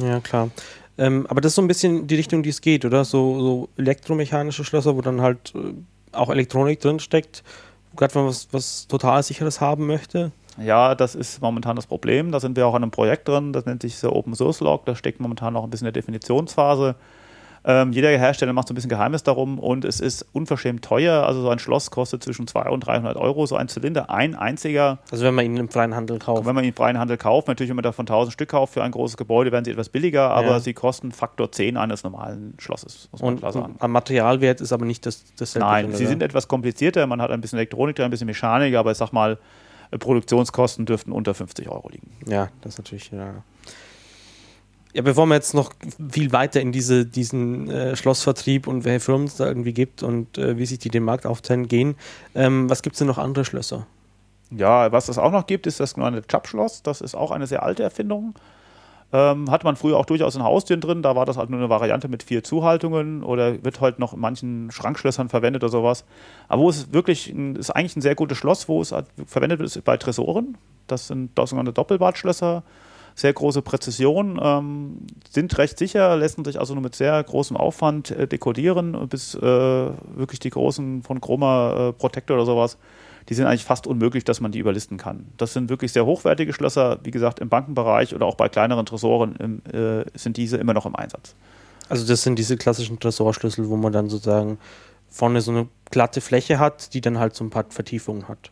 Ja, 0.00 0.20
klar. 0.20 0.48
Ähm, 0.98 1.26
aber 1.28 1.40
das 1.40 1.52
ist 1.52 1.56
so 1.56 1.62
ein 1.62 1.68
bisschen 1.68 2.06
die 2.06 2.16
Richtung, 2.16 2.42
die 2.42 2.50
es 2.50 2.60
geht, 2.60 2.84
oder? 2.84 3.04
So, 3.04 3.40
so 3.40 3.68
elektromechanische 3.76 4.64
Schlösser, 4.64 4.96
wo 4.96 5.00
dann 5.00 5.20
halt 5.20 5.54
äh, 5.54 5.72
auch 6.12 6.28
Elektronik 6.28 6.80
drin 6.80 7.00
steckt, 7.00 7.42
gerade 7.96 8.14
wenn 8.14 8.22
man 8.22 8.30
was, 8.30 8.48
was 8.52 8.86
total 8.88 9.22
sicheres 9.22 9.60
haben 9.60 9.86
möchte. 9.86 10.32
Ja, 10.58 10.94
das 10.94 11.14
ist 11.14 11.40
momentan 11.40 11.76
das 11.76 11.86
Problem. 11.86 12.30
Da 12.30 12.38
sind 12.38 12.56
wir 12.56 12.66
auch 12.66 12.74
an 12.74 12.82
einem 12.82 12.90
Projekt 12.90 13.28
drin, 13.28 13.52
das 13.54 13.64
nennt 13.64 13.82
sich 13.82 13.96
so 13.96 14.12
Open 14.12 14.34
Source 14.34 14.60
Log. 14.60 14.84
Da 14.84 14.94
steckt 14.94 15.20
momentan 15.20 15.54
noch 15.54 15.64
ein 15.64 15.70
bisschen 15.70 15.86
in 15.86 15.94
der 15.94 16.00
Definitionsphase. 16.02 16.94
Ähm, 17.64 17.92
jeder 17.92 18.08
Hersteller 18.08 18.52
macht 18.52 18.68
so 18.68 18.72
ein 18.72 18.74
bisschen 18.74 18.90
Geheimnis 18.90 19.22
darum 19.22 19.58
und 19.58 19.84
es 19.84 20.00
ist 20.00 20.26
unverschämt 20.32 20.84
teuer. 20.84 21.24
Also 21.26 21.42
so 21.42 21.48
ein 21.48 21.58
Schloss 21.58 21.90
kostet 21.90 22.22
zwischen 22.24 22.46
200 22.46 22.72
und 22.72 22.86
300 22.86 23.16
Euro, 23.16 23.46
so 23.46 23.56
ein 23.56 23.68
Zylinder, 23.68 24.10
ein 24.10 24.34
einziger. 24.34 24.98
Also 25.10 25.24
wenn 25.24 25.34
man 25.34 25.44
ihn 25.44 25.56
im 25.56 25.68
freien 25.68 25.94
Handel 25.94 26.18
kauft. 26.18 26.44
Wenn 26.44 26.54
man 26.54 26.64
ihn 26.64 26.70
im 26.70 26.74
freien 26.74 26.98
Handel 26.98 27.16
kauft, 27.16 27.48
natürlich 27.48 27.70
wenn 27.70 27.76
man 27.76 27.84
davon 27.84 28.02
1000 28.02 28.32
Stück 28.32 28.48
kauft 28.48 28.74
für 28.74 28.82
ein 28.82 28.90
großes 28.90 29.16
Gebäude, 29.16 29.52
werden 29.52 29.64
sie 29.64 29.70
etwas 29.70 29.88
billiger, 29.88 30.30
aber 30.30 30.48
ja. 30.48 30.60
sie 30.60 30.74
kosten 30.74 31.12
Faktor 31.12 31.52
10 31.52 31.76
eines 31.76 32.02
normalen 32.02 32.54
Schlosses, 32.58 33.08
muss 33.12 33.22
man 33.22 33.34
und, 33.34 33.38
klar 33.38 33.52
sagen. 33.52 33.76
Am 33.78 33.92
Materialwert 33.92 34.60
ist 34.60 34.72
aber 34.72 34.84
nicht 34.84 35.06
das, 35.06 35.24
dasselbe. 35.36 35.66
Nein, 35.66 35.86
drin, 35.86 35.96
sie 35.96 36.06
sind 36.06 36.22
etwas 36.22 36.48
komplizierter, 36.48 37.06
man 37.06 37.22
hat 37.22 37.30
ein 37.30 37.40
bisschen 37.40 37.58
Elektronik 37.58 37.94
drin, 37.96 38.06
ein 38.06 38.10
bisschen 38.10 38.26
Mechanik, 38.26 38.74
aber 38.74 38.90
ich 38.90 38.98
sag 38.98 39.12
mal, 39.12 39.38
Produktionskosten 39.98 40.86
dürften 40.86 41.12
unter 41.12 41.34
50 41.34 41.68
Euro 41.68 41.88
liegen. 41.90 42.10
Ja, 42.26 42.48
das 42.62 42.74
ist 42.74 42.78
natürlich, 42.78 43.10
ja. 43.10 43.44
Ja, 44.94 45.00
bevor 45.00 45.24
wir 45.26 45.34
jetzt 45.34 45.54
noch 45.54 45.72
viel 46.10 46.32
weiter 46.32 46.60
in 46.60 46.70
diese, 46.70 47.06
diesen 47.06 47.70
äh, 47.70 47.96
Schlossvertrieb 47.96 48.66
und 48.66 48.84
welche 48.84 49.00
Firmen 49.00 49.26
es 49.26 49.36
da 49.36 49.46
irgendwie 49.46 49.72
gibt 49.72 50.02
und 50.02 50.36
äh, 50.36 50.58
wie 50.58 50.66
sich 50.66 50.78
die 50.78 50.90
den 50.90 51.04
Markt 51.04 51.24
aufteilen 51.24 51.66
gehen, 51.66 51.96
ähm, 52.34 52.68
was 52.68 52.82
gibt 52.82 52.94
es 52.94 52.98
denn 52.98 53.08
noch 53.08 53.16
andere 53.16 53.46
Schlösser? 53.46 53.86
Ja, 54.50 54.92
was 54.92 55.08
es 55.08 55.16
auch 55.16 55.32
noch 55.32 55.46
gibt, 55.46 55.66
ist 55.66 55.80
das 55.80 55.96
neue 55.96 56.20
Chap-Schloss. 56.26 56.82
Das 56.82 57.00
ist 57.00 57.14
auch 57.14 57.30
eine 57.30 57.46
sehr 57.46 57.62
alte 57.62 57.82
Erfindung. 57.82 58.34
Ähm, 59.14 59.50
hatte 59.50 59.64
man 59.64 59.76
früher 59.76 59.96
auch 59.96 60.04
durchaus 60.04 60.36
in 60.36 60.42
Haustüren 60.42 60.80
drin, 60.80 61.02
da 61.02 61.14
war 61.14 61.26
das 61.26 61.36
halt 61.36 61.50
nur 61.50 61.60
eine 61.60 61.68
Variante 61.68 62.08
mit 62.08 62.22
vier 62.22 62.42
Zuhaltungen 62.42 63.22
oder 63.22 63.62
wird 63.62 63.80
heute 63.80 64.00
noch 64.00 64.14
in 64.14 64.20
manchen 64.20 64.70
Schrankschlössern 64.70 65.28
verwendet 65.28 65.62
oder 65.62 65.70
sowas. 65.70 66.04
Aber 66.48 66.62
wo 66.62 66.70
es 66.70 66.92
wirklich, 66.92 67.28
ein, 67.28 67.56
ist 67.56 67.70
eigentlich 67.70 67.96
ein 67.96 68.00
sehr 68.02 68.14
gutes 68.14 68.38
Schloss, 68.38 68.68
wo 68.68 68.80
es 68.80 68.92
halt 68.92 69.06
verwendet 69.26 69.58
wird, 69.58 69.74
ist 69.74 69.84
bei 69.84 69.96
Tresoren. 69.98 70.56
Das 70.86 71.08
sind 71.08 71.30
sogenannte 71.36 71.72
Doppelbadschlösser. 71.74 72.62
Sehr 73.14 73.32
große 73.32 73.62
Präzision, 73.62 74.38
ähm, 74.42 75.06
sind 75.30 75.56
recht 75.58 75.78
sicher, 75.78 76.16
lassen 76.16 76.44
sich 76.44 76.58
also 76.58 76.74
nur 76.74 76.82
mit 76.82 76.94
sehr 76.94 77.22
großem 77.22 77.56
Aufwand 77.56 78.10
äh, 78.10 78.26
dekodieren, 78.26 79.08
bis 79.08 79.34
äh, 79.34 79.40
wirklich 79.40 80.40
die 80.40 80.50
großen 80.50 81.02
von 81.02 81.20
Chroma 81.20 81.88
äh, 81.88 81.92
Protector 81.92 82.36
oder 82.36 82.46
sowas, 82.46 82.78
die 83.28 83.34
sind 83.34 83.46
eigentlich 83.46 83.64
fast 83.64 83.86
unmöglich, 83.86 84.24
dass 84.24 84.40
man 84.40 84.52
die 84.52 84.58
überlisten 84.58 84.96
kann. 84.96 85.26
Das 85.36 85.52
sind 85.52 85.68
wirklich 85.68 85.92
sehr 85.92 86.06
hochwertige 86.06 86.52
Schlösser, 86.52 86.98
wie 87.04 87.10
gesagt, 87.10 87.38
im 87.38 87.48
Bankenbereich 87.48 88.14
oder 88.14 88.26
auch 88.26 88.34
bei 88.34 88.48
kleineren 88.48 88.86
Tresoren 88.86 89.36
im, 89.36 89.62
äh, 89.72 90.04
sind 90.14 90.36
diese 90.36 90.56
immer 90.56 90.74
noch 90.74 90.86
im 90.86 90.96
Einsatz. 90.96 91.34
Also 91.88 92.06
das 92.06 92.22
sind 92.22 92.38
diese 92.38 92.56
klassischen 92.56 92.98
Tresorschlüssel, 92.98 93.68
wo 93.68 93.76
man 93.76 93.92
dann 93.92 94.08
sozusagen 94.08 94.58
vorne 95.08 95.40
so 95.40 95.50
eine 95.50 95.68
glatte 95.90 96.20
Fläche 96.20 96.58
hat, 96.58 96.94
die 96.94 97.00
dann 97.00 97.18
halt 97.18 97.34
so 97.34 97.44
ein 97.44 97.50
paar 97.50 97.66
Vertiefungen 97.68 98.28
hat. 98.28 98.50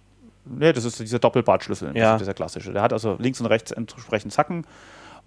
Nee, 0.59 0.73
das 0.73 0.85
ist 0.85 0.99
dieser 0.99 1.19
Doppelbartschlüssel, 1.19 1.97
ja. 1.97 2.19
dieser 2.19 2.35
klassische. 2.35 2.73
Der 2.73 2.83
hat 2.83 2.93
also 2.93 3.17
links 3.19 3.41
und 3.41 3.47
rechts 3.47 3.71
entsprechend 3.71 4.33
Zacken. 4.33 4.67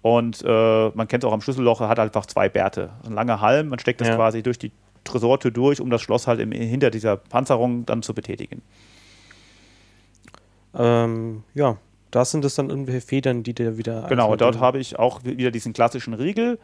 Und 0.02 0.42
äh, 0.44 0.88
man 0.90 1.08
kennt 1.08 1.24
es 1.24 1.28
auch 1.28 1.32
am 1.32 1.40
Schlüsselloch, 1.40 1.80
er 1.80 1.88
hat 1.88 1.98
einfach 1.98 2.26
zwei 2.26 2.48
Bärte. 2.48 2.90
Ein 3.06 3.14
langer 3.14 3.40
Halm, 3.40 3.68
man 3.68 3.78
steckt 3.78 4.02
das 4.02 4.08
ja. 4.08 4.16
quasi 4.16 4.42
durch 4.42 4.58
die 4.58 4.70
Tresortür 5.04 5.50
durch, 5.50 5.80
um 5.80 5.90
das 5.90 6.02
Schloss 6.02 6.26
halt 6.26 6.40
im, 6.40 6.52
hinter 6.52 6.90
dieser 6.90 7.16
Panzerung 7.16 7.86
dann 7.86 8.02
zu 8.02 8.12
betätigen. 8.12 8.62
Ähm, 10.74 11.44
ja, 11.54 11.78
da 12.10 12.24
sind 12.24 12.44
es 12.44 12.54
dann 12.54 12.70
irgendwelche 12.70 13.00
Federn, 13.00 13.42
die 13.42 13.54
der 13.54 13.78
wieder. 13.78 14.06
Genau, 14.08 14.36
dort 14.36 14.58
habe 14.58 14.78
ich 14.78 14.98
auch 14.98 15.24
wieder 15.24 15.50
diesen 15.50 15.72
klassischen 15.72 16.14
Riegel. 16.14 16.58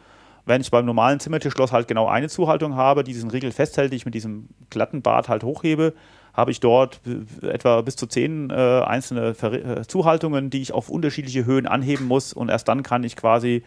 Wenn 0.45 0.61
ich 0.61 0.71
beim 0.71 0.85
normalen 0.85 1.19
Zimmertischschloss 1.19 1.71
halt 1.71 1.87
genau 1.87 2.07
eine 2.07 2.29
Zuhaltung 2.29 2.75
habe, 2.75 3.03
die 3.03 3.13
diesen 3.13 3.29
Riegel 3.29 3.51
festhält, 3.51 3.91
die 3.91 3.97
ich 3.97 4.05
mit 4.05 4.15
diesem 4.15 4.49
glatten 4.69 5.01
Bart 5.01 5.29
halt 5.29 5.43
hochhebe, 5.43 5.93
habe 6.33 6.51
ich 6.51 6.59
dort 6.59 7.01
etwa 7.41 7.81
bis 7.81 7.95
zu 7.95 8.07
zehn 8.07 8.49
äh, 8.49 8.53
einzelne 8.53 9.33
Ver 9.33 9.53
äh, 9.53 9.87
Zuhaltungen, 9.87 10.49
die 10.49 10.61
ich 10.61 10.71
auf 10.71 10.89
unterschiedliche 10.89 11.45
Höhen 11.45 11.67
anheben 11.67 12.07
muss 12.07 12.33
und 12.33 12.49
erst 12.49 12.67
dann 12.67 12.83
kann 12.83 13.03
ich 13.03 13.15
quasi 13.15 13.63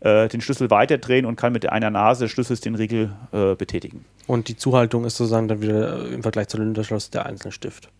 äh, 0.00 0.28
den 0.28 0.40
Schlüssel 0.40 0.70
weiterdrehen 0.70 1.26
und 1.26 1.36
kann 1.36 1.52
mit 1.52 1.68
einer 1.68 1.90
Nase 1.90 2.24
des 2.24 2.32
Schlüssels 2.32 2.60
den 2.60 2.74
Riegel 2.74 3.10
äh, 3.32 3.54
betätigen. 3.54 4.04
Und 4.26 4.48
die 4.48 4.56
Zuhaltung 4.56 5.04
ist 5.04 5.16
sozusagen 5.16 5.48
dann 5.48 5.60
wieder 5.60 6.04
äh, 6.04 6.14
im 6.14 6.22
Vergleich 6.22 6.48
zum 6.48 6.60
Zylinderschloss 6.60 7.10
der 7.10 7.26
einzelne 7.26 7.52
Stift. 7.52 7.90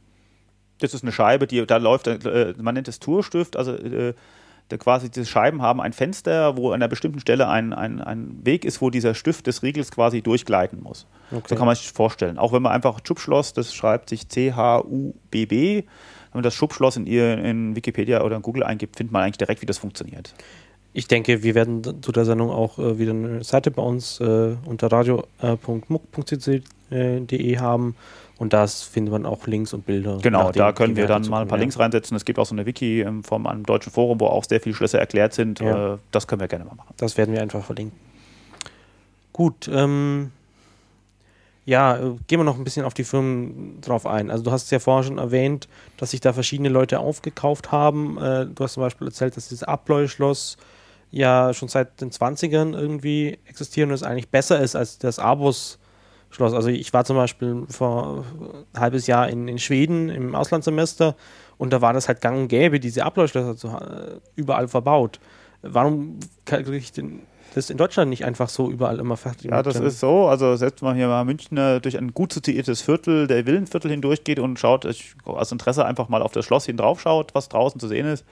Das 0.81 0.95
ist 0.95 1.03
eine 1.03 1.13
Scheibe, 1.13 1.47
die 1.47 1.67
da 1.67 1.77
läuft, 1.77 2.07
äh, 2.07 2.55
man 2.57 2.75
nennt 2.75 2.89
es 2.89 3.01
Tourstift, 3.01 3.57
also 3.57 3.77
der 4.71 4.79
quasi 4.79 5.11
diese 5.11 5.27
Scheiben 5.27 5.63
haben 5.63 5.81
ein 5.81 5.93
Fenster, 5.93 6.57
wo 6.57 6.69
an 6.69 6.75
einer 6.75 6.89
bestimmten 6.89 7.21
Stelle 7.21 7.49
ein, 7.49 7.73
ein, 7.73 8.01
ein 8.01 8.39
Weg 8.45 8.65
ist, 8.65 8.81
wo 8.81 8.91
dieser 8.91 9.15
Stift 9.15 9.47
des 9.47 9.63
Riegels 9.63 9.91
quasi 9.91 10.23
durchgleiten 10.23 10.83
muss. 10.83 11.07
Okay. 11.31 11.47
So 11.49 11.57
kann 11.57 11.67
man 11.67 11.77
sich 11.77 11.91
vorstellen. 11.91 12.39
Auch 12.39 12.53
wenn 12.53 12.63
man 12.63 12.73
einfach 12.73 13.01
Schubschloss, 13.07 13.53
das 13.53 13.75
schreibt 13.75 14.11
sich 14.11 14.29
C-H-U-B-B, 14.29 15.77
wenn 15.77 15.85
man 16.33 16.43
das 16.43 16.55
Schubschloss 16.55 16.97
in, 16.97 17.07
ihr, 17.07 17.39
in 17.39 17.75
Wikipedia 17.75 18.23
oder 18.23 18.37
in 18.37 18.43
Google 18.43 18.63
eingibt, 18.63 18.97
findet 18.97 19.13
man 19.13 19.23
eigentlich 19.23 19.39
direkt, 19.39 19.63
wie 19.63 19.67
das 19.67 19.79
funktioniert. 19.79 20.35
Ich 20.93 21.07
denke, 21.07 21.43
wir 21.43 21.55
werden 21.55 22.03
zu 22.03 22.13
der 22.13 22.25
Sendung 22.25 22.51
auch 22.51 22.79
äh, 22.79 22.99
wieder 22.99 23.13
eine 23.13 23.45
Seite 23.45 23.71
bei 23.71 23.83
uns 23.83 24.21
äh, 24.21 24.57
unter 24.67 24.91
radio.muck.cc.de 24.91 26.63
äh, 26.91 27.59
haben 27.59 27.95
und 28.39 28.53
das 28.53 28.83
findet 28.85 29.13
man 29.13 29.27
auch 29.27 29.47
Links 29.49 29.75
und 29.75 29.85
Bilder. 29.85 30.19
Genau, 30.23 30.53
da 30.53 30.73
können 30.73 30.95
wir 30.95 31.09
dann 31.09 31.27
mal 31.29 31.43
ein 31.43 31.49
paar 31.49 31.59
Links 31.59 31.79
reinsetzen. 31.79 32.17
Es 32.17 32.25
gibt 32.25 32.39
auch 32.39 32.47
so 32.47 32.55
eine 32.55 32.67
Wiki 32.67 33.01
ähm, 33.01 33.25
vom 33.25 33.47
einem 33.49 33.65
deutschen 33.65 33.93
Forum, 33.93 34.21
wo 34.21 34.27
auch 34.27 34.45
sehr 34.45 34.61
viele 34.61 34.77
Schlösser 34.77 35.01
erklärt 35.01 35.35
sind. 35.35 35.59
Ja. 35.59 35.95
Äh, 35.95 35.99
das 36.13 36.29
können 36.29 36.41
wir 36.41 36.47
gerne 36.47 36.65
mal 36.65 36.77
machen. 36.77 36.95
Das 36.97 37.17
werden 37.17 37.35
wir 37.35 37.43
einfach 37.43 37.65
verlinken. 37.65 37.99
Gut, 39.33 39.69
ähm, 39.73 40.31
ja, 41.65 41.97
äh, 41.97 42.17
gehen 42.29 42.39
wir 42.39 42.45
noch 42.45 42.57
ein 42.57 42.65
bisschen 42.65 42.85
auf 42.85 42.95
die 42.95 43.03
Firmen 43.03 43.81
drauf 43.81 44.07
ein. 44.07 44.31
Also 44.31 44.45
du 44.45 44.53
hast 44.53 44.65
es 44.65 44.71
ja 44.71 44.79
vorher 44.79 45.03
schon 45.03 45.19
erwähnt, 45.19 45.69
dass 45.97 46.13
sich 46.13 46.21
da 46.21 46.33
verschiedene 46.33 46.69
Leute 46.69 47.01
aufgekauft 47.01 47.73
haben. 47.73 48.19
Äh, 48.19 48.47
du 48.47 48.63
hast 48.65 48.75
zum 48.75 48.85
Beispiel 48.85 49.09
erzählt, 49.09 49.37
dass 49.37 49.49
dieses 49.49 49.65
Abläuschloss 49.65 50.59
ja 51.11 51.53
schon 51.55 51.69
seit 51.69 52.01
den 52.01 52.13
20ern 52.13 52.79
irgendwie 52.79 53.39
existiert 53.47 53.89
und 53.89 53.95
es 53.95 54.05
eigentlich 54.05 54.29
besser 54.29 54.61
ist 54.61 54.77
als 54.77 54.99
das 54.99 55.19
Abus 55.19 55.79
Schloss. 56.31 56.53
Also 56.53 56.69
ich 56.69 56.93
war 56.93 57.05
zum 57.05 57.17
Beispiel 57.17 57.65
vor 57.69 58.25
ein 58.73 58.81
halbes 58.81 59.07
Jahr 59.07 59.29
in, 59.29 59.49
in 59.49 59.59
Schweden 59.59 60.09
im 60.09 60.35
Auslandssemester 60.35 61.17
und 61.57 61.73
da 61.73 61.81
war 61.81 61.93
das 61.93 62.09
halt 62.09 62.21
gang 62.21 62.39
und 62.39 62.49
gäbe, 62.49 62.81
diese 62.81 63.05
Abläuschlösser 63.05 63.57
zu, 63.57 63.69
äh, 63.69 64.21
überall 64.37 64.69
verbaut. 64.69 65.21
Warum 65.63 66.21
kriege 66.45 66.77
ich 66.77 66.93
denn 66.93 67.23
das 67.55 67.71
in 67.71 67.77
Deutschland 67.77 68.11
nicht 68.11 68.25
einfach 68.25 68.49
so 68.49 68.71
überall 68.71 68.99
immer 69.01 69.17
fertig? 69.17 69.51
Ja, 69.51 69.63
das 69.63 69.81
ist 69.81 70.01
so. 70.01 70.27
Also 70.27 70.55
selbst 70.57 70.83
mal 70.83 70.95
hier 70.95 71.09
mal 71.09 71.25
München 71.25 71.57
äh, 71.57 71.81
durch 71.81 71.97
ein 71.97 72.13
gut 72.13 72.33
situiertes 72.33 72.83
Viertel, 72.83 73.27
der 73.27 73.47
Villenviertel 73.47 73.91
hindurchgeht 73.91 74.39
und 74.39 74.59
schaut, 74.59 74.87
aus 75.25 75.53
Interesse 75.53 75.85
einfach 75.85 76.09
mal 76.09 76.23
auf 76.23 76.33
das 76.33 76.45
Schloss 76.45 76.67
hin 76.67 76.77
drauf 76.77 77.01
schaut, 77.01 77.35
was 77.35 77.49
draußen 77.49 77.81
zu 77.81 77.89
sehen 77.89 78.07
ist. 78.07 78.25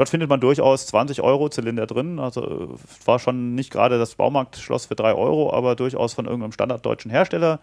Dort 0.00 0.08
findet 0.08 0.30
man 0.30 0.40
durchaus 0.40 0.86
20 0.86 1.20
Euro 1.20 1.50
Zylinder 1.50 1.86
drin. 1.86 2.18
Also 2.18 2.78
war 3.04 3.18
schon 3.18 3.54
nicht 3.54 3.70
gerade 3.70 3.98
das 3.98 4.14
Baumarktschloss 4.14 4.86
für 4.86 4.94
3 4.94 5.12
Euro, 5.12 5.52
aber 5.52 5.76
durchaus 5.76 6.14
von 6.14 6.24
irgendeinem 6.24 6.52
standarddeutschen 6.52 7.10
Hersteller. 7.10 7.60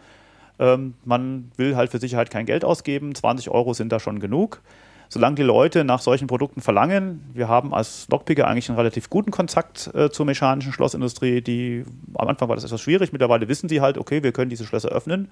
Ähm, 0.59 0.93
man 1.03 1.51
will 1.57 1.75
halt 1.75 1.89
für 1.89 1.97
Sicherheit 1.97 2.29
kein 2.29 2.45
Geld 2.45 2.63
ausgeben. 2.63 3.15
20 3.15 3.49
Euro 3.49 3.73
sind 3.73 3.91
da 3.91 3.99
schon 3.99 4.19
genug. 4.19 4.61
Solange 5.09 5.33
die 5.33 5.41
Leute 5.41 5.83
nach 5.83 5.99
solchen 5.99 6.27
Produkten 6.27 6.61
verlangen, 6.61 7.27
wir 7.33 7.47
haben 7.47 7.73
als 7.73 8.07
Lockpicker 8.11 8.47
eigentlich 8.47 8.69
einen 8.69 8.77
relativ 8.77 9.09
guten 9.09 9.31
Kontakt 9.31 9.89
äh, 9.95 10.11
zur 10.11 10.27
mechanischen 10.27 10.73
Schlossindustrie. 10.73 11.41
Die, 11.41 11.85
am 12.13 12.27
Anfang 12.27 12.49
war 12.49 12.55
das 12.55 12.65
etwas 12.65 12.81
schwierig, 12.81 13.13
mittlerweile 13.13 13.47
wissen 13.47 13.67
sie 13.67 13.81
halt, 13.81 13.97
okay, 13.97 14.21
wir 14.21 14.31
können 14.31 14.51
diese 14.51 14.67
Schlösser 14.67 14.89
öffnen. 14.89 15.31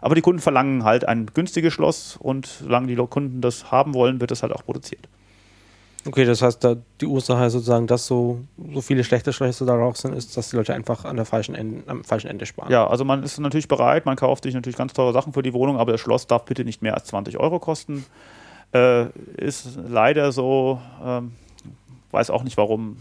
Aber 0.00 0.14
die 0.14 0.20
Kunden 0.20 0.40
verlangen 0.40 0.84
halt 0.84 1.08
ein 1.08 1.26
günstiges 1.26 1.72
Schloss 1.72 2.16
und 2.16 2.46
solange 2.46 2.86
die 2.86 2.94
Kunden 2.94 3.40
das 3.40 3.72
haben 3.72 3.94
wollen, 3.94 4.20
wird 4.20 4.30
es 4.30 4.44
halt 4.44 4.52
auch 4.52 4.64
produziert. 4.64 5.08
Okay, 6.06 6.24
das 6.24 6.40
heißt, 6.40 6.62
da 6.62 6.76
die 7.00 7.06
Ursache 7.06 7.50
sozusagen, 7.50 7.86
dass 7.86 8.06
so, 8.06 8.40
so 8.72 8.80
viele 8.80 9.02
schlechte 9.02 9.32
Schlösser 9.32 9.66
darauf 9.66 9.96
sind, 9.96 10.14
ist, 10.14 10.36
dass 10.36 10.50
die 10.50 10.56
Leute 10.56 10.72
einfach 10.72 11.04
an 11.04 11.16
der 11.16 11.24
falschen 11.24 11.54
Ende, 11.54 11.82
am 11.88 12.04
falschen 12.04 12.28
Ende 12.28 12.46
sparen. 12.46 12.70
Ja, 12.70 12.86
also 12.86 13.04
man 13.04 13.22
ist 13.22 13.38
natürlich 13.38 13.68
bereit, 13.68 14.06
man 14.06 14.16
kauft 14.16 14.44
sich 14.44 14.54
natürlich 14.54 14.76
ganz 14.76 14.92
teure 14.92 15.12
Sachen 15.12 15.32
für 15.32 15.42
die 15.42 15.52
Wohnung, 15.52 15.78
aber 15.78 15.92
das 15.92 16.00
Schloss 16.00 16.26
darf 16.26 16.44
bitte 16.44 16.64
nicht 16.64 16.80
mehr 16.80 16.94
als 16.94 17.06
20 17.06 17.38
Euro 17.38 17.58
kosten. 17.58 18.04
Äh, 18.72 19.06
ist 19.36 19.78
leider 19.88 20.32
so, 20.32 20.80
ähm, 21.04 21.32
weiß 22.12 22.30
auch 22.30 22.44
nicht 22.44 22.56
warum. 22.56 22.98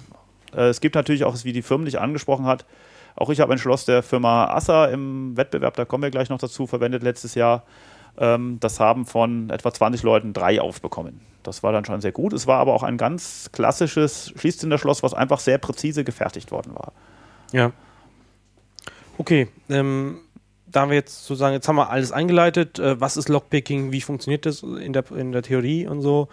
Äh, 0.56 0.70
es 0.70 0.82
gibt 0.82 0.96
natürlich 0.96 1.26
auch, 1.26 1.36
wie 1.44 1.54
die 1.54 1.62
Firma 1.62 1.86
dich 1.86 2.00
angesprochen 2.00 2.46
hat, 2.46 2.66
auch 3.16 3.30
ich 3.30 3.40
habe 3.40 3.54
ein 3.54 3.60
Schloss 3.60 3.86
der 3.86 4.04
Firma 4.04 4.46
Assa 4.46 4.86
im 4.88 5.38
Wettbewerb, 5.38 5.76
da 5.76 5.86
kommen 5.86 6.04
wir 6.04 6.12
gleich 6.12 6.30
noch 6.30 6.40
dazu, 6.40 6.68
verwendet 6.68 7.02
letztes 7.02 7.36
Jahr. 7.36 7.64
Ähm, 8.18 8.58
das 8.60 8.80
haben 8.80 9.06
von 9.06 9.50
etwa 9.50 9.74
20 9.74 10.04
Leuten 10.04 10.34
drei 10.34 10.62
aufbekommen. 10.62 11.22
Das 11.44 11.64
war 11.64 11.72
dann 11.72 11.86
schon 11.86 12.02
sehr 12.02 12.12
gut. 12.12 12.34
Es 12.34 12.48
war 12.48 12.60
aber 12.60 12.74
auch 12.74 12.84
ein 12.84 12.98
ganz 12.98 13.50
klassisches 13.52 14.34
Schließzinderschloss, 14.36 15.04
was 15.04 15.14
einfach 15.14 15.40
sehr 15.40 15.58
präzise 15.58 16.04
gefertigt 16.04 16.52
worden 16.52 16.74
war. 16.74 16.92
Ja. 17.52 17.72
Okay, 19.18 19.48
ähm, 19.70 20.20
da 20.66 20.82
haben 20.82 20.90
wir 20.90 20.98
jetzt 20.98 21.26
sozusagen, 21.26 21.54
jetzt 21.54 21.68
haben 21.68 21.76
wir 21.76 21.90
alles 21.90 22.12
eingeleitet. 22.12 22.80
Äh, 22.80 23.00
was 23.00 23.18
ist 23.18 23.30
Lockpicking? 23.30 23.92
Wie 23.92 24.02
funktioniert 24.02 24.46
das 24.46 24.64
in 24.64 24.94
der, 24.94 25.10
in 25.12 25.32
der 25.32 25.44
Theorie 25.44 25.88
und 25.88 26.02
so? 26.02 26.28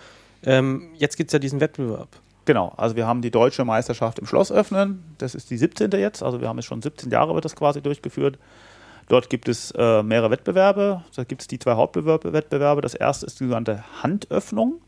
Ähm, 0.44 0.88
jetzt 0.96 1.16
gibt 1.16 1.28
es 1.28 1.32
ja 1.32 1.38
diesen 1.38 1.60
Wettbewerb. 1.60 2.08
Genau, 2.44 2.72
also 2.76 2.96
wir 2.96 3.06
haben 3.06 3.22
die 3.22 3.30
deutsche 3.30 3.64
Meisterschaft 3.64 4.18
im 4.18 4.26
Schloss 4.26 4.50
öffnen. 4.50 5.04
Das 5.18 5.36
ist 5.36 5.50
die 5.50 5.56
17. 5.56 5.92
jetzt, 5.92 6.22
also 6.22 6.40
wir 6.40 6.48
haben 6.48 6.58
es 6.58 6.64
schon 6.64 6.82
17 6.82 7.10
Jahre 7.10 7.34
wird 7.34 7.44
das 7.44 7.54
quasi 7.54 7.80
durchgeführt. 7.80 8.38
Dort 9.08 9.30
gibt 9.30 9.48
es 9.48 9.72
äh, 9.72 10.02
mehrere 10.02 10.30
Wettbewerbe. 10.30 11.02
Da 11.14 11.24
gibt 11.24 11.42
es 11.42 11.48
die 11.48 11.58
zwei 11.58 11.74
Hauptwettbewerbe. 11.74 12.80
Das 12.80 12.94
erste 12.94 13.26
ist 13.26 13.40
die 13.40 13.44
sogenannte 13.44 13.84
Handöffnung. 14.02 14.80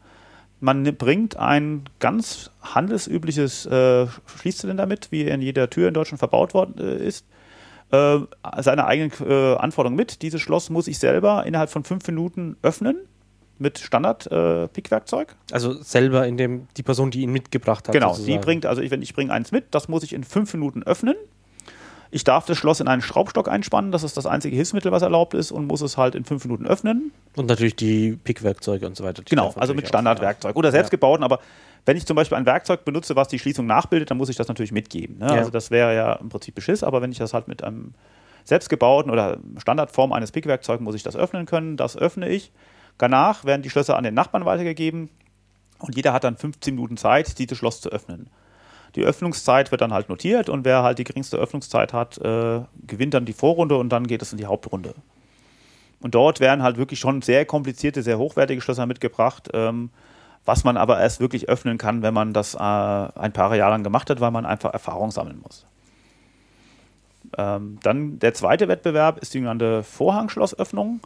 Man 0.60 0.84
bringt 0.96 1.36
ein 1.36 1.84
ganz 1.98 2.50
handelsübliches 2.62 3.66
äh, 3.66 4.06
Schließzylinder 4.38 4.86
mit, 4.86 5.12
wie 5.12 5.22
in 5.22 5.42
jeder 5.42 5.68
Tür 5.68 5.88
in 5.88 5.94
Deutschland 5.94 6.20
verbaut 6.20 6.54
worden 6.54 6.78
äh, 6.78 7.06
ist. 7.06 7.26
Äh, 7.90 8.20
seine 8.60 8.86
eigenen 8.86 9.12
äh, 9.28 9.56
Anforderungen 9.56 9.96
mit. 9.96 10.22
Dieses 10.22 10.40
Schloss 10.40 10.70
muss 10.70 10.88
ich 10.88 10.98
selber 10.98 11.44
innerhalb 11.44 11.70
von 11.70 11.84
fünf 11.84 12.06
Minuten 12.06 12.56
öffnen 12.62 12.96
mit 13.58 13.78
Standard-Pickwerkzeug. 13.78 15.30
Äh, 15.30 15.54
also 15.54 15.72
selber 15.74 16.26
in 16.26 16.36
dem 16.36 16.66
die 16.76 16.82
Person, 16.82 17.10
die 17.10 17.22
ihn 17.22 17.30
mitgebracht 17.30 17.86
hat. 17.86 17.92
Genau, 17.92 18.14
sozusagen. 18.14 18.40
die 18.40 18.44
bringt, 18.44 18.66
also 18.66 18.82
ich, 18.82 18.90
wenn 18.90 19.02
ich 19.02 19.14
bringe 19.14 19.32
eins 19.32 19.52
mit, 19.52 19.74
das 19.74 19.88
muss 19.88 20.02
ich 20.02 20.12
in 20.12 20.24
fünf 20.24 20.52
Minuten 20.54 20.82
öffnen. 20.82 21.14
Ich 22.14 22.22
darf 22.22 22.46
das 22.46 22.56
Schloss 22.56 22.78
in 22.78 22.86
einen 22.86 23.02
Schraubstock 23.02 23.48
einspannen, 23.48 23.90
das 23.90 24.04
ist 24.04 24.16
das 24.16 24.24
einzige 24.24 24.54
Hilfsmittel, 24.54 24.92
was 24.92 25.02
erlaubt 25.02 25.34
ist, 25.34 25.50
und 25.50 25.66
muss 25.66 25.80
es 25.80 25.96
halt 25.96 26.14
in 26.14 26.24
fünf 26.24 26.44
Minuten 26.44 26.64
öffnen. 26.64 27.10
Und 27.34 27.48
natürlich 27.48 27.74
die 27.74 28.16
Pickwerkzeuge 28.22 28.86
und 28.86 28.96
so 28.96 29.02
weiter. 29.02 29.24
Genau, 29.28 29.52
also 29.56 29.74
mit 29.74 29.88
Standardwerkzeug 29.88 30.54
oder 30.54 30.70
selbstgebauten, 30.70 31.22
ja. 31.22 31.24
aber 31.24 31.40
wenn 31.86 31.96
ich 31.96 32.06
zum 32.06 32.14
Beispiel 32.14 32.38
ein 32.38 32.46
Werkzeug 32.46 32.84
benutze, 32.84 33.16
was 33.16 33.26
die 33.26 33.40
Schließung 33.40 33.66
nachbildet, 33.66 34.12
dann 34.12 34.16
muss 34.16 34.28
ich 34.28 34.36
das 34.36 34.46
natürlich 34.46 34.70
mitgeben. 34.70 35.18
Ne? 35.18 35.26
Ja. 35.26 35.32
Also 35.32 35.50
das 35.50 35.72
wäre 35.72 35.92
ja 35.92 36.12
im 36.12 36.28
Prinzip 36.28 36.54
Beschiss, 36.54 36.84
aber 36.84 37.02
wenn 37.02 37.10
ich 37.10 37.18
das 37.18 37.34
halt 37.34 37.48
mit 37.48 37.64
einem 37.64 37.94
selbstgebauten 38.44 39.10
oder 39.10 39.38
Standardform 39.58 40.12
eines 40.12 40.30
Pickwerkzeugs 40.30 40.80
muss 40.80 40.94
ich 40.94 41.02
das 41.02 41.16
öffnen 41.16 41.46
können, 41.46 41.76
das 41.76 41.96
öffne 41.96 42.28
ich. 42.28 42.52
Danach 42.96 43.44
werden 43.44 43.62
die 43.62 43.70
Schlösser 43.70 43.96
an 43.96 44.04
den 44.04 44.14
Nachbarn 44.14 44.44
weitergegeben 44.44 45.10
und 45.80 45.96
jeder 45.96 46.12
hat 46.12 46.22
dann 46.22 46.36
15 46.36 46.76
Minuten 46.76 46.96
Zeit, 46.96 47.40
dieses 47.40 47.58
Schloss 47.58 47.80
zu 47.80 47.88
öffnen. 47.90 48.30
Die 48.94 49.02
Öffnungszeit 49.02 49.70
wird 49.70 49.80
dann 49.80 49.92
halt 49.92 50.08
notiert 50.08 50.48
und 50.48 50.64
wer 50.64 50.82
halt 50.82 50.98
die 50.98 51.04
geringste 51.04 51.36
Öffnungszeit 51.36 51.92
hat, 51.92 52.18
äh, 52.18 52.60
gewinnt 52.86 53.14
dann 53.14 53.24
die 53.24 53.32
Vorrunde 53.32 53.76
und 53.76 53.88
dann 53.88 54.06
geht 54.06 54.22
es 54.22 54.32
in 54.32 54.38
die 54.38 54.46
Hauptrunde. 54.46 54.94
Und 56.00 56.14
dort 56.14 56.38
werden 56.40 56.62
halt 56.62 56.76
wirklich 56.76 57.00
schon 57.00 57.22
sehr 57.22 57.44
komplizierte, 57.44 58.02
sehr 58.02 58.18
hochwertige 58.18 58.60
Schlösser 58.60 58.86
mitgebracht. 58.86 59.48
Ähm, 59.54 59.90
was 60.44 60.64
man 60.64 60.76
aber 60.76 61.00
erst 61.00 61.20
wirklich 61.20 61.48
öffnen 61.48 61.78
kann, 61.78 62.02
wenn 62.02 62.14
man 62.14 62.32
das 62.32 62.54
äh, 62.54 62.58
ein 62.58 63.32
paar 63.32 63.54
Jahre 63.56 63.72
lang 63.72 63.82
gemacht 63.82 64.10
hat, 64.10 64.20
weil 64.20 64.30
man 64.30 64.44
einfach 64.44 64.72
Erfahrung 64.72 65.10
sammeln 65.10 65.40
muss. 65.42 65.66
Ähm, 67.38 67.78
dann 67.82 68.18
der 68.18 68.34
zweite 68.34 68.68
Wettbewerb 68.68 69.18
ist 69.18 69.32
die 69.34 69.40
genannte 69.40 69.82
Vorhangschlossöffnung. 69.82 71.00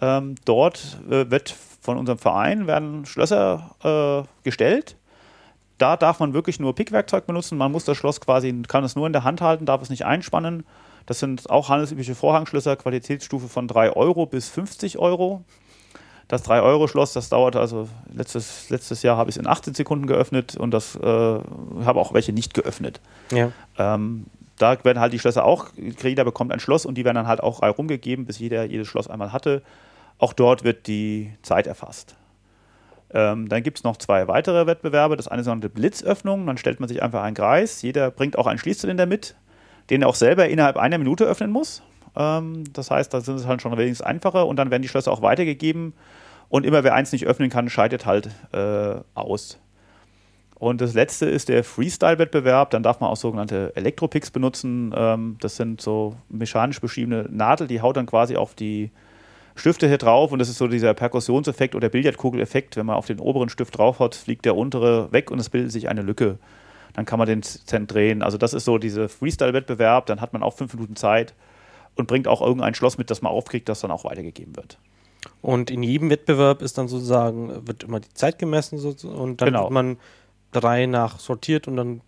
Ähm, 0.00 0.34
dort 0.44 0.98
äh, 1.08 1.30
wird 1.30 1.54
von 1.80 1.96
unserem 1.96 2.18
Verein 2.18 2.66
werden 2.66 3.06
Schlösser 3.06 3.70
äh, 3.82 4.28
gestellt. 4.44 4.96
Da 5.78 5.96
darf 5.96 6.20
man 6.20 6.32
wirklich 6.32 6.58
nur 6.58 6.74
Pickwerkzeug 6.74 7.26
benutzen. 7.26 7.58
Man 7.58 7.72
muss 7.72 7.84
das 7.84 7.96
Schloss 7.96 8.20
quasi, 8.20 8.62
kann 8.66 8.84
es 8.84 8.96
nur 8.96 9.06
in 9.06 9.12
der 9.12 9.24
Hand 9.24 9.40
halten, 9.40 9.66
darf 9.66 9.82
es 9.82 9.90
nicht 9.90 10.06
einspannen. 10.06 10.64
Das 11.04 11.20
sind 11.20 11.48
auch 11.50 11.68
handelsübliche 11.68 12.14
Vorhangschlösser, 12.14 12.76
Qualitätsstufe 12.76 13.48
von 13.48 13.68
3 13.68 13.92
Euro 13.92 14.26
bis 14.26 14.48
50 14.48 14.98
Euro. 14.98 15.44
Das 16.28 16.44
3-Euro-Schloss, 16.44 17.12
das 17.12 17.28
dauert 17.28 17.54
also, 17.54 17.88
letztes, 18.12 18.68
letztes 18.68 19.04
Jahr 19.04 19.16
habe 19.16 19.30
ich 19.30 19.36
es 19.36 19.40
in 19.40 19.46
18 19.46 19.74
Sekunden 19.74 20.08
geöffnet 20.08 20.56
und 20.56 20.72
das 20.72 20.96
äh, 20.96 21.00
habe 21.00 22.00
auch 22.00 22.14
welche 22.14 22.32
nicht 22.32 22.52
geöffnet. 22.52 23.00
Ja. 23.30 23.52
Ähm, 23.78 24.26
da 24.58 24.82
werden 24.84 24.98
halt 24.98 25.12
die 25.12 25.20
Schlösser 25.20 25.44
auch, 25.44 25.68
jeder 25.76 26.24
bekommt 26.24 26.50
ein 26.50 26.58
Schloss 26.58 26.84
und 26.84 26.96
die 26.96 27.04
werden 27.04 27.14
dann 27.14 27.28
halt 27.28 27.42
auch 27.42 27.62
rumgegeben, 27.62 28.26
bis 28.26 28.40
jeder 28.40 28.64
jedes 28.64 28.88
Schloss 28.88 29.06
einmal 29.06 29.32
hatte. 29.32 29.62
Auch 30.18 30.32
dort 30.32 30.64
wird 30.64 30.88
die 30.88 31.32
Zeit 31.42 31.68
erfasst. 31.68 32.16
Ähm, 33.12 33.48
dann 33.48 33.62
gibt 33.62 33.78
es 33.78 33.84
noch 33.84 33.96
zwei 33.96 34.28
weitere 34.28 34.66
Wettbewerbe. 34.66 35.16
Das 35.16 35.28
eine 35.28 35.42
ist 35.42 35.48
eine 35.48 35.68
Blitzöffnung. 35.68 36.46
Dann 36.46 36.58
stellt 36.58 36.80
man 36.80 36.88
sich 36.88 37.02
einfach 37.02 37.22
einen 37.22 37.36
Kreis. 37.36 37.82
Jeder 37.82 38.10
bringt 38.10 38.38
auch 38.38 38.46
einen 38.46 38.58
Schließzylinder 38.58 39.06
mit, 39.06 39.36
den 39.90 40.02
er 40.02 40.08
auch 40.08 40.14
selber 40.14 40.48
innerhalb 40.48 40.76
einer 40.76 40.98
Minute 40.98 41.24
öffnen 41.24 41.50
muss. 41.50 41.82
Ähm, 42.16 42.64
das 42.72 42.90
heißt, 42.90 43.12
da 43.14 43.20
sind 43.20 43.36
es 43.36 43.46
halt 43.46 43.62
schon 43.62 43.76
wenigstens 43.76 44.06
einfacher 44.06 44.46
und 44.46 44.56
dann 44.56 44.70
werden 44.70 44.82
die 44.82 44.88
Schlösser 44.88 45.12
auch 45.12 45.22
weitergegeben. 45.22 45.92
Und 46.48 46.64
immer 46.64 46.84
wer 46.84 46.94
eins 46.94 47.12
nicht 47.12 47.26
öffnen 47.26 47.50
kann, 47.50 47.68
scheidet 47.68 48.06
halt 48.06 48.30
äh, 48.52 48.96
aus. 49.14 49.58
Und 50.58 50.80
das 50.80 50.94
letzte 50.94 51.26
ist 51.26 51.48
der 51.48 51.64
Freestyle-Wettbewerb. 51.64 52.70
Dann 52.70 52.82
darf 52.82 53.00
man 53.00 53.10
auch 53.10 53.16
sogenannte 53.16 53.72
Elektropicks 53.76 54.30
benutzen. 54.30 54.94
Ähm, 54.96 55.36
das 55.40 55.56
sind 55.56 55.80
so 55.80 56.16
mechanisch 56.28 56.80
beschriebene 56.80 57.28
Nadel, 57.30 57.66
die 57.66 57.82
haut 57.82 57.96
dann 57.96 58.06
quasi 58.06 58.36
auf 58.36 58.54
die 58.54 58.90
Stifte 59.56 59.88
hier 59.88 59.98
drauf. 59.98 60.32
Und 60.32 60.38
das 60.38 60.48
ist 60.48 60.58
so 60.58 60.68
dieser 60.68 60.94
Perkussionseffekt 60.94 61.74
oder 61.74 61.88
Billardkugeleffekt. 61.88 62.76
Wenn 62.76 62.86
man 62.86 62.96
auf 62.96 63.06
den 63.06 63.18
oberen 63.18 63.48
Stift 63.48 63.76
draufhaut, 63.76 64.14
fliegt 64.14 64.44
der 64.44 64.56
untere 64.56 65.10
weg 65.12 65.30
und 65.30 65.38
es 65.38 65.50
bildet 65.50 65.72
sich 65.72 65.88
eine 65.88 66.02
Lücke. 66.02 66.38
Dann 66.94 67.04
kann 67.04 67.18
man 67.18 67.26
den 67.26 67.42
Cent 67.42 67.92
drehen. 67.92 68.22
Also 68.22 68.38
das 68.38 68.54
ist 68.54 68.64
so 68.64 68.78
dieser 68.78 69.08
Freestyle-Wettbewerb. 69.08 70.06
Dann 70.06 70.20
hat 70.20 70.32
man 70.32 70.42
auch 70.42 70.54
fünf 70.54 70.72
Minuten 70.74 70.96
Zeit 70.96 71.34
und 71.94 72.06
bringt 72.06 72.28
auch 72.28 72.40
irgendein 72.40 72.74
Schloss 72.74 72.98
mit, 72.98 73.10
das 73.10 73.22
man 73.22 73.32
aufkriegt, 73.32 73.68
das 73.68 73.80
dann 73.80 73.90
auch 73.90 74.04
weitergegeben 74.04 74.56
wird. 74.56 74.78
Und 75.42 75.70
in 75.70 75.82
jedem 75.82 76.10
Wettbewerb 76.10 76.62
ist 76.62 76.78
dann 76.78 76.88
sozusagen, 76.88 77.66
wird 77.66 77.82
immer 77.84 78.00
die 78.00 78.12
Zeit 78.14 78.38
gemessen 78.38 78.78
und 78.78 79.40
dann 79.40 79.46
Genau. 79.46 79.62
wird 79.64 79.72
man 79.72 79.98
drei 80.52 80.86
nach 80.86 81.18
sortiert 81.18 81.68
und 81.68 81.76
dann 81.76 82.00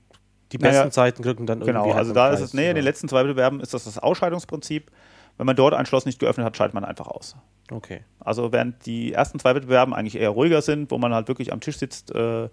die 0.52 0.58
besten 0.58 0.78
Naja, 0.78 0.90
Zeiten 0.90 1.22
kriegen 1.22 1.46
dann 1.46 1.58
irgendwie. 1.60 1.72
Genau, 1.72 1.86
halt 1.86 1.96
also 1.96 2.12
da 2.14 2.30
ist 2.30 2.40
Preis, 2.40 2.48
es, 2.48 2.54
nee, 2.54 2.68
in 2.70 2.74
den 2.76 2.84
letzten 2.84 3.08
zwei 3.08 3.20
Wettbewerben 3.24 3.60
ist 3.60 3.74
das 3.74 3.84
das 3.84 3.98
Ausscheidungsprinzip. 3.98 4.90
Wenn 5.38 5.46
man 5.46 5.56
dort 5.56 5.72
ein 5.72 5.86
Schloss 5.86 6.04
nicht 6.04 6.18
geöffnet 6.18 6.44
hat, 6.44 6.56
scheidet 6.56 6.74
man 6.74 6.84
einfach 6.84 7.06
aus. 7.06 7.36
Okay. 7.70 8.02
Also 8.20 8.52
während 8.52 8.84
die 8.86 9.12
ersten 9.12 9.38
zwei 9.38 9.54
Wettbewerben 9.54 9.94
eigentlich 9.94 10.16
eher 10.16 10.30
ruhiger 10.30 10.62
sind, 10.62 10.90
wo 10.90 10.98
man 10.98 11.14
halt 11.14 11.28
wirklich 11.28 11.52
am 11.52 11.60
Tisch 11.60 11.78
sitzt 11.78 12.14
äh, 12.14 12.48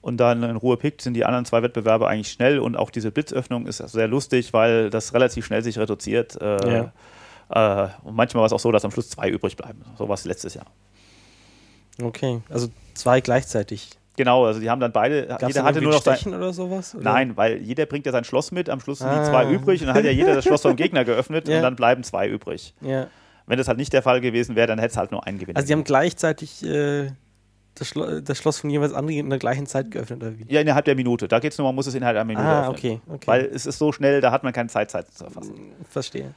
und 0.00 0.18
dann 0.18 0.42
in 0.42 0.56
Ruhe 0.56 0.76
pickt, 0.76 1.00
sind 1.00 1.14
die 1.14 1.24
anderen 1.24 1.44
zwei 1.44 1.62
Wettbewerbe 1.62 2.08
eigentlich 2.08 2.32
schnell 2.32 2.58
und 2.58 2.76
auch 2.76 2.90
diese 2.90 3.10
Blitzöffnung 3.10 3.66
ist 3.66 3.78
sehr 3.78 4.08
lustig, 4.08 4.52
weil 4.52 4.90
das 4.90 5.14
relativ 5.14 5.46
schnell 5.46 5.62
sich 5.62 5.78
reduziert. 5.78 6.40
Äh, 6.42 6.88
äh, 7.50 7.88
und 8.02 8.14
manchmal 8.14 8.40
war 8.40 8.46
es 8.46 8.52
auch 8.52 8.60
so, 8.60 8.72
dass 8.72 8.84
am 8.84 8.90
Schluss 8.90 9.10
zwei 9.10 9.28
übrig 9.28 9.56
bleiben. 9.56 9.82
So 9.96 10.08
war 10.08 10.14
es 10.14 10.24
letztes 10.24 10.54
Jahr. 10.54 10.66
Okay. 12.02 12.40
Also 12.48 12.68
zwei 12.94 13.20
gleichzeitig. 13.20 13.90
Genau, 14.16 14.44
also 14.44 14.60
die 14.60 14.70
haben 14.70 14.80
dann 14.80 14.92
beide, 14.92 15.26
Gab's 15.26 15.42
jeder 15.48 15.64
hatte 15.64 15.80
nur 15.82 15.92
noch 15.92 16.02
sein, 16.02 16.34
oder 16.34 16.52
sowas? 16.52 16.94
Oder? 16.94 17.02
Nein, 17.04 17.36
weil 17.36 17.56
jeder 17.62 17.86
bringt 17.86 18.06
ja 18.06 18.12
sein 18.12 18.22
Schloss 18.24 18.52
mit, 18.52 18.70
am 18.70 18.78
Schluss 18.80 18.98
sind 19.00 19.10
die 19.10 19.16
Ah. 19.16 19.24
zwei 19.24 19.50
übrig 19.50 19.80
und 19.80 19.88
dann 19.88 19.96
hat 19.96 20.04
ja 20.04 20.10
jeder 20.12 20.34
das 20.36 20.44
Schloss 20.44 20.62
vom 20.62 20.76
Gegner 20.76 21.04
geöffnet 21.04 21.48
Ja. 21.48 21.56
und 21.56 21.62
dann 21.62 21.74
bleiben 21.76 22.04
zwei 22.04 22.28
übrig. 22.28 22.74
Ja. 22.80 23.08
Wenn 23.46 23.58
das 23.58 23.66
halt 23.68 23.78
nicht 23.78 23.92
der 23.92 24.02
Fall 24.02 24.20
gewesen 24.20 24.54
wäre, 24.56 24.68
dann 24.68 24.78
hätte 24.78 24.92
es 24.92 24.96
halt 24.96 25.10
nur 25.10 25.26
einen 25.26 25.38
Gewinner. 25.38 25.56
Also 25.56 25.66
die 25.66 25.72
haben 25.72 25.84
gleichzeitig 25.84 26.64
äh, 26.64 27.10
das, 27.74 27.88
Schlo 27.88 28.20
das 28.20 28.38
Schloss 28.38 28.60
von 28.60 28.70
jeweils 28.70 28.92
anderen 28.92 29.18
in 29.18 29.30
der 29.30 29.38
gleichen 29.40 29.66
Zeit 29.66 29.90
geöffnet 29.90 30.22
oder 30.22 30.38
wie? 30.38 30.46
ja, 30.48 30.60
innerhalb 30.60 30.84
der 30.84 30.94
Minute. 30.94 31.26
Da 31.26 31.40
geht 31.40 31.50
es 31.52 31.58
nur, 31.58 31.66
man 31.66 31.74
muss 31.74 31.86
es 31.88 31.94
innerhalb 31.94 32.14
einer 32.16 32.24
Minute 32.24 32.46
Ah, 32.46 32.60
öffnen. 32.68 32.76
okay, 32.76 33.00
okay. 33.08 33.26
Weil 33.26 33.44
es 33.52 33.66
ist 33.66 33.78
so 33.78 33.90
schnell, 33.90 34.20
da 34.20 34.30
hat 34.30 34.44
man 34.44 34.52
keine 34.52 34.68
Zeit, 34.68 34.90
Zeit 34.92 35.10
zu 35.12 35.24
erfassen. 35.24 35.54
Verstehe. 35.90 36.32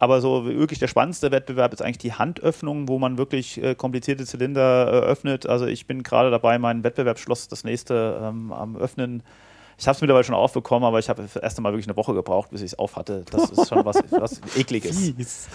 Aber 0.00 0.20
so 0.20 0.44
wirklich 0.46 0.78
der 0.78 0.86
spannendste 0.86 1.30
Wettbewerb 1.32 1.72
ist 1.72 1.82
eigentlich 1.82 1.98
die 1.98 2.12
Handöffnung, 2.12 2.88
wo 2.88 2.98
man 2.98 3.18
wirklich 3.18 3.62
äh, 3.62 3.74
komplizierte 3.74 4.24
Zylinder 4.26 4.86
äh, 4.86 5.06
öffnet. 5.06 5.46
Also 5.46 5.66
ich 5.66 5.86
bin 5.86 6.02
gerade 6.04 6.30
dabei, 6.30 6.58
mein 6.58 6.84
Wettbewerbsschloss, 6.84 7.48
das 7.48 7.64
nächste, 7.64 8.20
ähm, 8.22 8.52
am 8.52 8.76
Öffnen. 8.76 9.22
Ich 9.76 9.86
habe 9.86 9.94
es 9.94 10.00
mittlerweile 10.00 10.24
schon 10.24 10.34
aufbekommen, 10.34 10.84
aber 10.84 10.98
ich 10.98 11.08
habe 11.08 11.22
das 11.22 11.36
erste 11.36 11.62
Mal 11.62 11.72
wirklich 11.72 11.86
eine 11.86 11.96
Woche 11.96 12.12
gebraucht, 12.12 12.50
bis 12.50 12.60
ich 12.62 12.72
es 12.72 12.78
auf 12.78 12.96
hatte. 12.96 13.24
Das 13.30 13.50
ist 13.50 13.68
schon 13.68 13.84
was, 13.84 13.96
was 14.10 14.40
Ekliges. 14.56 14.98
Fies. 14.98 15.48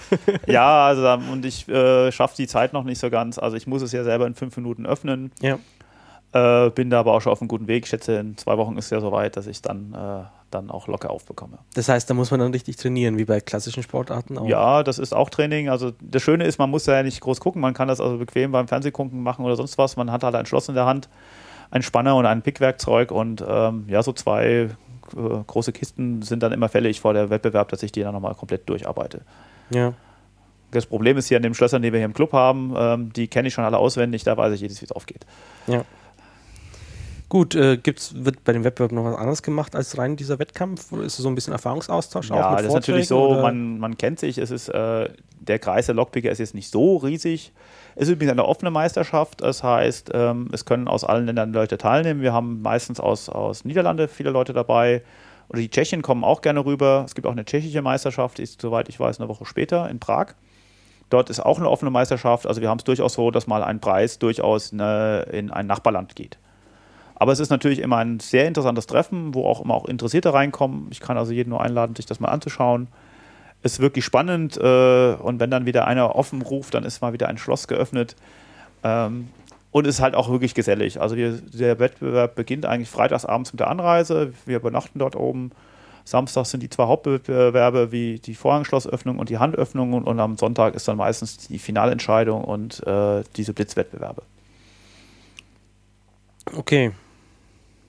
Ja, 0.48 0.88
also 0.88 1.02
da- 1.04 1.16
und 1.32 1.46
ich 1.46 1.68
äh, 1.68 2.12
schaffe 2.12 2.36
die 2.38 2.48
Zeit 2.48 2.72
noch 2.74 2.84
nicht 2.86 3.00
so 3.00 3.10
ganz. 3.10 3.38
Also 3.38 3.58
ich 3.58 3.68
muss 3.68 3.82
es 3.82 3.91
ja 3.91 4.04
selber 4.06 4.26
in 4.28 4.34
fünf 4.34 4.56
Minuten 4.56 4.86
öffnen. 4.86 5.32
Ja. 5.41 5.60
Äh, 6.34 6.72
bin 6.72 6.90
da 6.90 7.00
aber 7.00 7.14
auch 7.14 7.22
schon 7.22 7.32
auf 7.32 7.42
einem 7.42 7.48
guten 7.48 7.68
Weg. 7.68 7.84
Ich 7.84 7.90
schätze, 7.90 8.16
in 8.16 8.38
zwei 8.38 8.58
Wochen 8.58 8.76
ist 8.78 8.86
es 8.86 8.92
ja 8.92 9.00
soweit, 9.00 9.38
dass 9.38 9.46
ich 9.46 9.62
dann, 9.62 9.94
äh, 9.94 10.24
dann 10.50 10.72
auch 10.72 10.88
locker 10.88 11.12
aufbekomme. 11.12 11.60
Das 11.76 11.90
heißt, 11.90 12.10
da 12.10 12.16
muss 12.16 12.32
man 12.32 12.40
dann 12.40 12.52
richtig 12.52 12.76
trainieren, 12.76 13.20
wie 13.20 13.26
bei 13.26 13.40
klassischen 13.40 13.84
Sportarten 13.84 14.40
auch. 14.40 14.48
Ja, 14.48 14.82
das 14.82 14.98
ist 14.98 15.14
auch 15.14 15.30
Training. 15.30 15.70
Also 15.70 15.92
das 16.02 16.24
Schöne 16.24 16.46
ist, 16.46 16.58
man 16.58 16.72
muss 16.72 16.88
ja 16.88 17.04
nicht 17.04 17.22
groß 17.22 17.40
gucken. 17.40 17.62
Man 17.62 17.76
kann 17.76 17.88
das 17.88 18.02
also 18.02 18.18
bequem 18.18 18.52
beim 18.52 18.68
Fernsehgucken 18.68 19.22
machen 19.22 19.46
oder 19.46 19.56
sonst 19.56 19.78
was. 19.78 19.96
Man 19.96 20.12
hat 20.12 20.24
halt 20.24 20.34
ein 20.34 20.48
Schloss 20.48 20.70
in 20.70 20.74
der 20.74 20.88
Hand, 20.88 21.08
ein 21.70 21.84
Spanner 21.84 22.16
und 22.16 22.26
ein 22.26 22.42
Pickwerkzeug 22.42 23.12
und 23.12 23.46
ähm, 23.48 23.86
ja, 23.88 24.02
so 24.02 24.12
zwei 24.12 24.70
äh, 25.16 25.44
große 25.46 25.72
Kisten 25.72 26.24
sind 26.24 26.42
dann 26.42 26.52
immer 26.52 26.68
fällig 26.68 27.00
vor 27.00 27.14
der 27.14 27.30
Wettbewerb, 27.30 27.70
dass 27.70 27.84
ich 27.84 27.92
die 27.92 28.02
dann 28.02 28.14
nochmal 28.14 28.34
komplett 28.34 28.68
durcharbeite. 28.68 29.22
Ja. 29.70 29.94
Das 30.72 30.88
Problem 30.88 31.16
ist 31.18 31.28
hier 31.28 31.38
an 31.38 31.44
den 31.44 31.54
Schlössern, 31.54 31.84
die 31.84 31.92
wir 31.94 32.00
hier 32.00 32.06
im 32.06 32.16
Club 32.16 32.34
haben, 32.34 32.74
ähm, 32.76 33.14
die 33.14 33.28
kenne 33.28 33.50
ich 33.50 33.54
schon 33.54 33.64
alle 33.64 33.78
auswendig, 33.78 34.24
da 34.24 34.36
weiß 34.36 34.54
ich 34.56 34.62
jedes, 34.62 34.82
wie 34.82 34.86
es 34.86 34.92
aufgeht. 34.92 35.28
ja. 35.68 35.84
Gut, 37.34 37.56
äh, 37.56 37.78
gibt's, 37.78 38.14
wird 38.16 38.44
bei 38.44 38.54
dem 38.54 38.64
Wettbewerb 38.64 38.92
noch 38.92 39.06
was 39.06 39.16
anderes 39.16 39.42
gemacht 39.42 39.76
als 39.76 39.98
rein 39.98 40.16
dieser 40.16 40.38
Wettkampf? 40.38 40.92
Oder 40.92 41.02
ist 41.02 41.14
es 41.14 41.24
so 41.24 41.30
ein 41.30 41.34
bisschen 41.34 41.52
Erfahrungsaustausch 41.52 42.30
auch 42.30 42.36
Ja, 42.36 42.56
das 42.58 42.68
ist 42.68 42.74
natürlich 42.74 43.08
so, 43.08 43.34
man, 43.34 43.80
man 43.80 43.98
kennt 43.98 44.20
sich, 44.20 44.38
es 44.38 44.52
ist, 44.52 44.70
äh, 44.70 45.10
der 45.40 45.58
Kreis 45.58 45.88
der 45.88 45.96
Lockpicker 45.96 46.30
ist 46.30 46.38
jetzt 46.38 46.54
nicht 46.54 46.70
so 46.70 46.98
riesig. 46.98 47.52
Es 47.96 48.04
ist 48.04 48.14
übrigens 48.14 48.34
eine 48.34 48.46
offene 48.46 48.70
Meisterschaft, 48.70 49.42
das 49.42 49.64
heißt, 49.64 50.12
ähm, 50.14 50.48
es 50.52 50.66
können 50.66 50.88
aus 50.88 51.04
allen 51.04 51.26
Ländern 51.26 51.54
Leute 51.54 51.80
teilnehmen. 51.80 52.22
Wir 52.22 52.34
haben 52.34 52.62
meistens 52.62 53.00
aus, 53.00 53.30
aus 53.30 53.66
Niederlande 53.66 54.08
viele 54.08 54.30
Leute 54.30 54.54
dabei. 54.54 55.02
Oder 55.50 55.60
die 55.60 55.72
Tschechen 55.72 56.04
kommen 56.04 56.24
auch 56.24 56.44
gerne 56.44 56.64
rüber. 56.64 57.02
Es 57.04 57.16
gibt 57.16 57.26
auch 57.26 57.32
eine 57.32 57.46
tschechische 57.46 57.82
Meisterschaft, 57.82 58.38
die 58.38 58.44
ist, 58.44 58.62
soweit 58.62 58.90
ich 58.90 59.00
weiß, 59.00 59.20
eine 59.20 59.28
Woche 59.28 59.46
später 59.46 59.90
in 59.90 59.98
Prag. 59.98 60.36
Dort 61.10 61.32
ist 61.32 61.40
auch 61.40 61.58
eine 61.58 61.72
offene 61.72 61.90
Meisterschaft. 61.90 62.46
Also 62.46 62.62
wir 62.62 62.70
haben 62.70 62.78
es 62.78 62.84
durchaus 62.84 63.14
so, 63.14 63.32
dass 63.32 63.48
mal 63.48 63.64
ein 63.64 63.80
Preis 63.80 64.20
durchaus 64.20 64.72
ne, 64.72 65.26
in 65.32 65.50
ein 65.50 65.66
Nachbarland 65.66 66.16
geht. 66.16 66.38
Aber 67.24 67.32
es 67.32 67.39
ist 67.39 67.51
natürlich 67.51 67.80
immer 67.80 67.99
ein 67.99 68.19
sehr 68.19 68.49
interessantes 68.49 68.86
Treffen, 68.86 69.34
wo 69.34 69.45
auch 69.45 69.61
immer 69.61 69.76
auch 69.76 69.86
Interessierte 69.86 70.34
reinkommen. 70.34 70.88
Ich 70.91 70.99
kann 70.99 71.17
also 71.17 71.32
jeden 71.32 71.51
nur 71.51 71.61
einladen, 71.61 71.95
sich 71.95 72.05
das 72.05 72.19
mal 72.19 72.28
anzuschauen. 72.28 72.89
Ist 73.61 73.80
wirklich 73.80 74.03
spannend 74.03 74.57
äh, 74.57 75.13
und 75.13 75.39
wenn 75.39 75.49
dann 75.49 75.65
wieder 75.65 75.88
einer 75.88 76.17
offen 76.17 76.41
ruft, 76.41 76.74
dann 76.74 76.84
ist 76.84 76.99
mal 77.01 77.13
wieder 77.13 77.30
ein 77.30 77.38
Schloss 77.38 77.69
geöffnet. 77.69 78.17
Ähm, 78.84 79.30
und 79.71 79.88
ist 79.88 80.01
halt 80.01 80.15
auch 80.15 80.30
wirklich 80.30 80.53
gesellig. 80.53 80.99
Also 80.99 81.15
wir, 81.15 81.32
der 81.32 81.80
Wettbewerb 81.80 82.36
beginnt 82.36 82.65
eigentlich 82.65 82.89
freitagsabends 82.89 83.53
mit 83.53 83.61
der 83.61 83.69
Anreise. 83.69 84.34
Wir 84.45 84.57
übernachten 84.57 84.99
dort 84.99 85.15
oben. 85.15 85.51
Samstags 86.03 86.51
sind 86.51 86.61
die 86.61 86.69
zwei 86.69 86.88
Hauptwettbewerbe 86.88 87.93
wie 87.93 88.19
die 88.19 88.36
Vorhangschlossöffnung 88.36 89.17
und 89.17 89.30
die 89.30 89.38
Handöffnung 89.38 89.93
und, 89.93 90.03
und 90.03 90.19
am 90.19 90.36
Sonntag 90.36 90.76
ist 90.76 90.89
dann 90.89 90.97
meistens 90.97 91.38
die 91.38 91.57
Finalentscheidung 91.57 92.43
und 92.43 92.86
äh, 92.86 93.24
diese 93.38 93.53
Blitzwettbewerbe. 93.53 94.24
Okay. 96.53 96.91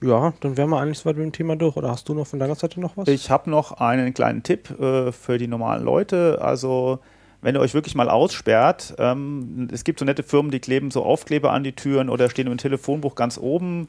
Ja, 0.03 0.33
dann 0.41 0.57
wären 0.57 0.69
wir 0.69 0.79
eigentlich 0.79 0.99
soweit 0.99 1.15
mit 1.17 1.25
dem 1.25 1.31
Thema 1.31 1.55
durch. 1.55 1.75
Oder 1.77 1.89
hast 1.89 2.07
du 2.09 2.13
noch 2.13 2.27
von 2.27 2.39
deiner 2.39 2.55
Seite 2.55 2.79
noch 2.79 2.95
was? 2.97 3.07
Ich 3.07 3.29
habe 3.31 3.49
noch 3.49 3.73
einen 3.73 4.13
kleinen 4.13 4.43
Tipp 4.43 4.69
äh, 4.79 5.11
für 5.11 5.37
die 5.37 5.47
normalen 5.47 5.83
Leute. 5.83 6.39
Also, 6.41 6.99
wenn 7.41 7.55
ihr 7.55 7.61
euch 7.61 7.73
wirklich 7.73 7.95
mal 7.95 8.09
aussperrt, 8.09 8.95
ähm, 8.99 9.67
es 9.71 9.83
gibt 9.83 9.99
so 9.99 10.05
nette 10.05 10.23
Firmen, 10.23 10.51
die 10.51 10.59
kleben 10.59 10.91
so 10.91 11.03
Aufkleber 11.03 11.51
an 11.51 11.63
die 11.63 11.73
Türen 11.73 12.09
oder 12.09 12.29
stehen 12.29 12.47
im 12.47 12.57
Telefonbuch 12.57 13.15
ganz 13.15 13.37
oben. 13.37 13.87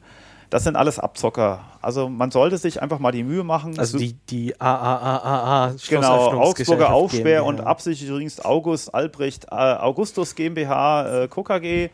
Das 0.49 0.63
sind 0.63 0.77
alles 0.77 0.97
Abzocker. 0.97 1.59
Also, 1.81 2.07
man 2.07 2.31
sollte 2.31 2.57
sich 2.57 2.81
einfach 2.81 2.99
mal 2.99 3.11
die 3.11 3.23
Mühe 3.23 3.43
machen. 3.43 3.77
also 3.77 3.97
so- 3.97 4.03
die, 4.03 4.13
die 4.29 4.59
AAAA 4.61 5.75
Genau, 5.89 6.31
Augsburger 6.39 6.93
Aufsperr 6.93 7.43
und 7.43 7.57
GmbH. 7.57 7.69
Absicherungsdienst 7.69 8.45
August 8.45 8.95
Albrecht 8.95 9.47
äh, 9.51 9.55
Augustus 9.55 10.35
GmbH 10.35 11.23
äh, 11.23 11.27
KKG. 11.27 11.89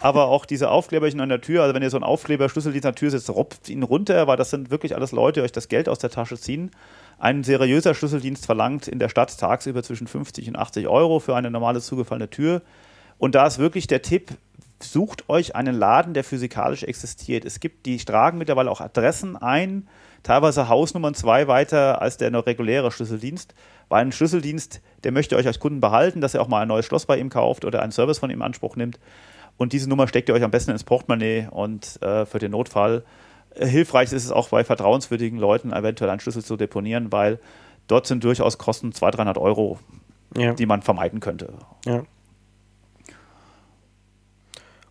Aber 0.00 0.26
auch 0.28 0.46
diese 0.46 0.70
Aufkleberchen 0.70 1.20
an 1.20 1.28
der 1.28 1.40
Tür, 1.40 1.62
also 1.62 1.74
wenn 1.74 1.82
ihr 1.82 1.90
so 1.90 1.96
einen 1.96 2.04
Aufkleber 2.04 2.46
an 2.46 2.80
der 2.80 2.94
Tür 2.94 3.10
setzt, 3.10 3.30
robbt 3.30 3.68
ihn 3.68 3.82
runter, 3.82 4.26
weil 4.26 4.36
das 4.36 4.50
sind 4.50 4.70
wirklich 4.70 4.94
alles 4.94 5.12
Leute, 5.12 5.40
die 5.40 5.44
euch 5.44 5.52
das 5.52 5.68
Geld 5.68 5.88
aus 5.88 5.98
der 5.98 6.10
Tasche 6.10 6.38
ziehen. 6.38 6.70
Ein 7.18 7.44
seriöser 7.44 7.94
Schlüsseldienst 7.94 8.46
verlangt 8.46 8.88
in 8.88 8.98
der 8.98 9.08
Stadt 9.08 9.36
tagsüber 9.38 9.82
zwischen 9.82 10.06
50 10.06 10.48
und 10.48 10.56
80 10.56 10.88
Euro 10.88 11.20
für 11.20 11.36
eine 11.36 11.50
normale 11.50 11.80
zugefallene 11.80 12.30
Tür. 12.30 12.62
Und 13.18 13.34
da 13.34 13.46
ist 13.46 13.58
wirklich 13.58 13.86
der 13.86 14.00
Tipp, 14.00 14.30
sucht 14.82 15.28
euch 15.28 15.54
einen 15.54 15.74
Laden, 15.74 16.14
der 16.14 16.24
physikalisch 16.24 16.82
existiert. 16.82 17.44
Es 17.44 17.60
gibt, 17.60 17.84
die 17.86 17.98
tragen 17.98 18.38
mittlerweile 18.38 18.70
auch 18.70 18.80
Adressen 18.80 19.36
ein, 19.36 19.86
teilweise 20.22 20.68
Hausnummern 20.68 21.14
zwei 21.14 21.46
weiter 21.46 22.00
als 22.00 22.16
der 22.16 22.32
reguläre 22.46 22.90
Schlüsseldienst. 22.90 23.54
Weil 23.90 24.02
ein 24.02 24.12
Schlüsseldienst, 24.12 24.80
der 25.04 25.12
möchte 25.12 25.36
euch 25.36 25.46
als 25.46 25.58
Kunden 25.58 25.80
behalten, 25.80 26.20
dass 26.20 26.34
ihr 26.34 26.40
auch 26.40 26.48
mal 26.48 26.62
ein 26.62 26.68
neues 26.68 26.86
Schloss 26.86 27.06
bei 27.06 27.18
ihm 27.18 27.28
kauft 27.28 27.64
oder 27.64 27.82
einen 27.82 27.92
Service 27.92 28.18
von 28.18 28.30
ihm 28.30 28.38
in 28.38 28.42
Anspruch 28.42 28.76
nimmt. 28.76 28.98
Und 29.60 29.74
diese 29.74 29.90
Nummer 29.90 30.08
steckt 30.08 30.30
ihr 30.30 30.34
euch 30.34 30.42
am 30.42 30.50
besten 30.50 30.70
ins 30.70 30.84
Portemonnaie 30.84 31.46
und 31.50 32.00
äh, 32.02 32.24
für 32.24 32.38
den 32.38 32.52
Notfall. 32.52 33.04
Äh, 33.54 33.66
hilfreich 33.66 34.10
ist 34.10 34.24
es 34.24 34.32
auch 34.32 34.48
bei 34.48 34.64
vertrauenswürdigen 34.64 35.38
Leuten, 35.38 35.70
eventuell 35.74 36.08
einen 36.08 36.18
Schlüssel 36.20 36.42
zu 36.42 36.56
deponieren, 36.56 37.12
weil 37.12 37.38
dort 37.86 38.06
sind 38.06 38.24
durchaus 38.24 38.56
Kosten 38.56 38.92
200, 38.94 39.18
300 39.18 39.36
Euro, 39.38 39.78
Ja. 40.34 40.54
die 40.54 40.64
man 40.64 40.80
vermeiden 40.80 41.20
könnte. 41.20 41.52
Ja. 41.84 42.04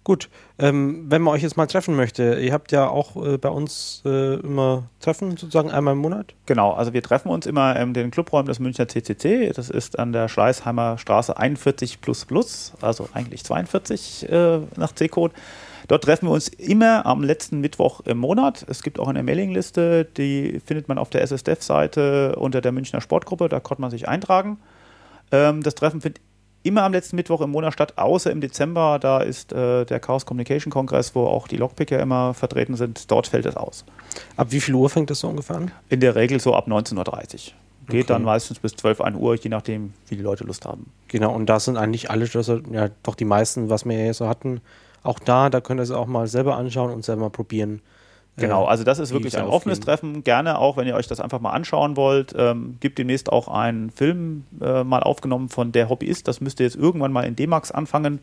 Gut, 0.04 0.30
ähm, 0.58 1.06
wenn 1.10 1.22
man 1.22 1.34
euch 1.34 1.44
jetzt 1.44 1.58
mal 1.58 1.68
treffen 1.68 1.96
möchte, 1.96 2.40
ihr 2.40 2.54
habt 2.54 2.72
ja 2.72 2.88
auch 2.88 3.16
äh, 3.16 3.38
bei 3.38 3.50
uns 3.50 4.02
äh, 4.06 4.36
immer 4.36 4.90
Treffen, 5.02 5.32
sozusagen 5.32 5.72
einmal 5.72 5.94
im 5.94 6.00
Monat. 6.00 6.34
Genau, 6.46 6.72
also 6.72 6.94
wir 6.94 7.04
treffen 7.04 7.30
uns 7.30 7.46
immer 7.46 7.76
in 7.76 7.94
den 7.94 8.10
Clubräumen 8.10 8.48
des 8.48 8.60
Münchner 8.60 8.88
CCC. 8.88 9.52
Das 9.54 9.70
ist 9.70 10.00
an 10.00 10.14
der 10.14 10.30
Schleißheimer 10.30 10.98
Straße 10.98 11.38
41 11.38 12.02
plus 12.02 12.26
plus, 12.26 12.74
also 12.82 13.10
eigentlich 13.14 13.44
42 13.44 14.30
äh, 14.30 14.60
nach 14.78 14.94
C-Code. 14.94 15.34
Dort 15.90 16.04
treffen 16.04 16.28
wir 16.28 16.34
uns 16.34 16.48
immer 16.48 17.06
am 17.06 17.24
letzten 17.24 17.60
Mittwoch 17.60 18.02
im 18.02 18.20
Monat. 18.20 18.66
Es 18.70 18.84
gibt 18.84 19.00
auch 19.00 19.08
eine 19.08 19.24
Mailingliste, 19.24 20.06
die 20.06 20.62
findet 20.66 20.88
man 20.88 20.98
auf 20.98 21.10
der 21.10 21.26
SSDEF-Seite 21.26 22.36
unter 22.38 22.62
der 22.62 22.72
Münchner 22.72 23.02
Sportgruppe. 23.02 23.50
Da 23.50 23.60
konnte 23.60 23.82
man 23.82 23.92
sich 23.92 24.08
eintragen. 24.08 24.60
Ähm, 25.32 25.62
das 25.62 25.76
Treffen 25.76 26.02
findet 26.02 26.22
immer 26.64 26.84
am 26.84 26.92
letzten 26.92 27.16
Mittwoch 27.16 27.42
im 27.42 27.52
Monat 27.52 27.74
statt, 27.74 27.98
außer 27.98 28.32
im 28.32 28.42
Dezember. 28.42 29.00
Da 29.00 29.20
ist 29.22 29.52
äh, 29.54 29.86
der 29.86 30.00
Chaos 30.00 30.26
Communication 30.26 30.72
Kongress, 30.72 31.16
wo 31.16 31.26
auch 31.26 31.48
die 31.48 31.58
Lockpicker 31.58 32.00
immer 32.00 32.34
vertreten 32.34 32.76
sind. 32.76 33.10
Dort 33.12 33.28
fällt 33.28 33.46
es 33.46 33.56
aus. 33.56 33.86
Ab 34.36 34.48
wie 34.52 34.60
viel 34.60 34.76
Uhr 34.76 34.90
fängt 34.90 35.10
das 35.10 35.20
so 35.20 35.28
ungefähr 35.28 35.58
an? 35.58 35.72
In 35.90 36.00
der 36.00 36.16
Regel 36.16 36.40
so 36.40 36.54
ab 36.54 36.68
19.30 36.68 36.98
Uhr. 36.98 37.04
Geht 37.88 38.04
Okay. 38.04 38.04
dann 38.14 38.24
meistens 38.24 38.60
bis 38.60 38.76
12, 38.76 39.02
1 39.02 39.18
Uhr, 39.18 39.36
je 39.36 39.50
nachdem, 39.50 39.94
wie 40.08 40.16
die 40.16 40.22
Leute 40.22 40.44
Lust 40.44 40.66
haben. 40.66 40.92
Genau, 41.08 41.34
und 41.34 41.48
da 41.48 41.60
sind 41.60 41.76
eigentlich 41.76 42.12
alle 42.12 42.28
Schlösser, 42.28 42.62
ja 42.72 42.90
doch 43.02 43.16
die 43.16 43.26
meisten, 43.26 43.70
was 43.72 43.84
wir 43.86 43.98
ja 43.98 44.14
so 44.14 44.28
hatten, 44.28 44.62
auch 45.02 45.18
da, 45.18 45.50
da 45.50 45.60
könnt 45.60 45.80
ihr 45.80 45.84
es 45.84 45.92
auch 45.92 46.06
mal 46.06 46.28
selber 46.28 46.56
anschauen 46.56 46.92
und 46.92 47.04
selber 47.04 47.24
mal 47.24 47.30
probieren. 47.30 47.82
Genau, 48.40 48.66
also 48.66 48.84
das 48.84 49.00
ist 49.00 49.12
wirklich 49.14 49.38
ein 49.38 49.46
offenes 49.46 49.80
aufgehen. 49.80 49.86
Treffen. 49.86 50.24
Gerne 50.24 50.58
auch, 50.60 50.78
wenn 50.78 50.88
ihr 50.88 50.96
euch 50.96 51.08
das 51.08 51.20
einfach 51.20 51.40
mal 51.40 51.52
anschauen 51.52 51.96
wollt. 51.98 52.34
Ähm, 52.38 52.78
gibt 52.80 52.98
demnächst 52.98 53.32
auch 53.32 53.48
einen 53.48 53.90
Film 53.92 54.46
äh, 54.62 54.84
mal 54.84 55.02
aufgenommen 55.04 55.50
von 55.50 55.72
Der 55.72 55.90
Hobbyist. 55.90 56.28
Das 56.28 56.42
müsste 56.42 56.64
jetzt 56.64 56.76
irgendwann 56.76 57.12
mal 57.12 57.24
in 57.26 57.36
D-Max 57.36 57.72
anfangen. 57.72 58.20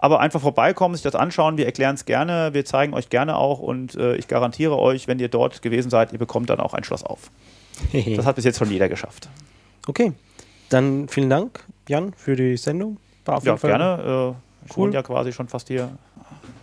Aber 0.00 0.20
einfach 0.20 0.40
vorbeikommen, 0.40 0.94
sich 0.94 1.02
das 1.02 1.16
anschauen. 1.16 1.56
Wir 1.58 1.66
erklären 1.66 1.96
es 1.96 2.04
gerne, 2.04 2.50
wir 2.54 2.64
zeigen 2.64 2.94
euch 2.94 3.10
gerne 3.10 3.36
auch 3.36 3.58
und 3.58 3.96
äh, 3.96 4.14
ich 4.14 4.28
garantiere 4.28 4.78
euch, 4.78 5.08
wenn 5.08 5.18
ihr 5.18 5.28
dort 5.28 5.60
gewesen 5.60 5.90
seid, 5.90 6.12
ihr 6.12 6.18
bekommt 6.20 6.50
dann 6.50 6.60
auch 6.60 6.72
ein 6.74 6.84
Schloss 6.84 7.02
auf. 7.02 7.30
Das 8.16 8.24
hat 8.26 8.36
bis 8.36 8.44
jetzt 8.44 8.58
schon 8.58 8.70
jeder 8.70 8.88
geschafft. 8.88 9.28
okay, 9.88 10.12
dann 10.68 11.08
vielen 11.08 11.30
Dank, 11.30 11.64
Jan, 11.88 12.12
für 12.16 12.36
die 12.36 12.56
Sendung. 12.56 12.98
War 13.24 13.38
auf 13.38 13.44
Ja, 13.44 13.52
jeden 13.52 13.60
Fall 13.60 13.70
gerne. 13.70 14.34
Äh, 14.34 14.66
ich 14.66 14.76
Cool. 14.76 14.84
wohne 14.84 14.94
ja 14.94 15.02
quasi 15.02 15.32
schon 15.32 15.48
fast 15.48 15.68
hier. 15.68 15.88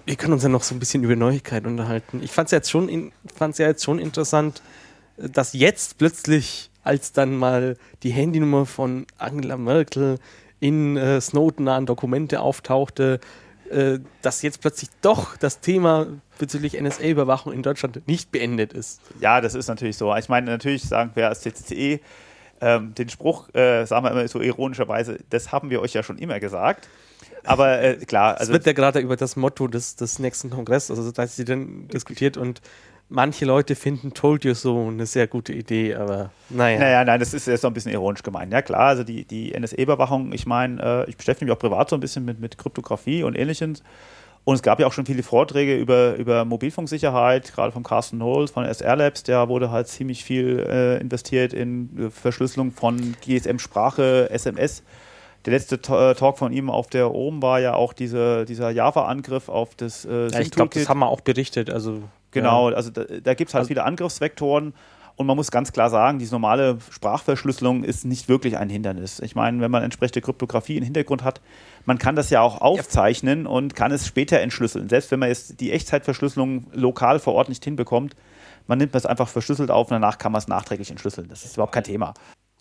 Wir 0.06 0.16
können 0.16 0.34
uns 0.34 0.44
ja 0.44 0.50
noch 0.50 0.64
so 0.64 0.76
ein 0.76 0.80
bisschen 0.80 1.04
über 1.04 1.16
Neuigkeiten 1.16 1.68
unterhalten. 1.68 2.22
Ich 2.24 2.32
fand 2.32 2.48
es 2.48 2.52
jetzt 2.52 2.70
schon, 2.70 3.12
ja 3.40 3.68
jetzt 3.68 3.84
schon 3.84 4.00
interessant, 4.00 4.62
äh, 5.18 5.30
dass 5.30 5.54
jetzt 5.54 5.98
plötzlich, 5.98 6.70
als 6.84 7.12
dann 7.12 7.36
mal 7.36 7.78
die 8.04 8.12
Handynummer 8.12 8.66
von 8.66 9.08
Angela 9.18 9.58
Merkel 9.58 10.20
in 10.60 10.98
äh, 10.98 11.20
Snowden-nahen 11.20 11.86
Dokumente 11.86 12.42
auftauchte, 12.42 13.20
äh, 13.70 14.00
dass 14.22 14.42
jetzt 14.44 14.62
plötzlich 14.62 14.90
doch 15.02 15.38
das 15.38 15.60
Thema 15.60 16.08
bezüglich 16.38 16.80
NSA-Überwachung 16.80 17.52
in 17.52 17.64
Deutschland 17.64 18.08
nicht 18.08 18.32
beendet 18.32 18.74
ist. 18.74 19.02
Ja, 19.20 19.42
das 19.42 19.56
ist 19.56 19.68
natürlich 19.68 19.98
so. 19.98 20.16
Ich 20.16 20.30
meine, 20.30 20.52
natürlich 20.52 20.84
sagen 20.84 21.12
wir 21.16 21.30
als 21.30 21.42
CCCE 21.42 22.00
ähm, 22.62 22.94
den 22.94 23.10
Spruch, 23.10 23.54
äh, 23.54 23.86
sagen 23.86 24.06
wir 24.06 24.12
immer 24.12 24.28
so 24.28 24.40
ironischerweise, 24.40 25.18
das 25.30 25.52
haben 25.52 25.70
wir 25.70 25.82
euch 25.82 25.94
ja 25.94 26.04
schon 26.04 26.18
immer 26.18 26.40
gesagt. 26.40 26.88
Aber 27.46 27.82
äh, 27.82 27.96
klar, 27.98 28.36
Es 28.36 28.42
also 28.42 28.54
wird 28.54 28.66
ja 28.66 28.74
gerade 28.74 29.00
über 29.00 29.16
das 29.16 29.36
Motto 29.36 29.68
des, 29.68 29.96
des 29.96 30.20
nächsten 30.20 30.50
Kongresses, 30.50 30.98
also 30.98 31.12
da 31.12 31.28
sie 31.28 31.46
dann 31.46 31.88
diskutiert 31.88 32.38
und 32.38 32.62
manche 33.10 33.46
Leute 33.46 33.76
finden 33.76 34.14
Told 34.14 34.46
You 34.46 34.54
So 34.54 34.88
eine 34.88 35.06
sehr 35.06 35.28
gute 35.28 35.54
Idee, 35.54 35.96
aber 35.96 36.32
naja. 36.50 36.80
Naja, 36.80 37.06
nein, 37.06 37.20
das 37.20 37.34
ist 37.34 37.48
jetzt 37.48 37.64
noch 37.64 37.72
ein 37.72 37.74
bisschen 37.74 37.92
ironisch 37.92 38.24
gemeint. 38.24 38.52
Ja, 38.52 38.62
klar, 38.62 38.88
also 38.88 39.04
die, 39.04 39.26
die 39.26 39.58
NSA-Überwachung, 39.58 40.32
ich 40.34 40.46
meine, 40.46 40.82
äh, 41.06 41.10
ich 41.10 41.18
beschäftige 41.18 41.50
mich 41.50 41.56
auch 41.56 41.60
privat 41.60 41.90
so 41.90 41.96
ein 41.96 42.00
bisschen 42.00 42.26
mit, 42.26 42.40
mit 42.40 42.58
Kryptographie 42.58 43.24
und 43.24 43.36
ähnlichem. 43.36 43.76
Und 44.44 44.56
es 44.56 44.62
gab 44.62 44.80
ja 44.80 44.86
auch 44.86 44.94
schon 44.94 45.08
viele 45.08 45.24
Vorträge 45.24 45.76
über, 45.76 46.16
über 46.16 46.46
Mobilfunksicherheit, 46.46 47.52
gerade 47.52 47.72
vom 47.72 47.84
Carsten 47.84 48.18
Knowles 48.18 48.52
von 48.52 48.64
SR 48.64 48.96
Labs. 48.96 49.24
Da 49.24 49.50
wurde 49.50 49.72
halt 49.72 49.88
ziemlich 49.88 50.24
viel 50.24 50.60
äh, 50.60 51.02
investiert 51.02 51.52
in 51.52 51.90
äh, 51.98 52.10
Verschlüsselung 52.12 52.72
von 52.72 53.16
GSM-Sprache, 53.22 54.30
SMS. 54.30 54.84
Der 55.46 55.54
letzte 55.54 55.76
äh, 55.76 56.16
Talk 56.16 56.38
von 56.40 56.52
ihm 56.54 56.70
auf 56.70 56.88
der 56.88 57.12
oben 57.12 57.42
war 57.42 57.60
ja 57.60 57.76
auch 57.76 57.94
diese, 57.94 58.46
dieser 58.46 58.72
Java-Angriff 58.72 59.48
auf 59.50 59.76
das 59.76 60.06
äh, 60.06 60.28
Ja, 60.30 60.40
ich 60.40 60.52
glaube, 60.52 60.74
das 60.74 60.90
haben 60.90 61.00
wir 61.00 61.08
auch 61.08 61.22
berichtet. 61.22 61.70
Also, 61.70 62.04
Genau, 62.32 62.70
Ja. 62.70 62.76
also 62.76 62.90
da, 62.90 63.04
da 63.24 63.34
gibt 63.34 63.50
es 63.50 63.54
halt 63.54 63.62
Also- 63.62 63.68
viele 63.70 63.84
Angriffsvektoren 63.84 64.74
und 65.16 65.28
man 65.28 65.38
muss 65.38 65.52
ganz 65.52 65.72
klar 65.72 65.90
sagen, 65.90 66.20
diese 66.20 66.34
normale 66.36 66.78
Sprachverschlüsselung 66.92 67.86
ist 67.86 68.04
nicht 68.04 68.28
wirklich 68.28 68.58
ein 68.58 68.70
Hindernis. 68.70 69.20
Ich 69.22 69.36
meine, 69.36 69.62
wenn 69.62 69.72
man 69.72 69.84
entsprechende 69.84 70.20
Kryptographie 70.20 70.76
im 70.76 70.84
Hintergrund 70.84 71.24
hat, 71.24 71.40
man 71.86 71.98
kann 71.98 72.18
das 72.18 72.30
ja 72.32 72.42
auch 72.42 72.60
aufzeichnen 72.60 73.48
und 73.48 73.76
kann 73.76 73.92
es 73.94 74.06
später 74.06 74.40
entschlüsseln. 74.42 74.90
Selbst 74.90 75.12
wenn 75.12 75.20
man 75.20 75.30
jetzt 75.30 75.62
die 75.62 75.72
Echtzeitverschlüsselung 75.72 76.68
lokal 76.74 77.20
vor 77.20 77.34
Ort 77.36 77.48
nicht 77.48 77.64
hinbekommt, 77.64 78.16
man 78.68 78.78
nimmt 78.80 78.94
das 78.96 79.06
einfach 79.06 79.30
verschlüsselt 79.30 79.72
auf 79.72 79.88
und 79.88 79.94
danach 79.94 80.18
kann 80.18 80.32
man 80.34 80.40
es 80.40 80.48
nachträglich 80.50 80.90
entschlüsseln. 80.90 81.30
Das 81.30 81.46
ist 81.46 81.56
überhaupt 81.56 81.74
kein 81.74 81.84
Thema. 81.86 82.14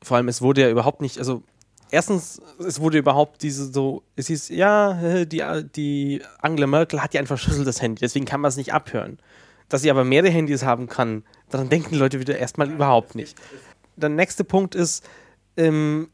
vor 0.03 0.18
allem, 0.18 0.28
es 0.28 0.43
wurde 0.43 0.61
ja 0.61 0.68
überhaupt 0.70 1.01
nicht, 1.01 1.18
also 1.18 1.43
erstens, 1.91 2.41
es 2.59 2.80
wurde 2.80 2.99
überhaupt 2.99 3.43
diese 3.43 3.72
so, 3.72 4.03
es 4.16 4.26
hieß, 4.28 4.51
ja, 4.51 5.24
die, 5.24 5.43
die 5.74 6.22
Angela 6.41 6.66
Merkel 6.66 7.03
hat 7.03 7.14
ja 7.14 7.20
ein 7.20 7.26
verschlüsseltes 7.26 7.80
Handy, 7.82 8.01
deswegen 8.01 8.24
kann 8.24 8.41
man 8.41 8.49
es 8.49 8.57
nicht 8.57 8.72
abhören. 8.72 9.18
Dass 9.68 9.82
sie 9.82 9.91
aber 9.91 10.05
mehrere 10.05 10.30
Handys 10.30 10.62
haben 10.62 10.89
kann, 10.89 11.24
daran 11.49 11.70
denken 11.70 11.91
die 11.93 11.99
Leute 11.99 12.20
wieder 12.20 12.39
erstmal 12.39 12.70
überhaupt 12.70 13.14
nicht. 13.14 13.37
Der 13.97 14.11
nächste 14.11 14.45
Punkt 14.45 14.74
ist, 14.74 15.09
ähm, 15.57 16.09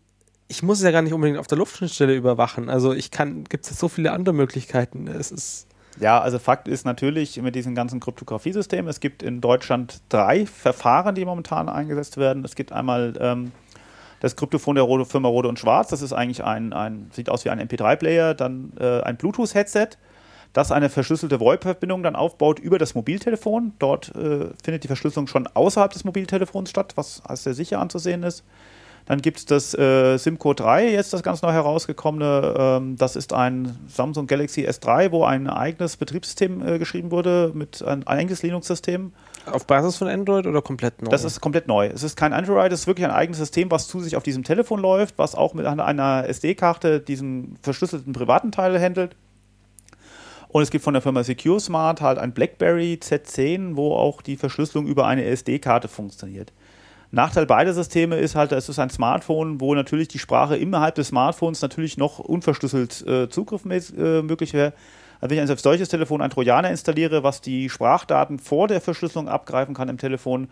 ich 0.50 0.62
muss 0.62 0.78
es 0.78 0.84
ja 0.84 0.90
gar 0.90 1.02
nicht 1.02 1.12
unbedingt 1.12 1.38
auf 1.38 1.46
der 1.46 1.58
Luftschnittstelle 1.58 2.14
überwachen. 2.14 2.68
Also 2.68 2.92
ich 2.92 3.10
kann, 3.10 3.44
gibt 3.44 3.70
es 3.70 3.78
so 3.78 3.88
viele 3.88 4.12
andere 4.12 4.34
Möglichkeiten. 4.34 5.06
Es 5.06 5.30
ist, 5.30 5.66
Ja, 6.00 6.20
also 6.20 6.38
Fakt 6.38 6.68
ist 6.68 6.84
natürlich 6.84 7.40
mit 7.40 7.54
diesen 7.54 7.74
ganzen 7.74 8.00
Kryptografiesystemen, 8.00 8.88
es 8.88 9.00
gibt 9.00 9.22
in 9.22 9.40
Deutschland 9.40 10.00
drei 10.08 10.46
Verfahren, 10.46 11.14
die 11.14 11.24
momentan 11.24 11.68
eingesetzt 11.68 12.16
werden. 12.16 12.44
Es 12.44 12.54
gibt 12.54 12.72
einmal 12.72 13.14
ähm, 13.20 13.52
das 14.20 14.36
Kryptophon 14.36 14.76
der 14.76 14.84
Rode, 14.84 15.04
Firma 15.04 15.28
Rode 15.28 15.48
und 15.48 15.58
Schwarz, 15.58 15.88
das 15.88 16.02
ist 16.02 16.12
eigentlich 16.12 16.44
ein, 16.44 16.72
ein 16.72 17.10
sieht 17.12 17.28
aus 17.28 17.44
wie 17.44 17.50
ein 17.50 17.60
MP3-Player, 17.60 18.34
dann 18.34 18.72
äh, 18.78 19.00
ein 19.00 19.16
Bluetooth-Headset, 19.16 19.88
das 20.52 20.72
eine 20.72 20.88
verschlüsselte 20.88 21.40
VoIP-Verbindung 21.40 22.02
dann 22.02 22.16
aufbaut 22.16 22.58
über 22.58 22.78
das 22.78 22.94
Mobiltelefon. 22.94 23.72
Dort 23.78 24.14
äh, 24.14 24.48
findet 24.62 24.82
die 24.82 24.88
Verschlüsselung 24.88 25.26
schon 25.26 25.46
außerhalb 25.46 25.92
des 25.92 26.04
Mobiltelefons 26.04 26.70
statt, 26.70 26.92
was 26.96 27.22
als 27.24 27.44
sehr 27.44 27.54
sicher 27.54 27.78
anzusehen 27.78 28.22
ist. 28.22 28.44
Dann 29.06 29.22
gibt 29.22 29.38
es 29.38 29.46
das 29.46 29.74
äh, 29.74 30.18
Simco 30.18 30.52
3, 30.54 30.90
jetzt 30.90 31.12
das 31.12 31.22
ganz 31.22 31.42
neu 31.42 31.52
herausgekommene. 31.52 32.54
Ähm, 32.56 32.96
das 32.96 33.16
ist 33.16 33.32
ein 33.32 33.78
Samsung 33.88 34.26
Galaxy 34.26 34.66
S3, 34.68 35.10
wo 35.10 35.24
ein 35.24 35.48
eigenes 35.48 35.96
Betriebssystem 35.96 36.66
äh, 36.66 36.78
geschrieben 36.78 37.10
wurde, 37.10 37.52
mit 37.54 37.82
ein, 37.82 38.02
ein 38.02 38.06
eigenes 38.06 38.42
Linux-System. 38.42 39.12
Auf 39.46 39.66
Basis 39.66 39.96
von 39.96 40.08
Android 40.08 40.46
oder 40.46 40.62
komplett 40.62 41.02
neu? 41.02 41.10
Das 41.10 41.24
ist 41.24 41.40
komplett 41.40 41.66
neu. 41.68 41.86
Es 41.86 42.02
ist 42.02 42.16
kein 42.16 42.32
Android, 42.32 42.72
es 42.72 42.80
ist 42.80 42.86
wirklich 42.86 43.06
ein 43.06 43.12
eigenes 43.12 43.38
System, 43.38 43.70
was 43.70 43.88
zu 43.88 44.00
sich 44.00 44.16
auf 44.16 44.22
diesem 44.22 44.44
Telefon 44.44 44.80
läuft, 44.80 45.18
was 45.18 45.34
auch 45.34 45.54
mit 45.54 45.66
einer, 45.66 46.28
SD-Karte 46.28 47.00
diesen 47.00 47.58
verschlüsselten 47.62 48.12
privaten 48.12 48.52
Teil 48.52 48.80
handelt. 48.80 49.16
Und 50.48 50.62
es 50.62 50.70
gibt 50.70 50.82
von 50.82 50.94
der 50.94 51.02
Firma 51.02 51.22
Secure 51.22 51.60
Smart 51.60 52.00
halt 52.00 52.18
ein 52.18 52.32
BlackBerry 52.32 52.98
Z10, 53.00 53.76
wo 53.76 53.94
auch 53.94 54.20
die 54.20 54.36
Verschlüsselung 54.36 54.86
über 54.86 55.06
eine 55.06 55.24
SD-Karte 55.24 55.88
funktioniert. 55.88 56.52
Nachteil 57.12 57.46
beider 57.46 57.72
Systeme 57.72 58.16
ist 58.16 58.36
halt, 58.36 58.52
es 58.52 58.68
ist 58.68 58.78
ein 58.78 58.90
Smartphone, 58.90 59.60
wo 59.60 59.74
natürlich 59.74 60.08
die 60.08 60.20
Sprache 60.20 60.56
innerhalb 60.56 60.94
des 60.94 61.08
Smartphones 61.08 61.60
natürlich 61.60 61.96
noch 61.96 62.20
unverschlüsselt 62.20 63.04
äh, 63.06 63.28
Zugriff 63.28 63.64
äh, 63.64 64.22
möglich 64.22 64.52
wäre. 64.52 64.72
Also 65.20 65.34
wenn 65.36 65.44
ich 65.44 65.50
auf 65.50 65.60
solches 65.60 65.88
Telefon 65.88 66.22
ein 66.22 66.30
Trojaner 66.30 66.70
installiere, 66.70 67.22
was 67.22 67.40
die 67.40 67.68
Sprachdaten 67.68 68.38
vor 68.38 68.68
der 68.68 68.80
Verschlüsselung 68.80 69.28
abgreifen 69.28 69.74
kann 69.74 69.88
im 69.88 69.98
Telefon, 69.98 70.48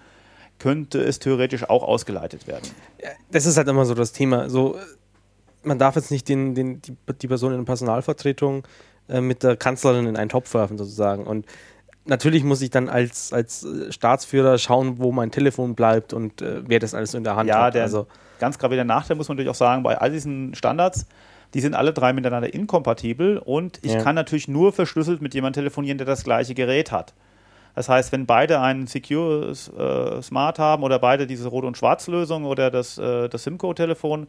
könnte 0.59 1.01
es 1.01 1.19
theoretisch 1.19 1.69
auch 1.69 1.83
ausgeleitet 1.83 2.47
werden. 2.47 2.69
das 3.31 3.47
ist 3.47 3.57
halt 3.57 3.69
immer 3.69 3.85
so 3.85 3.95
das 3.95 4.13
Thema. 4.13 4.51
So, 4.51 4.77
man 5.63 5.79
darf 5.79 5.97
jetzt 5.97 6.11
nicht 6.11 6.29
den, 6.29 6.55
den, 6.55 6.83
die, 6.83 6.97
die 7.23 7.29
Person 7.29 7.53
in 7.53 7.59
der 7.59 7.65
Personalvertretung 7.65 8.67
äh, 9.09 9.21
mit 9.21 9.43
der 9.43 9.57
Kanzlerin 9.57 10.07
in 10.07 10.17
einen 10.17 10.29
Topf 10.29 10.53
werfen, 10.55 10.77
sozusagen. 10.77 11.27
Und 11.27 11.47
natürlich 12.05 12.45
muss 12.45 12.61
ich 12.61 12.71
dann 12.71 12.89
als, 12.89 13.33
als 13.33 13.65
äh, 13.65 13.93
Staatsführer 13.93 14.59
schauen, 14.59 14.99
wo 14.99 15.13
mein 15.13 15.31
Telefon 15.31 15.75
bleibt 15.75 16.13
und 16.13 16.43
äh, 16.43 16.63
wer 16.67 16.81
das 16.81 16.95
alles 16.95 17.15
in 17.15 17.25
der 17.25 17.37
Hand 17.37 17.49
Ja, 17.49 17.65
hat. 17.65 17.75
der 17.75 17.85
also, 17.85 18.07
ganz 18.41 18.59
gravierender 18.59 18.95
Nachteil 18.95 19.17
muss 19.17 19.29
man 19.29 19.37
natürlich 19.37 19.51
auch 19.51 19.55
sagen, 19.55 19.83
bei 19.83 19.99
all 19.99 20.11
diesen 20.11 20.55
Standards, 20.55 21.07
die 21.55 21.61
sind 21.61 21.75
alle 21.75 21.93
drei 21.93 22.13
miteinander 22.13 22.53
inkompatibel 22.53 23.39
und 23.39 23.79
ich 23.83 23.93
Ja. 23.95 24.03
kann 24.03 24.15
natürlich 24.15 24.49
nur 24.49 24.73
verschlüsselt 24.73 25.23
mit 25.23 25.35
jemandem 25.35 25.63
telefonieren, 25.63 25.99
der 25.99 26.07
das 26.07 26.25
gleiche 26.25 26.55
Gerät 26.55 26.93
hat. 26.93 27.15
Das 27.75 27.89
heißt, 27.89 28.11
wenn 28.13 28.27
beide 28.27 28.61
einen 28.61 28.87
Secure 28.87 29.51
äh, 29.53 30.23
Smart 30.23 30.59
haben 30.59 30.83
oder 30.83 30.99
beide 30.99 31.27
diese 31.27 31.49
Rot- 31.49 31.65
und 31.65 31.77
Schwarz-Lösung 31.77 32.45
oder 32.45 32.71
das, 32.71 32.99
äh, 32.99 33.29
das 33.29 33.45
SIM-Code-Telefon, 33.45 34.27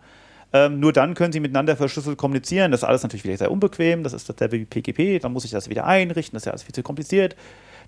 ähm, 0.54 0.80
nur 0.80 0.94
dann 0.94 1.14
können 1.14 1.32
sie 1.34 1.40
miteinander 1.40 1.76
verschlüsselt 1.76 2.18
kommunizieren. 2.18 2.72
Das 2.72 2.82
ist 2.82 2.84
alles 2.84 3.04
natürlich 3.04 3.24
wieder 3.24 3.38
sehr 3.38 3.52
unbequem. 3.52 4.04
Das 4.04 4.14
ist 4.14 4.30
dasselbe 4.30 4.60
wie 4.60 4.66
PGP. 4.66 5.20
Dann 5.20 5.34
muss 5.34 5.46
ich 5.46 5.52
das 5.52 5.70
wieder 5.70 5.86
einrichten. 5.86 6.36
Das 6.36 6.42
ist 6.44 6.46
ja 6.46 6.52
alles 6.52 6.64
viel 6.64 6.74
zu 6.76 6.84
kompliziert. 6.84 7.36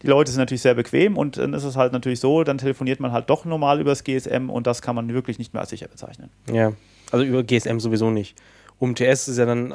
Die 0.01 0.07
Leute 0.07 0.31
sind 0.31 0.39
natürlich 0.39 0.61
sehr 0.61 0.73
bequem 0.73 1.15
und 1.15 1.37
dann 1.37 1.53
ist 1.53 1.63
es 1.63 1.75
halt 1.75 1.93
natürlich 1.93 2.19
so, 2.19 2.43
dann 2.43 2.57
telefoniert 2.57 2.99
man 2.99 3.11
halt 3.11 3.29
doch 3.29 3.45
normal 3.45 3.79
übers 3.79 4.03
GSM 4.03 4.49
und 4.49 4.65
das 4.65 4.81
kann 4.81 4.95
man 4.95 5.13
wirklich 5.13 5.37
nicht 5.37 5.53
mehr 5.53 5.61
als 5.61 5.69
sicher 5.69 5.87
bezeichnen. 5.87 6.29
Ja, 6.51 6.73
also 7.11 7.23
über 7.23 7.43
GSM 7.43 7.79
sowieso 7.79 8.09
nicht. 8.09 8.35
UMTS 8.81 9.27
ist 9.29 9.37
ja 9.37 9.45
dann 9.45 9.73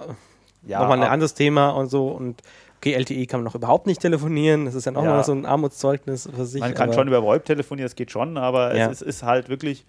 Ja, 0.66 0.80
nochmal 0.80 1.02
ein 1.02 1.08
anderes 1.10 1.32
Thema 1.34 1.70
und 1.70 1.88
so 1.90 2.08
und 2.08 2.42
okay, 2.78 2.92
LTE 2.94 3.26
kann 3.26 3.40
man 3.40 3.44
noch 3.44 3.54
überhaupt 3.54 3.86
nicht 3.86 4.00
telefonieren. 4.02 4.64
Das 4.66 4.74
ist 4.74 4.86
dann 4.86 4.96
auch 4.96 5.04
Ja. 5.04 5.16
noch 5.16 5.24
so 5.24 5.32
ein 5.32 5.46
Armutszeugnis 5.46 6.28
für 6.34 6.44
sich. 6.44 6.60
Man 6.60 6.74
kann 6.74 6.92
schon 6.92 7.06
über 7.08 7.22
VoIP 7.22 7.44
telefonieren, 7.44 7.86
das 7.86 7.94
geht 7.96 8.10
schon, 8.10 8.36
aber 8.36 8.76
Ja. 8.76 8.86
es 8.90 9.00
ist, 9.00 9.08
ist 9.08 9.22
halt 9.22 9.48
wirklich 9.48 9.86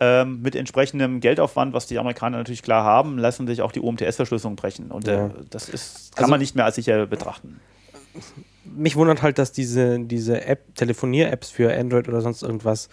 ähm, 0.00 0.42
mit 0.42 0.56
entsprechendem 0.56 1.20
Geldaufwand, 1.20 1.72
was 1.72 1.86
die 1.86 2.00
Amerikaner 2.00 2.38
natürlich 2.38 2.62
klar 2.64 2.82
haben, 2.82 3.16
lassen 3.16 3.46
sich 3.46 3.62
auch 3.62 3.70
die 3.70 3.78
UMTS-Verschlüsselung 3.80 4.56
brechen. 4.56 4.90
Und 4.90 5.06
Ja. 5.06 5.26
äh, 5.26 5.30
das 5.50 5.68
ist, 5.68 6.16
kann 6.16 6.24
Also- 6.24 6.30
man 6.32 6.40
nicht 6.40 6.56
mehr 6.56 6.64
als 6.64 6.74
sicher 6.74 7.06
betrachten. 7.06 7.60
mich 8.64 8.96
wundert 8.96 9.22
halt, 9.22 9.38
dass 9.38 9.52
diese, 9.52 10.00
diese 10.00 10.44
App, 10.46 10.74
Telefonier-Apps 10.74 11.50
für 11.50 11.72
Android 11.72 12.08
oder 12.08 12.20
sonst 12.22 12.42
irgendwas, 12.42 12.88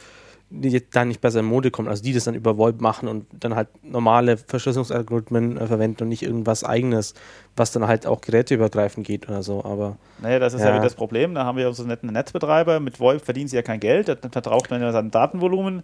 die 0.52 0.70
jetzt 0.70 0.96
da 0.96 1.06
nicht 1.06 1.22
besser 1.22 1.40
in 1.40 1.46
Mode 1.46 1.72
kommen. 1.72 1.88
Also 1.88 2.04
die 2.04 2.14
das 2.14 2.26
dann 2.26 2.36
über 2.36 2.58
VoIP 2.58 2.82
machen 2.82 3.08
und 3.08 3.26
dann 3.32 3.56
halt 3.56 3.70
normale 3.84 4.38
Verschlüsselungsalgorithmen 4.38 5.58
äh, 5.58 5.68
verwenden 5.68 6.04
und 6.04 6.10
nicht 6.10 6.24
irgendwas 6.24 6.64
eigenes, 6.64 7.14
was 7.56 7.72
dann 7.72 7.88
halt 7.88 8.06
auch 8.06 8.22
geräteübergreifend 8.22 9.08
geht 9.08 9.30
oder 9.30 9.44
so. 9.44 9.64
Aber 9.64 9.98
Naja, 10.22 10.40
das 10.40 10.54
ist 10.54 10.60
ja, 10.62 10.68
Ja. 10.68 10.74
wieder 10.74 10.84
das 10.84 10.96
Problem. 10.96 11.34
Da 11.36 11.46
haben 11.46 11.58
wir 11.58 11.68
unsere 11.68 11.88
netten 11.88 12.12
Netzbetreiber. 12.12 12.80
Mit 12.80 13.00
VoIP 13.00 13.24
verdienen 13.24 13.48
sie 13.48 13.56
ja 13.56 13.62
kein 13.62 13.80
Geld. 13.80 14.10
Dann 14.10 14.32
verbraucht 14.32 14.70
man 14.70 14.82
ja 14.82 14.92
sein 14.92 15.10
Datenvolumen. 15.10 15.84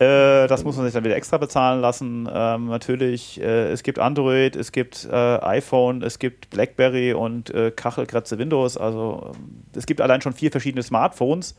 Äh, 0.00 0.48
das 0.48 0.64
muss 0.64 0.76
man 0.76 0.84
sich 0.86 0.94
dann 0.94 1.04
wieder 1.04 1.14
extra 1.14 1.38
bezahlen 1.38 1.80
lassen. 1.80 2.28
Ähm, 2.32 2.66
natürlich, 2.66 3.40
äh, 3.40 3.70
es 3.70 3.84
gibt 3.84 4.00
Android, 4.00 4.56
es 4.56 4.72
gibt 4.72 5.06
äh, 5.10 5.14
iPhone, 5.14 6.02
es 6.02 6.18
gibt 6.18 6.50
Blackberry 6.50 7.12
und 7.12 7.50
äh, 7.54 7.70
Kachelkratze 7.70 8.38
Windows. 8.38 8.76
Also 8.76 9.32
ähm, 9.34 9.62
es 9.74 9.86
gibt 9.86 10.00
allein 10.00 10.20
schon 10.20 10.32
vier 10.32 10.50
verschiedene 10.50 10.82
Smartphones. 10.82 11.54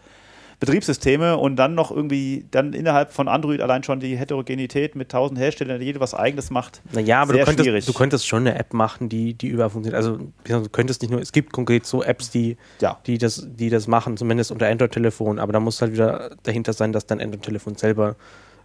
Betriebssysteme 0.60 1.38
und 1.38 1.56
dann 1.56 1.76
noch 1.76 1.91
irgendwie, 1.91 2.45
dann 2.51 2.74
innerhalb 2.74 3.12
von 3.12 3.28
Android 3.28 3.62
allein 3.62 3.84
schon 3.84 3.99
die 3.99 4.18
Heterogenität 4.18 4.95
mit 4.95 5.10
tausend 5.10 5.39
Herstellern, 5.39 5.80
die 5.80 5.86
jeder 5.88 5.99
was 5.99 6.14
eigenes 6.14 6.49
macht. 6.49 6.82
naja, 6.91 7.22
aber 7.22 7.34
Sehr 7.34 7.41
du 7.41 7.45
könntest, 7.45 7.66
schwierig. 7.68 7.86
du 7.86 7.93
könntest 7.93 8.28
schon 8.28 8.47
eine 8.47 8.58
App 8.58 8.74
machen, 8.74 9.10
die, 9.10 9.34
die 9.34 9.47
überall 9.47 9.70
funktioniert. 9.70 9.95
Also 9.97 10.20
du 10.45 10.70
könntest 10.70 11.01
nicht 11.01 11.12
nur, 11.12 11.22
es 11.22 11.32
gibt 11.32 11.51
konkret 11.54 11.86
so 11.86 12.04
Apps, 12.04 12.30
die, 12.32 12.58
Ja. 12.82 12.99
die, 13.06 13.18
das, 13.18 13.47
die 13.49 13.70
das 13.70 13.88
machen, 13.88 14.18
zumindest 14.18 14.51
unter 14.51 14.68
Android-Telefon, 14.68 15.39
aber 15.39 15.54
da 15.54 15.60
muss 15.60 15.82
halt 15.82 15.93
wieder 15.93 16.36
dahinter 16.43 16.74
sein, 16.74 16.93
dass 16.93 17.06
dein 17.06 17.22
Android-Telefon 17.22 17.76
selber 17.76 18.16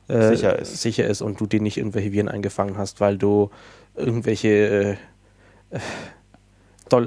äh, 0.09 0.29
Sicher 0.37 0.59
ist. 0.59 0.81
sicher 0.81 1.07
ist 1.07 1.21
und 1.21 1.39
du 1.41 1.47
dir 1.47 1.61
nicht 1.61 1.77
irgendwelche 1.77 2.13
Viren 2.13 2.29
eingefangen 2.29 2.79
hast, 2.79 3.01
weil 3.01 3.19
du 3.19 3.51
irgendwelche 3.95 4.49
äh, 4.49 5.77
äh, 5.77 5.81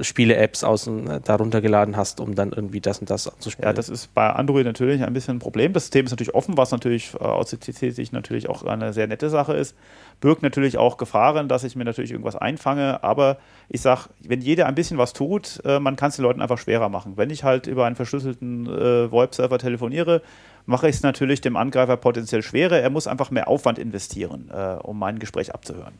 Spiele-Apps 0.03 0.63
außen 0.63 1.09
äh, 1.09 1.21
da 1.23 1.35
runtergeladen 1.35 1.97
hast, 1.97 2.19
um 2.19 2.35
dann 2.35 2.51
irgendwie 2.51 2.81
das 2.81 2.99
und 2.99 3.09
das 3.09 3.27
anzuspielen. 3.27 3.69
Ja, 3.69 3.73
das 3.73 3.89
ist 3.89 4.13
bei 4.13 4.29
Android 4.29 4.65
natürlich 4.65 5.03
ein 5.03 5.13
bisschen 5.13 5.37
ein 5.37 5.39
Problem. 5.39 5.73
Das 5.73 5.83
System 5.83 6.05
ist 6.05 6.11
natürlich 6.11 6.35
offen, 6.35 6.57
was 6.57 6.71
natürlich 6.71 7.13
äh, 7.15 7.17
aus 7.19 7.49
CC-Sicht 7.49 8.13
natürlich 8.13 8.49
auch 8.49 8.63
eine 8.63 8.93
sehr 8.93 9.07
nette 9.07 9.29
Sache 9.29 9.53
ist. 9.53 9.75
Birgt 10.19 10.43
natürlich 10.43 10.77
auch 10.77 10.97
Gefahren, 10.97 11.47
dass 11.47 11.63
ich 11.63 11.75
mir 11.75 11.85
natürlich 11.85 12.11
irgendwas 12.11 12.35
einfange. 12.35 13.03
Aber 13.03 13.37
ich 13.69 13.81
sage, 13.81 14.09
wenn 14.23 14.41
jeder 14.41 14.67
ein 14.67 14.75
bisschen 14.75 14.97
was 14.97 15.13
tut, 15.13 15.61
äh, 15.65 15.79
man 15.79 15.95
kann 15.95 16.09
es 16.09 16.15
den 16.15 16.23
Leuten 16.23 16.41
einfach 16.41 16.57
schwerer 16.57 16.89
machen. 16.89 17.13
Wenn 17.17 17.29
ich 17.29 17.43
halt 17.43 17.67
über 17.67 17.85
einen 17.85 17.95
verschlüsselten 17.95 18.67
äh, 18.67 19.11
VoIP-Server 19.11 19.57
telefoniere, 19.57 20.21
mache 20.65 20.87
ich 20.89 20.95
es 20.95 21.03
natürlich 21.03 21.41
dem 21.41 21.55
Angreifer 21.55 21.97
potenziell 21.97 22.43
schwerer. 22.43 22.79
Er 22.79 22.89
muss 22.89 23.07
einfach 23.07 23.31
mehr 23.31 23.47
Aufwand 23.47 23.79
investieren, 23.79 24.49
äh, 24.53 24.75
um 24.81 24.99
mein 24.99 25.19
Gespräch 25.19 25.53
abzuhören. 25.53 25.93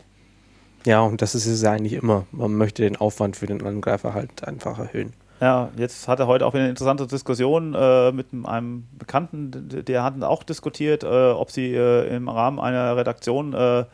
Ja, 0.86 1.02
und 1.02 1.22
das 1.22 1.36
ist 1.36 1.46
es 1.46 1.62
ja 1.62 1.72
eigentlich 1.72 1.94
immer. 1.94 2.26
Man 2.32 2.54
möchte 2.56 2.82
den 2.84 2.96
Aufwand 2.98 3.36
für 3.36 3.46
den 3.48 3.66
Angreifer 3.66 4.14
halt 4.14 4.48
einfach 4.48 4.80
erhöhen. 4.80 5.14
Ja, 5.40 5.70
jetzt 5.76 6.08
hatte 6.08 6.28
heute 6.28 6.46
auch 6.46 6.54
wieder 6.54 6.62
eine 6.64 6.70
interessante 6.70 7.08
Diskussion 7.08 7.74
äh, 7.74 8.12
mit 8.12 8.28
einem 8.44 8.86
Bekannten, 8.98 9.84
der 9.86 10.04
hatten 10.04 10.24
auch 10.24 10.44
diskutiert, 10.44 11.04
äh, 11.04 11.08
ob 11.32 11.50
sie 11.52 11.74
äh, 11.74 12.16
im 12.16 12.30
Rahmen 12.30 12.60
einer 12.60 12.96
Redaktion 12.96 13.54
äh, 13.54 13.86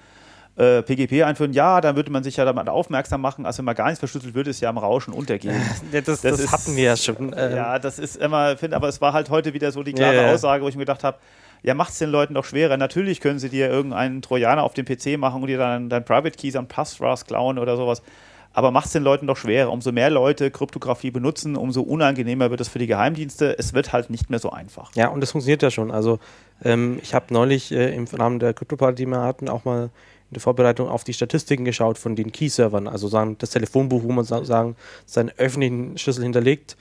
äh, 0.58 0.82
PGP 0.82 1.24
einführen. 1.24 1.54
Ja, 1.54 1.80
dann 1.80 1.96
würde 1.96 2.12
man 2.12 2.24
sich 2.24 2.36
ja 2.36 2.44
damit 2.44 2.68
aufmerksam 2.68 3.22
machen, 3.22 3.46
als 3.46 3.58
wenn 3.60 3.66
man 3.66 3.76
gar 3.76 3.90
nicht 3.90 4.00
verschlüsselt 4.00 4.34
würde, 4.36 4.50
es 4.50 4.60
ja 4.60 4.70
im 4.70 4.78
Rauschen 4.78 5.14
untergehen. 5.14 5.56
Das, 5.94 6.06
Das 6.06 6.22
das, 6.22 6.40
ist- 6.42 6.52
hatten 6.52 6.76
wir 6.76 6.84
ja 6.84 6.98
schon. 6.98 7.34
ähm, 7.38 7.56
ja, 7.56 7.80
das 7.80 7.98
ist 8.00 8.18
immer, 8.18 8.58
finde, 8.58 8.76
aber 8.76 8.90
es 8.90 9.00
war 9.00 9.14
halt 9.14 9.30
heute 9.30 9.54
wieder 9.54 9.72
so 9.72 9.84
die 9.84 9.94
klare 9.94 10.16
Ja, 10.18 10.22
ja. 10.24 10.34
Aussage, 10.34 10.64
wo 10.64 10.68
ich 10.68 10.76
mir 10.76 10.82
gedacht 10.82 11.04
habe, 11.06 11.18
ja, 11.68 11.74
macht 11.74 11.92
es 11.92 12.00
den 12.00 12.10
Leuten 12.10 12.34
doch 12.34 12.46
schwerer. 12.46 12.78
Natürlich 12.78 13.20
können 13.20 13.40
sie 13.40 13.50
dir 13.50 13.68
irgendeinen 13.70 14.22
Trojaner 14.22 14.64
auf 14.64 14.74
dem 14.74 14.86
PC 14.86 15.20
machen 15.20 15.42
und 15.42 15.50
dir 15.50 15.58
dann 15.58 15.90
dein 15.90 16.06
Private 16.06 16.32
Keys 16.32 16.56
am 16.56 16.70
Passwort 16.70 17.28
klauen 17.28 17.60
oder 17.60 17.76
sowas. 17.76 18.02
Aber 18.54 18.72
macht 18.72 18.86
es 18.86 18.94
den 18.94 19.04
Leuten 19.04 19.28
doch 19.28 19.36
schwerer. 19.36 19.70
Umso 19.70 19.92
mehr 19.92 20.10
Leute 20.10 20.50
Kryptographie 20.50 21.12
benutzen, 21.12 21.58
umso 21.58 21.82
ungenehmer 21.82 22.52
wird 22.52 22.62
es 22.62 22.70
für 22.70 22.80
die 22.80 22.88
Geheimdienste. 22.88 23.60
Es 23.60 23.74
wird 23.74 23.92
halt 23.92 24.10
nicht 24.10 24.30
mehr 24.30 24.40
so 24.40 24.50
einfach. 24.50 24.96
Ja, 24.96 25.10
und 25.10 25.20
das 25.20 25.32
funktioniert 25.32 25.62
ja 25.62 25.70
schon. 25.70 25.92
Also 25.92 26.20
ähm, 26.64 27.00
ich 27.04 27.14
habe 27.14 27.34
neulich 27.34 27.74
äh, 27.74 27.94
im 27.94 28.06
Rahmen 28.06 28.40
der 28.40 28.54
Krypto-Party, 28.54 29.04
die 29.04 29.06
wir 29.06 29.22
hatten, 29.22 29.50
auch 29.50 29.66
mal 29.66 29.90
in 30.30 30.36
der 30.36 30.42
Vorbereitung 30.42 30.88
auf 30.88 31.04
die 31.04 31.14
Statistiken 31.14 31.66
geschaut 31.66 31.98
von 31.98 32.16
den 32.16 32.32
Key-Servern, 32.32 32.88
also 32.88 33.10
sagen, 33.10 33.36
das 33.40 33.50
Telefonbuch, 33.50 34.04
wo 34.04 34.14
man 34.14 34.24
sa 34.24 34.46
sagen, 34.46 34.78
seinen 35.06 35.32
öffentlichen 35.36 35.98
Schlüssel 35.98 36.24
hinterlegt, 36.24 36.78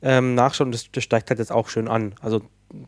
ähm, 0.00 0.36
nachschauen, 0.36 0.70
das, 0.70 0.92
das 0.92 1.02
steigt 1.02 1.28
halt 1.28 1.40
jetzt 1.40 1.50
auch 1.50 1.68
schön 1.68 1.88
an. 1.88 2.14
Also 2.20 2.42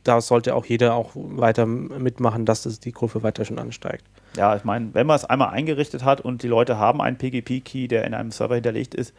da 0.05 0.21
sollte 0.21 0.55
auch 0.55 0.67
jeder 0.67 0.95
auch 0.95 1.11
weiter 1.15 1.67
mitmachen, 1.67 2.45
dass 2.45 2.63
das 2.63 2.81
die 2.81 2.93
Kurve 2.93 3.23
weiter 3.23 3.45
schon 3.45 3.59
ansteigt. 3.59 4.05
Ja, 4.37 4.55
ich 4.57 4.65
meine, 4.65 4.95
wenn 4.95 5.07
man 5.07 5.17
es 5.17 5.25
einmal 5.25 5.51
eingerichtet 5.51 6.05
hat 6.05 6.21
und 6.21 6.43
die 6.43 6.49
Leute 6.49 6.79
haben 6.79 7.01
einen 7.01 7.17
PGP-Key, 7.17 7.89
der 7.89 8.05
in 8.05 8.15
einem 8.15 8.31
Server 8.31 8.55
hinterlegt 8.55 8.95
ist, 8.95 9.15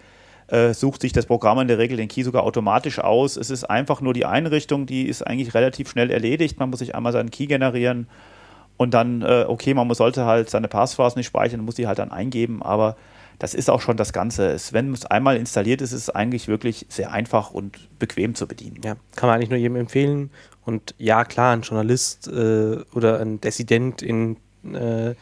äh, 0.47 0.73
sucht 0.73 1.01
sich 1.01 1.13
das 1.13 1.25
Programm 1.25 1.59
in 1.59 1.67
der 1.67 1.77
Regel 1.77 1.97
den 1.97 2.07
Key 2.07 2.23
sogar 2.23 2.43
automatisch 2.43 2.99
aus. 2.99 3.37
Es 3.37 3.49
ist 3.49 3.63
einfach 3.63 4.01
nur 4.01 4.13
die 4.13 4.25
Einrichtung, 4.25 4.85
die 4.85 5.07
ist 5.07 5.25
eigentlich 5.25 5.53
relativ 5.53 5.89
schnell 5.89 6.11
erledigt. 6.11 6.59
Man 6.59 6.69
muss 6.69 6.79
sich 6.79 6.93
einmal 6.93 7.13
seinen 7.13 7.31
Key 7.31 7.47
generieren 7.47 8.07
und 8.77 8.93
dann, 8.93 9.21
äh, 9.21 9.45
okay, 9.47 9.73
man 9.73 9.91
sollte 9.93 10.25
halt 10.25 10.49
seine 10.49 10.67
Passphrasen 10.67 11.19
nicht 11.19 11.27
speichern, 11.27 11.61
muss 11.61 11.75
die 11.75 11.87
halt 11.87 11.99
dann 11.99 12.11
eingeben, 12.11 12.61
aber 12.63 12.95
das 13.41 13.55
ist 13.55 13.71
auch 13.71 13.81
schon 13.81 13.97
das 13.97 14.13
Ganze. 14.13 14.55
Wenn 14.69 14.93
es 14.93 15.07
einmal 15.07 15.35
installiert 15.35 15.81
ist, 15.81 15.93
ist 15.93 16.01
es 16.03 16.09
eigentlich 16.11 16.47
wirklich 16.47 16.85
sehr 16.89 17.11
einfach 17.11 17.49
und 17.49 17.89
bequem 17.97 18.35
zu 18.35 18.47
bedienen. 18.47 18.81
Ja, 18.85 18.97
kann 19.15 19.29
man 19.29 19.37
eigentlich 19.37 19.49
nur 19.49 19.57
jedem 19.57 19.77
empfehlen. 19.77 20.29
Und 20.63 20.93
ja, 20.99 21.25
klar, 21.25 21.53
ein 21.53 21.63
Journalist 21.63 22.27
äh, 22.27 22.77
oder 22.93 23.19
ein 23.19 23.41
Dissident 23.41 24.03
in, 24.03 24.37
äh, 24.71 25.15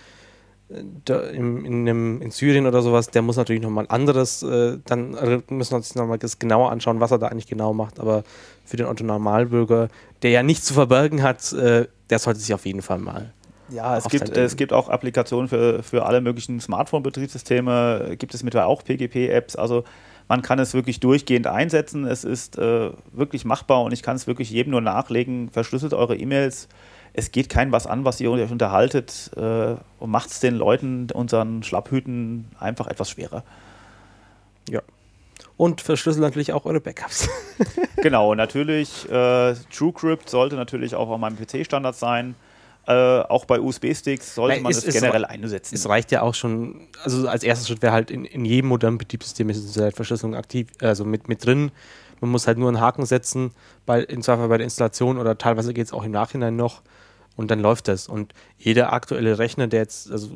im, 0.68 1.64
in, 1.64 1.88
einem, 1.88 2.22
in 2.22 2.32
Syrien 2.32 2.68
oder 2.68 2.82
sowas, 2.82 3.08
der 3.08 3.22
muss 3.22 3.38
natürlich 3.38 3.62
nochmal 3.62 3.86
anderes, 3.88 4.44
äh, 4.44 4.80
dann 4.86 5.12
müssen 5.48 5.72
wir 5.72 5.78
uns 5.78 5.96
nochmal 5.96 6.20
genauer 6.40 6.74
anschauen, 6.74 7.00
was 7.00 7.12
er 7.12 7.20
da 7.20 7.28
eigentlich 7.28 7.48
genau 7.48 7.74
macht. 7.74 8.02
Aber 8.02 8.26
für 8.66 8.76
den 8.76 8.88
Otto 8.88 9.06
Normalbürger, 9.06 9.88
der 10.24 10.32
ja 10.32 10.44
nichts 10.44 10.66
zu 10.66 10.74
verbergen 10.74 11.24
hat, 11.24 11.54
äh, 11.54 11.88
der 12.10 12.20
sollte 12.20 12.42
sich 12.42 12.54
auf 12.54 12.66
jeden 12.66 12.82
Fall 12.82 13.00
mal. 13.00 13.34
Ja, 13.72 13.98
es 13.98 14.06
gibt, 14.06 14.30
es 14.36 14.56
gibt 14.56 14.74
auch 14.74 14.90
Applikationen 14.90 15.48
für, 15.48 15.84
für 15.84 16.06
alle 16.06 16.22
möglichen 16.22 16.60
Smartphone-Betriebssysteme, 16.60 18.16
gibt 18.18 18.34
es 18.34 18.44
mittlerweile 18.44 18.70
auch 18.70 18.84
PGP-Apps. 18.84 19.56
Also 19.56 19.84
man 20.28 20.42
kann 20.42 20.60
es 20.60 20.74
wirklich 20.74 21.00
durchgehend 21.00 21.48
einsetzen. 21.48 22.06
Es 22.06 22.24
ist 22.24 22.58
äh, 22.58 22.92
wirklich 23.12 23.46
machbar 23.46 23.82
und 23.82 23.92
ich 23.92 24.04
kann 24.04 24.16
es 24.16 24.28
wirklich 24.28 24.52
jedem 24.52 24.72
nur 24.72 24.82
nachlegen. 24.82 25.50
Verschlüsselt 25.50 25.94
eure 25.94 26.16
E-Mails. 26.16 26.68
Es 27.14 27.32
geht 27.32 27.50
kein 27.50 27.72
was 27.72 27.88
an, 27.88 28.06
was 28.06 28.22
ihr 28.22 28.30
euch 28.30 28.52
unterhaltet 28.52 29.32
äh, 29.36 29.76
und 30.00 30.12
macht 30.12 30.30
es 30.30 30.40
den 30.40 30.56
Leuten, 30.56 31.08
unseren 31.12 31.64
Schlapphüten, 31.64 32.46
einfach 32.60 32.88
etwas 32.88 33.10
schwerer. 33.10 33.44
Ja. 34.70 34.82
Und 35.58 35.82
verschlüsselt 35.82 36.22
natürlich 36.22 36.54
auch 36.54 36.66
eure 36.66 36.80
Backups. 36.80 37.28
genau, 37.98 38.36
natürlich, 38.36 39.10
äh, 39.10 39.56
TrueCrypt 39.76 40.30
sollte 40.30 40.56
natürlich 40.56 40.96
auch 40.96 41.10
auf 41.10 41.20
meinem 41.20 41.38
PC-Standard 41.38 41.96
sein. 41.96 42.36
Äh, 42.88 42.92
auch 43.22 43.46
bei 43.46 43.60
USB-Sticks 43.60 44.34
sollte 44.36 44.56
Nein, 44.56 44.64
man 44.64 44.72
es- 44.72 44.80
es, 44.80 44.86
es 44.86 44.94
generell 44.96 45.26
einsetzen. 45.26 45.76
Es 45.76 45.88
reicht 45.88 46.12
ja 46.12 46.22
auch 46.24 46.34
schon, 46.34 46.88
also 47.04 47.28
als 47.28 47.44
erster 47.44 47.68
Schritt 47.68 47.82
wäre 47.84 47.94
halt 47.94 48.10
in, 48.10 48.26
in 48.26 48.46
jedem 48.46 48.68
modernen 48.70 48.98
Betriebssystem 48.98 49.50
ist 49.50 49.62
diese 49.64 49.92
Verschlüsselung 49.92 50.34
aktiv, 50.36 50.70
also 50.82 51.06
mit, 51.06 51.28
mit 51.28 51.46
drin. 51.46 51.72
Man 52.20 52.32
muss 52.32 52.48
halt 52.48 52.58
nur 52.58 52.68
einen 52.68 52.80
Haken 52.82 53.06
setzen, 53.06 53.52
bei, 53.86 54.02
in 54.02 54.22
Zweifel 54.24 54.48
bei 54.48 54.58
der 54.58 54.64
Installation 54.66 55.18
oder 55.20 55.38
teilweise 55.38 55.74
geht 55.74 55.86
es 55.86 55.94
auch 55.94 56.04
im 56.04 56.12
Nachhinein 56.12 56.56
noch 56.56 56.82
und 57.36 57.52
dann 57.52 57.60
läuft 57.60 57.88
das. 57.88 58.08
Und 58.08 58.34
jeder 58.58 58.92
aktuelle 58.92 59.38
Rechner, 59.38 59.68
der 59.68 59.82
jetzt, 59.82 60.12
also 60.12 60.30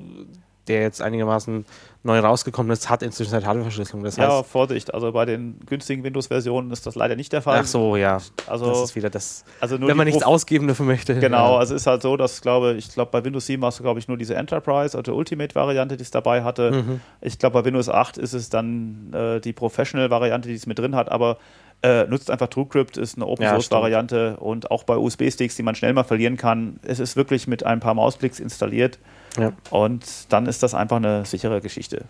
der 0.67 0.81
jetzt 0.81 1.01
einigermaßen 1.01 1.65
neu 2.05 2.19
rausgekommen 2.19 2.71
ist, 2.71 2.89
hat 2.89 3.01
inzwischen 3.01 3.33
eine 3.33 3.45
Hardware-Verschlüsselung. 3.45 4.03
Das 4.03 4.17
ja, 4.17 4.39
heißt, 4.39 4.49
Vorsicht, 4.49 4.93
also 4.93 5.11
bei 5.13 5.25
den 5.25 5.57
günstigen 5.65 6.03
Windows-Versionen 6.03 6.69
ist 6.71 6.85
das 6.85 6.95
leider 6.95 7.15
nicht 7.15 7.31
der 7.31 7.41
Fall. 7.41 7.59
ach 7.61 7.65
so, 7.65 7.95
ja. 7.95 8.19
Also, 8.47 8.65
das 8.67 8.83
ist 8.83 8.95
wieder 8.95 9.09
das. 9.09 9.45
also 9.61 9.79
wenn 9.79 9.95
man 9.95 10.05
nichts 10.05 10.23
ausgeben 10.23 10.67
dafür 10.67 10.85
möchte. 10.85 11.17
Genau, 11.19 11.53
Ja. 11.53 11.59
also 11.59 11.75
es 11.75 11.81
ist 11.81 11.87
halt 11.87 12.01
so, 12.01 12.17
dass 12.17 12.41
glaube 12.41 12.73
ich, 12.73 12.89
glaube 12.93 13.11
bei 13.11 13.23
Windows 13.23 13.45
7 13.45 13.63
hast 13.63 13.79
du 13.79 13.83
glaube 13.83 13.99
ich 13.99 14.07
nur 14.07 14.17
diese 14.17 14.35
Enterprise 14.35 14.97
oder 14.97 15.13
Ultimate-Variante, 15.13 15.95
die 15.95 16.03
es 16.03 16.11
dabei 16.11 16.43
hatte. 16.43 16.71
Mhm. 16.71 17.01
Ich 17.21 17.39
glaube 17.39 17.59
bei 17.61 17.65
Windows 17.65 17.87
8 17.89 18.17
ist 18.17 18.33
es 18.33 18.49
dann 18.49 19.13
äh, 19.13 19.39
die 19.39 19.53
Professional-Variante, 19.53 20.49
die 20.49 20.55
es 20.55 20.65
mit 20.67 20.79
drin 20.79 20.95
hat, 20.95 21.09
aber 21.09 21.37
äh, 21.83 22.05
nutzt 22.07 22.31
einfach 22.31 22.47
TrueCrypt, 22.47 22.97
ist 22.97 23.15
eine 23.17 23.25
Ja, 23.25 23.31
Open-Source-Variante 23.31 24.37
und 24.37 24.71
auch 24.71 24.83
bei 24.83 24.97
USB-Sticks, 24.97 25.55
die 25.55 25.63
man 25.63 25.75
schnell 25.75 25.93
mal 25.93 26.03
verlieren 26.03 26.37
kann. 26.37 26.79
Es 26.83 26.99
ist 26.99 27.15
wirklich 27.15 27.47
mit 27.47 27.65
ein 27.65 27.79
paar 27.79 27.93
Mausklicks 27.93 28.39
installiert 28.39 28.99
Ja. 29.37 29.51
und 29.71 30.03
dann 30.29 30.45
ist 30.45 30.61
das 30.61 30.73
einfach 30.73 30.97
eine 30.97 31.25
sichere 31.25 31.59
Geschichte. 31.59 32.05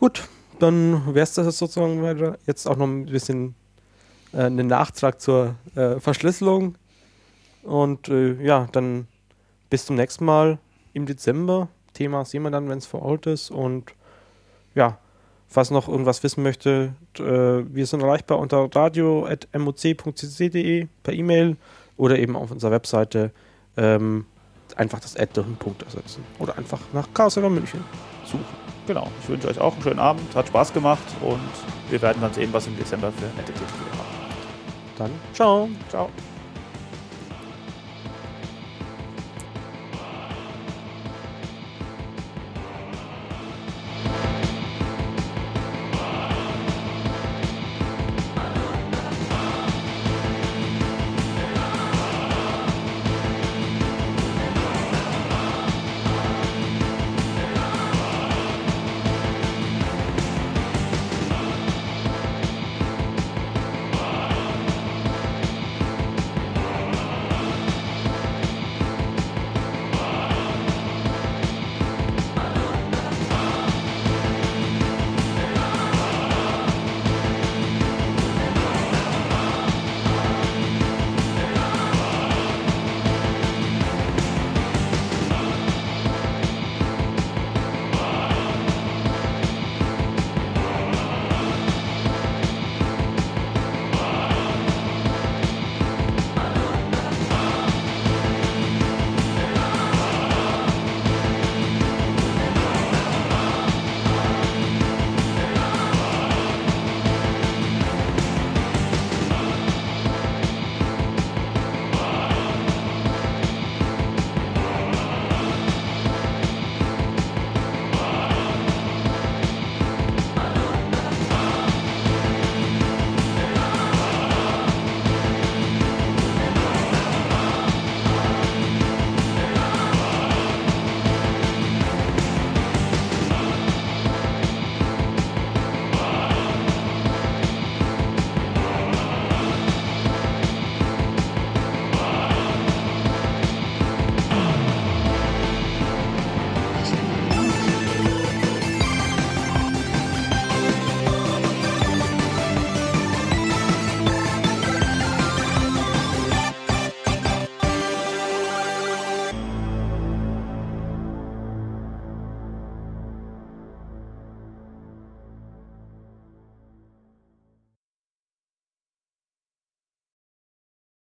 Gut, 0.00 0.28
dann 0.58 1.14
wäre 1.14 1.22
es 1.22 1.34
das 1.34 1.58
sozusagen. 1.58 2.36
Jetzt 2.46 2.66
auch 2.66 2.76
noch 2.76 2.86
ein 2.86 3.06
bisschen 3.06 3.54
äh, 4.32 4.44
einen 4.44 4.66
Nachtrag 4.66 5.20
zur 5.20 5.54
äh, 5.74 6.00
Verschlüsselung. 6.00 6.76
Und 7.62 8.08
äh, 8.08 8.34
ja, 8.42 8.68
dann 8.72 9.08
bis 9.70 9.86
zum 9.86 9.96
nächsten 9.96 10.24
Mal 10.24 10.58
im 10.92 11.06
Dezember. 11.06 11.68
Thema 11.94 12.24
sehen 12.24 12.42
wir 12.42 12.50
dann, 12.50 12.68
wenn 12.68 12.78
es 12.78 12.86
vor 12.86 13.02
Ort 13.02 13.26
ist. 13.26 13.50
Und 13.50 13.92
ja, 14.74 14.98
falls 15.48 15.70
noch 15.70 15.88
irgendwas 15.88 16.22
wissen 16.22 16.42
möchte, 16.42 16.94
äh, 17.18 17.22
wir 17.22 17.86
sind 17.86 18.02
erreichbar 18.02 18.38
unter 18.38 18.68
radio.moc.cc.de 18.74 20.88
per 21.02 21.14
E-Mail 21.14 21.56
oder 21.96 22.18
eben 22.18 22.36
auf 22.36 22.50
unserer 22.50 22.72
Webseite 22.72 23.30
ähm, 23.76 24.26
einfach 24.76 25.00
das 25.00 25.16
Ad 25.16 25.30
durch 25.34 25.46
einen 25.46 25.56
Punkt 25.56 25.82
ersetzen. 25.82 26.24
Oder 26.38 26.56
einfach 26.58 26.80
nach 26.92 27.08
Chaos 27.14 27.36
oder 27.38 27.50
München 27.50 27.84
suchen. 28.24 28.44
Genau, 28.86 29.08
ich 29.22 29.28
wünsche 29.28 29.48
euch 29.48 29.58
auch 29.58 29.72
einen 29.72 29.82
schönen 29.82 29.98
Abend, 29.98 30.34
hat 30.34 30.48
Spaß 30.48 30.72
gemacht 30.72 31.04
und 31.22 31.40
wir 31.88 32.02
werden 32.02 32.20
dann 32.20 32.32
sehen, 32.34 32.52
was 32.52 32.66
im 32.66 32.76
Dezember 32.76 33.10
für 33.12 33.26
nette 33.36 33.52
wir 33.54 33.98
haben. 33.98 34.14
Dann 34.98 35.10
ciao. 35.32 35.68
Ciao. 35.88 36.10